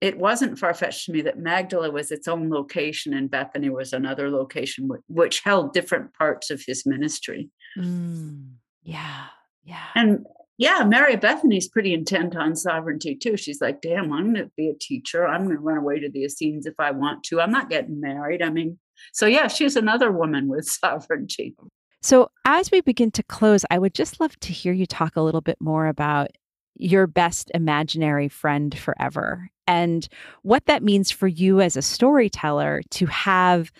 it 0.00 0.18
wasn't 0.18 0.58
far 0.58 0.72
fetched 0.72 1.06
to 1.06 1.12
me 1.12 1.20
that 1.22 1.38
Magdala 1.38 1.90
was 1.90 2.10
its 2.10 2.26
own 2.26 2.50
location 2.50 3.12
and 3.12 3.30
Bethany 3.30 3.68
was 3.68 3.92
another 3.92 4.30
location, 4.30 4.88
wh- 4.88 5.10
which 5.10 5.40
held 5.40 5.72
different 5.72 6.14
parts 6.14 6.50
of 6.50 6.62
his 6.66 6.86
ministry. 6.86 7.50
Mm, 7.78 8.54
yeah 8.82 9.26
yeah 9.62 9.86
And 9.94 10.24
yeah, 10.60 10.84
Mary 10.84 11.16
Bethany's 11.16 11.68
pretty 11.68 11.94
intent 11.94 12.36
on 12.36 12.54
sovereignty 12.54 13.14
too. 13.14 13.38
She's 13.38 13.62
like, 13.62 13.80
damn, 13.80 14.12
I'm 14.12 14.34
going 14.34 14.44
to 14.44 14.50
be 14.58 14.68
a 14.68 14.74
teacher. 14.74 15.26
I'm 15.26 15.44
going 15.44 15.56
to 15.56 15.62
run 15.62 15.78
away 15.78 16.00
to 16.00 16.10
the 16.10 16.24
Essenes 16.24 16.66
if 16.66 16.74
I 16.78 16.90
want 16.90 17.24
to. 17.24 17.40
I'm 17.40 17.50
not 17.50 17.70
getting 17.70 17.98
married. 17.98 18.42
I 18.42 18.50
mean, 18.50 18.78
so 19.12 19.26
yeah, 19.26 19.48
she's 19.48 19.76
another 19.76 20.10
woman 20.10 20.48
with 20.48 20.64
sovereignty. 20.68 21.54
So, 22.02 22.30
as 22.46 22.70
we 22.70 22.80
begin 22.80 23.10
to 23.12 23.22
close, 23.22 23.64
I 23.70 23.78
would 23.78 23.94
just 23.94 24.20
love 24.20 24.38
to 24.40 24.52
hear 24.52 24.72
you 24.72 24.86
talk 24.86 25.16
a 25.16 25.22
little 25.22 25.42
bit 25.42 25.58
more 25.60 25.86
about 25.86 26.28
your 26.76 27.06
best 27.06 27.50
imaginary 27.54 28.28
friend 28.28 28.76
forever 28.76 29.50
and 29.66 30.08
what 30.42 30.66
that 30.66 30.82
means 30.82 31.10
for 31.10 31.28
you 31.28 31.60
as 31.60 31.76
a 31.76 31.82
storyteller 31.82 32.80
to 32.90 33.06
have 33.06 33.70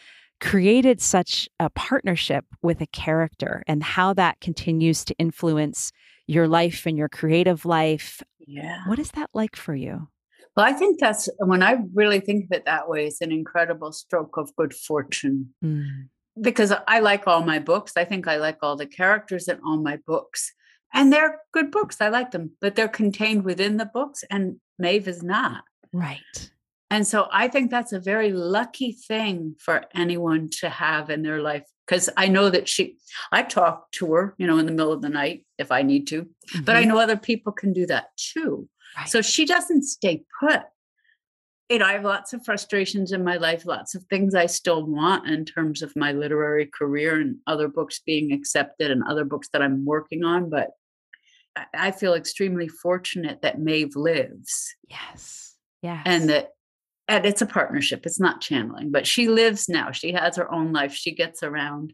created 0.40 1.00
such 1.00 1.48
a 1.58 1.70
partnership 1.70 2.44
with 2.62 2.80
a 2.80 2.86
character 2.86 3.62
and 3.66 3.82
how 3.82 4.12
that 4.14 4.40
continues 4.40 5.04
to 5.04 5.14
influence 5.18 5.92
your 6.26 6.46
life 6.46 6.86
and 6.86 6.96
your 6.96 7.08
creative 7.08 7.64
life. 7.64 8.22
Yeah. 8.38 8.82
What 8.86 8.98
is 8.98 9.10
that 9.12 9.30
like 9.34 9.56
for 9.56 9.74
you? 9.74 10.08
Well, 10.56 10.66
I 10.66 10.72
think 10.72 10.98
that's 10.98 11.28
when 11.38 11.62
I 11.62 11.78
really 11.94 12.20
think 12.20 12.44
of 12.44 12.52
it 12.52 12.64
that 12.66 12.88
way, 12.88 13.06
it's 13.06 13.20
an 13.20 13.32
incredible 13.32 13.92
stroke 13.92 14.36
of 14.36 14.54
good 14.56 14.74
fortune. 14.74 15.54
Mm. 15.64 16.08
Because 16.40 16.72
I 16.86 17.00
like 17.00 17.26
all 17.26 17.42
my 17.42 17.58
books. 17.58 17.92
I 17.96 18.04
think 18.04 18.26
I 18.26 18.36
like 18.36 18.58
all 18.62 18.76
the 18.76 18.86
characters 18.86 19.48
in 19.48 19.58
all 19.64 19.78
my 19.78 19.98
books. 20.06 20.52
And 20.92 21.12
they're 21.12 21.40
good 21.52 21.70
books. 21.70 22.00
I 22.00 22.08
like 22.08 22.30
them, 22.30 22.52
but 22.60 22.74
they're 22.74 22.88
contained 22.88 23.44
within 23.44 23.76
the 23.76 23.86
books, 23.86 24.24
and 24.30 24.56
Maeve 24.78 25.06
is 25.06 25.22
not. 25.22 25.62
Right. 25.92 26.50
And 26.90 27.06
so 27.06 27.28
I 27.30 27.46
think 27.46 27.70
that's 27.70 27.92
a 27.92 28.00
very 28.00 28.32
lucky 28.32 28.92
thing 28.92 29.54
for 29.60 29.84
anyone 29.94 30.48
to 30.60 30.68
have 30.68 31.08
in 31.08 31.22
their 31.22 31.40
life. 31.40 31.64
Because 31.86 32.08
I 32.16 32.28
know 32.28 32.50
that 32.50 32.68
she, 32.68 32.98
I 33.32 33.42
talk 33.42 33.90
to 33.92 34.12
her, 34.14 34.34
you 34.38 34.46
know, 34.46 34.58
in 34.58 34.66
the 34.66 34.72
middle 34.72 34.92
of 34.92 35.02
the 35.02 35.08
night 35.08 35.44
if 35.58 35.72
I 35.72 35.82
need 35.82 36.06
to, 36.08 36.22
mm-hmm. 36.22 36.64
but 36.64 36.76
I 36.76 36.80
mm-hmm. 36.80 36.90
know 36.90 36.98
other 36.98 37.16
people 37.16 37.52
can 37.52 37.72
do 37.72 37.86
that 37.86 38.08
too. 38.16 38.68
Right. 38.96 39.08
So 39.08 39.22
she 39.22 39.44
doesn't 39.44 39.84
stay 39.84 40.22
put. 40.40 40.62
You 41.68 41.78
know, 41.78 41.86
I 41.86 41.92
have 41.92 42.04
lots 42.04 42.32
of 42.32 42.44
frustrations 42.44 43.12
in 43.12 43.22
my 43.22 43.36
life, 43.36 43.64
lots 43.64 43.94
of 43.94 44.02
things 44.04 44.34
I 44.34 44.46
still 44.46 44.84
want 44.84 45.28
in 45.28 45.44
terms 45.44 45.82
of 45.82 45.94
my 45.94 46.10
literary 46.10 46.66
career 46.66 47.20
and 47.20 47.36
other 47.46 47.68
books 47.68 48.00
being 48.04 48.32
accepted 48.32 48.90
and 48.90 49.04
other 49.04 49.24
books 49.24 49.48
that 49.52 49.62
I'm 49.62 49.84
working 49.84 50.24
on. 50.24 50.50
But 50.50 50.70
I 51.72 51.92
feel 51.92 52.14
extremely 52.14 52.66
fortunate 52.66 53.42
that 53.42 53.60
Maeve 53.60 53.94
lives. 53.94 54.74
Yes. 54.88 55.54
Yes. 55.82 56.02
And 56.06 56.28
that 56.28 56.50
and 57.10 57.26
it's 57.26 57.42
a 57.42 57.46
partnership 57.46 58.06
it's 58.06 58.20
not 58.20 58.40
channeling 58.40 58.90
but 58.90 59.06
she 59.06 59.28
lives 59.28 59.68
now 59.68 59.90
she 59.90 60.12
has 60.12 60.36
her 60.36 60.50
own 60.52 60.72
life 60.72 60.94
she 60.94 61.12
gets 61.12 61.42
around 61.42 61.92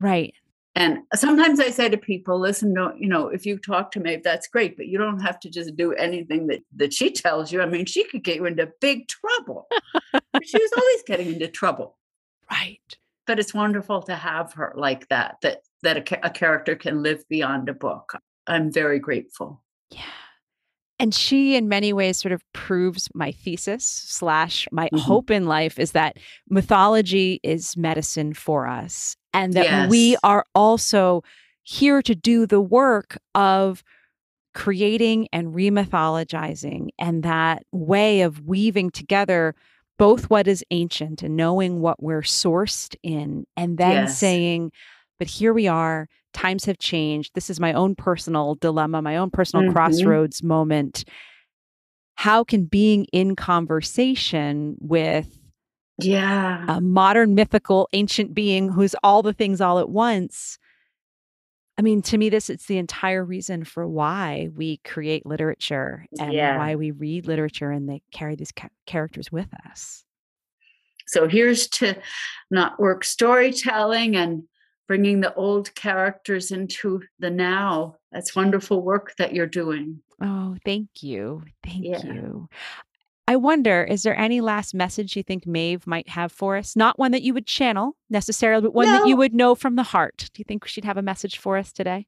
right 0.00 0.34
and 0.74 0.98
sometimes 1.14 1.60
i 1.60 1.70
say 1.70 1.88
to 1.88 1.96
people 1.96 2.38
listen 2.38 2.74
don't 2.74 2.98
you 3.00 3.08
know 3.08 3.28
if 3.28 3.46
you 3.46 3.58
talk 3.58 3.90
to 3.90 4.00
me 4.00 4.20
that's 4.22 4.48
great 4.48 4.76
but 4.76 4.86
you 4.86 4.98
don't 4.98 5.20
have 5.20 5.38
to 5.40 5.50
just 5.50 5.76
do 5.76 5.92
anything 5.92 6.46
that 6.46 6.60
that 6.76 6.92
she 6.92 7.10
tells 7.10 7.52
you. 7.52 7.60
I 7.60 7.66
mean 7.66 7.86
she 7.86 8.04
could 8.04 8.24
get 8.24 8.36
you 8.36 8.46
into 8.46 8.70
big 8.80 9.08
trouble. 9.08 9.66
She 10.42 10.58
was 10.58 10.72
always 10.76 11.02
getting 11.06 11.32
into 11.32 11.48
trouble. 11.48 11.96
Right. 12.50 12.80
But 13.26 13.38
it's 13.38 13.54
wonderful 13.54 14.02
to 14.02 14.14
have 14.14 14.52
her 14.54 14.74
like 14.76 15.08
that 15.08 15.36
that 15.42 15.62
that 15.82 15.96
a, 15.96 16.26
a 16.26 16.30
character 16.30 16.76
can 16.76 17.02
live 17.02 17.24
beyond 17.28 17.68
a 17.68 17.74
book. 17.74 18.14
I'm 18.46 18.70
very 18.70 18.98
grateful. 18.98 19.62
Yeah. 19.90 20.02
And 21.00 21.12
she, 21.12 21.56
in 21.56 21.68
many 21.68 21.92
ways, 21.92 22.18
sort 22.18 22.32
of 22.32 22.42
proves 22.52 23.08
my 23.14 23.32
thesis 23.32 23.84
slash 23.84 24.68
my 24.70 24.86
mm-hmm. 24.86 24.98
hope 24.98 25.30
in 25.30 25.46
life 25.46 25.78
is 25.78 25.92
that 25.92 26.18
mythology 26.48 27.40
is 27.42 27.76
medicine 27.76 28.32
for 28.32 28.68
us, 28.68 29.16
and 29.34 29.52
that 29.52 29.64
yes. 29.64 29.90
we 29.90 30.16
are 30.22 30.46
also 30.54 31.22
here 31.62 32.00
to 32.02 32.14
do 32.14 32.46
the 32.46 32.60
work 32.60 33.18
of 33.34 33.82
creating 34.54 35.28
and 35.32 35.54
remythologizing, 35.54 36.88
and 36.98 37.22
that 37.24 37.64
way 37.72 38.22
of 38.22 38.46
weaving 38.46 38.90
together 38.90 39.54
both 39.98 40.30
what 40.30 40.46
is 40.46 40.64
ancient 40.70 41.22
and 41.22 41.36
knowing 41.36 41.80
what 41.80 42.02
we're 42.02 42.22
sourced 42.22 42.96
in, 43.02 43.44
and 43.56 43.78
then 43.78 44.04
yes. 44.04 44.18
saying, 44.18 44.72
but 45.18 45.28
here 45.28 45.52
we 45.52 45.66
are 45.68 46.08
times 46.32 46.64
have 46.64 46.78
changed. 46.78 47.32
This 47.34 47.48
is 47.48 47.60
my 47.60 47.72
own 47.72 47.94
personal 47.94 48.56
dilemma, 48.56 49.00
my 49.02 49.16
own 49.16 49.30
personal 49.30 49.64
mm-hmm. 49.64 49.72
crossroads 49.72 50.42
moment. 50.42 51.04
How 52.16 52.44
can 52.44 52.64
being 52.64 53.06
in 53.12 53.36
conversation 53.36 54.76
with 54.80 55.38
yeah 55.98 56.64
a 56.68 56.80
modern 56.80 57.34
mythical 57.34 57.88
ancient 57.92 58.34
being 58.34 58.70
who's 58.70 58.94
all 59.02 59.22
the 59.22 59.32
things 59.32 59.60
all 59.60 59.78
at 59.78 59.88
once 59.88 60.58
I 61.76 61.82
mean, 61.82 62.02
to 62.02 62.18
me, 62.18 62.28
this 62.28 62.50
it's 62.50 62.66
the 62.66 62.78
entire 62.78 63.24
reason 63.24 63.64
for 63.64 63.86
why 63.86 64.48
we 64.54 64.76
create 64.78 65.26
literature 65.26 66.06
and 66.20 66.32
yeah. 66.32 66.56
why 66.56 66.76
we 66.76 66.92
read 66.92 67.26
literature 67.26 67.70
and 67.70 67.88
they 67.88 68.02
carry 68.12 68.36
these 68.36 68.52
ca- 68.52 68.68
characters 68.86 69.32
with 69.32 69.48
us. 69.68 70.04
So 71.06 71.26
here's 71.26 71.66
to 71.68 71.96
Knotwork 72.52 73.04
storytelling 73.04 74.14
and 74.16 74.44
bringing 74.86 75.20
the 75.20 75.34
old 75.34 75.74
characters 75.74 76.52
into 76.52 77.02
the 77.18 77.30
now. 77.30 77.96
That's 78.12 78.36
wonderful 78.36 78.80
work 78.82 79.14
that 79.18 79.34
you're 79.34 79.46
doing. 79.46 80.00
Oh, 80.22 80.56
thank 80.64 80.88
you. 81.02 81.42
Thank 81.64 81.84
yeah. 81.84 82.04
you. 82.04 82.48
I 83.26 83.36
wonder, 83.36 83.82
is 83.82 84.02
there 84.02 84.18
any 84.18 84.40
last 84.40 84.74
message 84.74 85.16
you 85.16 85.22
think 85.22 85.46
Maeve 85.46 85.86
might 85.86 86.10
have 86.10 86.30
for 86.30 86.56
us? 86.56 86.76
Not 86.76 86.98
one 86.98 87.12
that 87.12 87.22
you 87.22 87.32
would 87.32 87.46
channel 87.46 87.96
necessarily, 88.10 88.62
but 88.62 88.74
one 88.74 88.86
no. 88.86 88.98
that 88.98 89.08
you 89.08 89.16
would 89.16 89.34
know 89.34 89.54
from 89.54 89.76
the 89.76 89.82
heart. 89.82 90.28
Do 90.34 90.40
you 90.40 90.44
think 90.46 90.66
she'd 90.66 90.84
have 90.84 90.98
a 90.98 91.02
message 91.02 91.38
for 91.38 91.56
us 91.56 91.72
today? 91.72 92.06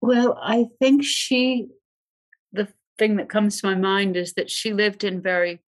Well, 0.00 0.38
I 0.40 0.66
think 0.78 1.04
she, 1.04 1.68
the 2.52 2.68
thing 2.96 3.16
that 3.16 3.28
comes 3.28 3.60
to 3.60 3.66
my 3.66 3.74
mind 3.74 4.16
is 4.16 4.34
that 4.34 4.50
she 4.50 4.72
lived 4.72 5.02
in 5.02 5.20
very 5.20 5.60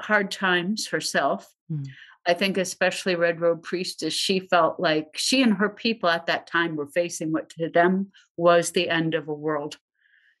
hard 0.00 0.30
times 0.30 0.88
herself. 0.88 1.52
Mm. 1.70 1.86
I 2.26 2.34
think 2.34 2.56
especially 2.56 3.16
Red 3.16 3.40
Robe 3.40 3.64
Priestess, 3.64 4.14
she 4.14 4.38
felt 4.38 4.78
like 4.78 5.08
she 5.16 5.42
and 5.42 5.54
her 5.54 5.68
people 5.68 6.08
at 6.08 6.26
that 6.26 6.46
time 6.46 6.76
were 6.76 6.86
facing 6.86 7.32
what 7.32 7.50
to 7.50 7.68
them 7.68 8.12
was 8.36 8.70
the 8.70 8.88
end 8.88 9.14
of 9.14 9.26
a 9.26 9.34
world. 9.34 9.78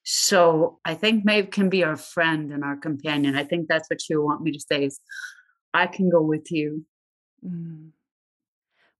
So 0.04 0.80
I 0.84 0.94
think 0.94 1.24
Maeve 1.24 1.50
can 1.50 1.68
be 1.68 1.84
our 1.84 1.96
friend 1.96 2.52
and 2.52 2.64
our 2.64 2.76
companion. 2.76 3.36
I 3.36 3.44
think 3.44 3.68
that's 3.68 3.88
what 3.88 4.00
she'll 4.00 4.24
want 4.24 4.42
me 4.42 4.52
to 4.52 4.60
say 4.60 4.84
is 4.84 5.00
I 5.74 5.86
can 5.86 6.10
go 6.10 6.20
with 6.20 6.50
you. 6.50 6.84
Mm. 7.44 7.90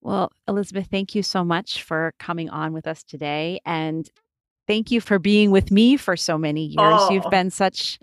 Well, 0.00 0.32
Elizabeth, 0.48 0.88
thank 0.90 1.14
you 1.14 1.22
so 1.22 1.44
much 1.44 1.82
for 1.82 2.12
coming 2.18 2.50
on 2.50 2.72
with 2.72 2.86
us 2.86 3.02
today. 3.02 3.60
And 3.64 4.08
thank 4.66 4.90
you 4.90 5.00
for 5.00 5.18
being 5.18 5.50
with 5.50 5.70
me 5.70 5.96
for 5.96 6.16
so 6.16 6.36
many 6.36 6.66
years. 6.66 6.76
Oh. 6.78 7.10
You've 7.10 7.30
been 7.30 7.50
such 7.50 7.98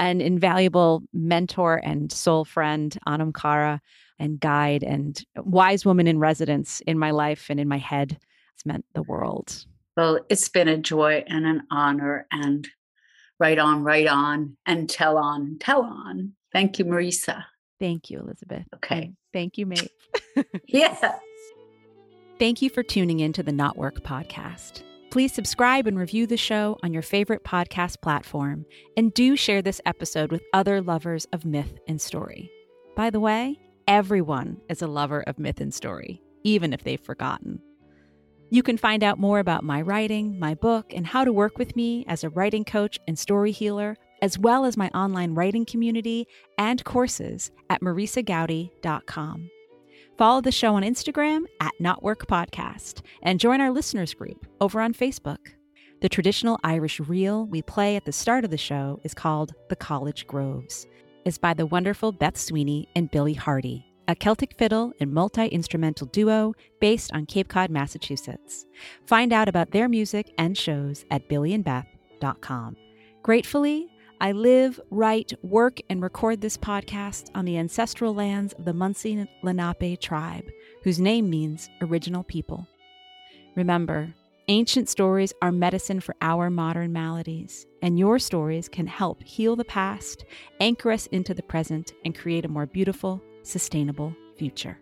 an 0.00 0.20
invaluable 0.20 1.02
mentor 1.12 1.80
and 1.84 2.10
soul 2.10 2.44
friend, 2.44 2.96
Anam 3.06 3.32
Cara 3.32 3.80
and 4.18 4.38
guide 4.40 4.82
and 4.82 5.24
wise 5.36 5.84
woman 5.84 6.06
in 6.06 6.18
residence 6.18 6.80
in 6.86 6.98
my 6.98 7.10
life 7.10 7.46
and 7.50 7.58
in 7.58 7.68
my 7.68 7.78
head. 7.78 8.18
It's 8.54 8.66
meant 8.66 8.84
the 8.94 9.02
world. 9.02 9.64
Well, 9.96 10.20
it's 10.28 10.48
been 10.48 10.68
a 10.68 10.78
joy 10.78 11.24
and 11.26 11.46
an 11.46 11.62
honor 11.70 12.26
and 12.30 12.66
right 13.38 13.58
on, 13.58 13.82
right 13.82 14.06
on, 14.06 14.56
and 14.66 14.88
tell 14.88 15.18
on, 15.18 15.58
tell 15.60 15.82
on. 15.82 16.32
Thank 16.52 16.78
you, 16.78 16.84
Marisa. 16.84 17.44
Thank 17.80 18.10
you, 18.10 18.20
Elizabeth. 18.20 18.64
Okay. 18.74 19.12
thank 19.32 19.58
you, 19.58 19.66
Maeve. 19.66 19.88
yeah. 20.66 21.16
Thank 22.38 22.62
you 22.62 22.70
for 22.70 22.82
tuning 22.82 23.20
in 23.20 23.32
to 23.34 23.42
the 23.42 23.52
Knotwork 23.52 24.00
podcast. 24.00 24.82
Please 25.10 25.32
subscribe 25.32 25.86
and 25.86 25.96
review 25.96 26.26
the 26.26 26.36
show 26.36 26.76
on 26.82 26.92
your 26.92 27.02
favorite 27.02 27.44
podcast 27.44 28.00
platform, 28.00 28.66
and 28.96 29.14
do 29.14 29.36
share 29.36 29.62
this 29.62 29.80
episode 29.86 30.32
with 30.32 30.42
other 30.52 30.80
lovers 30.80 31.24
of 31.32 31.44
myth 31.44 31.78
and 31.86 32.00
story. 32.00 32.50
By 32.96 33.10
the 33.10 33.20
way, 33.20 33.60
Everyone 33.86 34.62
is 34.70 34.80
a 34.80 34.86
lover 34.86 35.20
of 35.26 35.38
myth 35.38 35.60
and 35.60 35.72
story, 35.72 36.22
even 36.42 36.72
if 36.72 36.84
they've 36.84 36.98
forgotten. 36.98 37.60
You 38.54 38.62
can 38.62 38.76
find 38.76 39.02
out 39.02 39.18
more 39.18 39.40
about 39.40 39.64
my 39.64 39.82
writing, 39.82 40.38
my 40.38 40.54
book, 40.54 40.94
and 40.94 41.04
how 41.04 41.24
to 41.24 41.32
work 41.32 41.58
with 41.58 41.74
me 41.74 42.04
as 42.06 42.22
a 42.22 42.30
writing 42.30 42.64
coach 42.64 43.00
and 43.08 43.18
story 43.18 43.50
healer, 43.50 43.96
as 44.22 44.38
well 44.38 44.64
as 44.64 44.76
my 44.76 44.90
online 44.90 45.34
writing 45.34 45.64
community 45.64 46.28
and 46.56 46.84
courses 46.84 47.50
at 47.68 47.80
marisagoudy.com. 47.80 49.50
Follow 50.16 50.40
the 50.40 50.52
show 50.52 50.76
on 50.76 50.84
Instagram 50.84 51.46
at 51.58 51.72
Knotwork 51.82 52.28
Podcast 52.28 53.02
and 53.24 53.40
join 53.40 53.60
our 53.60 53.72
listeners 53.72 54.14
group 54.14 54.46
over 54.60 54.80
on 54.80 54.94
Facebook. 54.94 55.38
The 56.00 56.08
traditional 56.08 56.60
Irish 56.62 57.00
reel 57.00 57.46
we 57.46 57.60
play 57.60 57.96
at 57.96 58.04
the 58.04 58.12
start 58.12 58.44
of 58.44 58.52
the 58.52 58.56
show 58.56 59.00
is 59.02 59.14
called 59.14 59.52
The 59.68 59.74
College 59.74 60.28
Groves 60.28 60.86
is 61.24 61.38
by 61.38 61.54
the 61.54 61.66
wonderful 61.66 62.12
Beth 62.12 62.36
Sweeney 62.36 62.88
and 62.94 63.10
Billy 63.10 63.34
Hardy, 63.34 63.84
a 64.08 64.14
Celtic 64.14 64.56
fiddle 64.58 64.92
and 65.00 65.12
multi 65.12 65.46
instrumental 65.46 66.06
duo 66.08 66.54
based 66.80 67.12
on 67.12 67.26
Cape 67.26 67.48
Cod, 67.48 67.70
Massachusetts. 67.70 68.66
Find 69.06 69.32
out 69.32 69.48
about 69.48 69.70
their 69.70 69.88
music 69.88 70.32
and 70.38 70.56
shows 70.56 71.04
at 71.10 71.28
billyandbeth.com. 71.28 72.76
Gratefully, 73.22 73.88
I 74.20 74.32
live, 74.32 74.80
write, 74.90 75.32
work, 75.42 75.80
and 75.90 76.02
record 76.02 76.40
this 76.40 76.56
podcast 76.56 77.30
on 77.34 77.44
the 77.44 77.58
ancestral 77.58 78.14
lands 78.14 78.52
of 78.54 78.64
the 78.64 78.72
Munsee 78.72 79.26
Lenape 79.42 80.00
tribe, 80.00 80.44
whose 80.82 81.00
name 81.00 81.28
means 81.28 81.68
original 81.80 82.22
people. 82.22 82.66
Remember, 83.56 84.14
Ancient 84.48 84.90
stories 84.90 85.32
are 85.40 85.50
medicine 85.50 86.00
for 86.00 86.14
our 86.20 86.50
modern 86.50 86.92
maladies, 86.92 87.64
and 87.80 87.98
your 87.98 88.18
stories 88.18 88.68
can 88.68 88.86
help 88.86 89.22
heal 89.22 89.56
the 89.56 89.64
past, 89.64 90.26
anchor 90.60 90.90
us 90.90 91.06
into 91.06 91.32
the 91.32 91.42
present, 91.42 91.94
and 92.04 92.14
create 92.14 92.44
a 92.44 92.48
more 92.48 92.66
beautiful, 92.66 93.22
sustainable 93.44 94.14
future. 94.36 94.78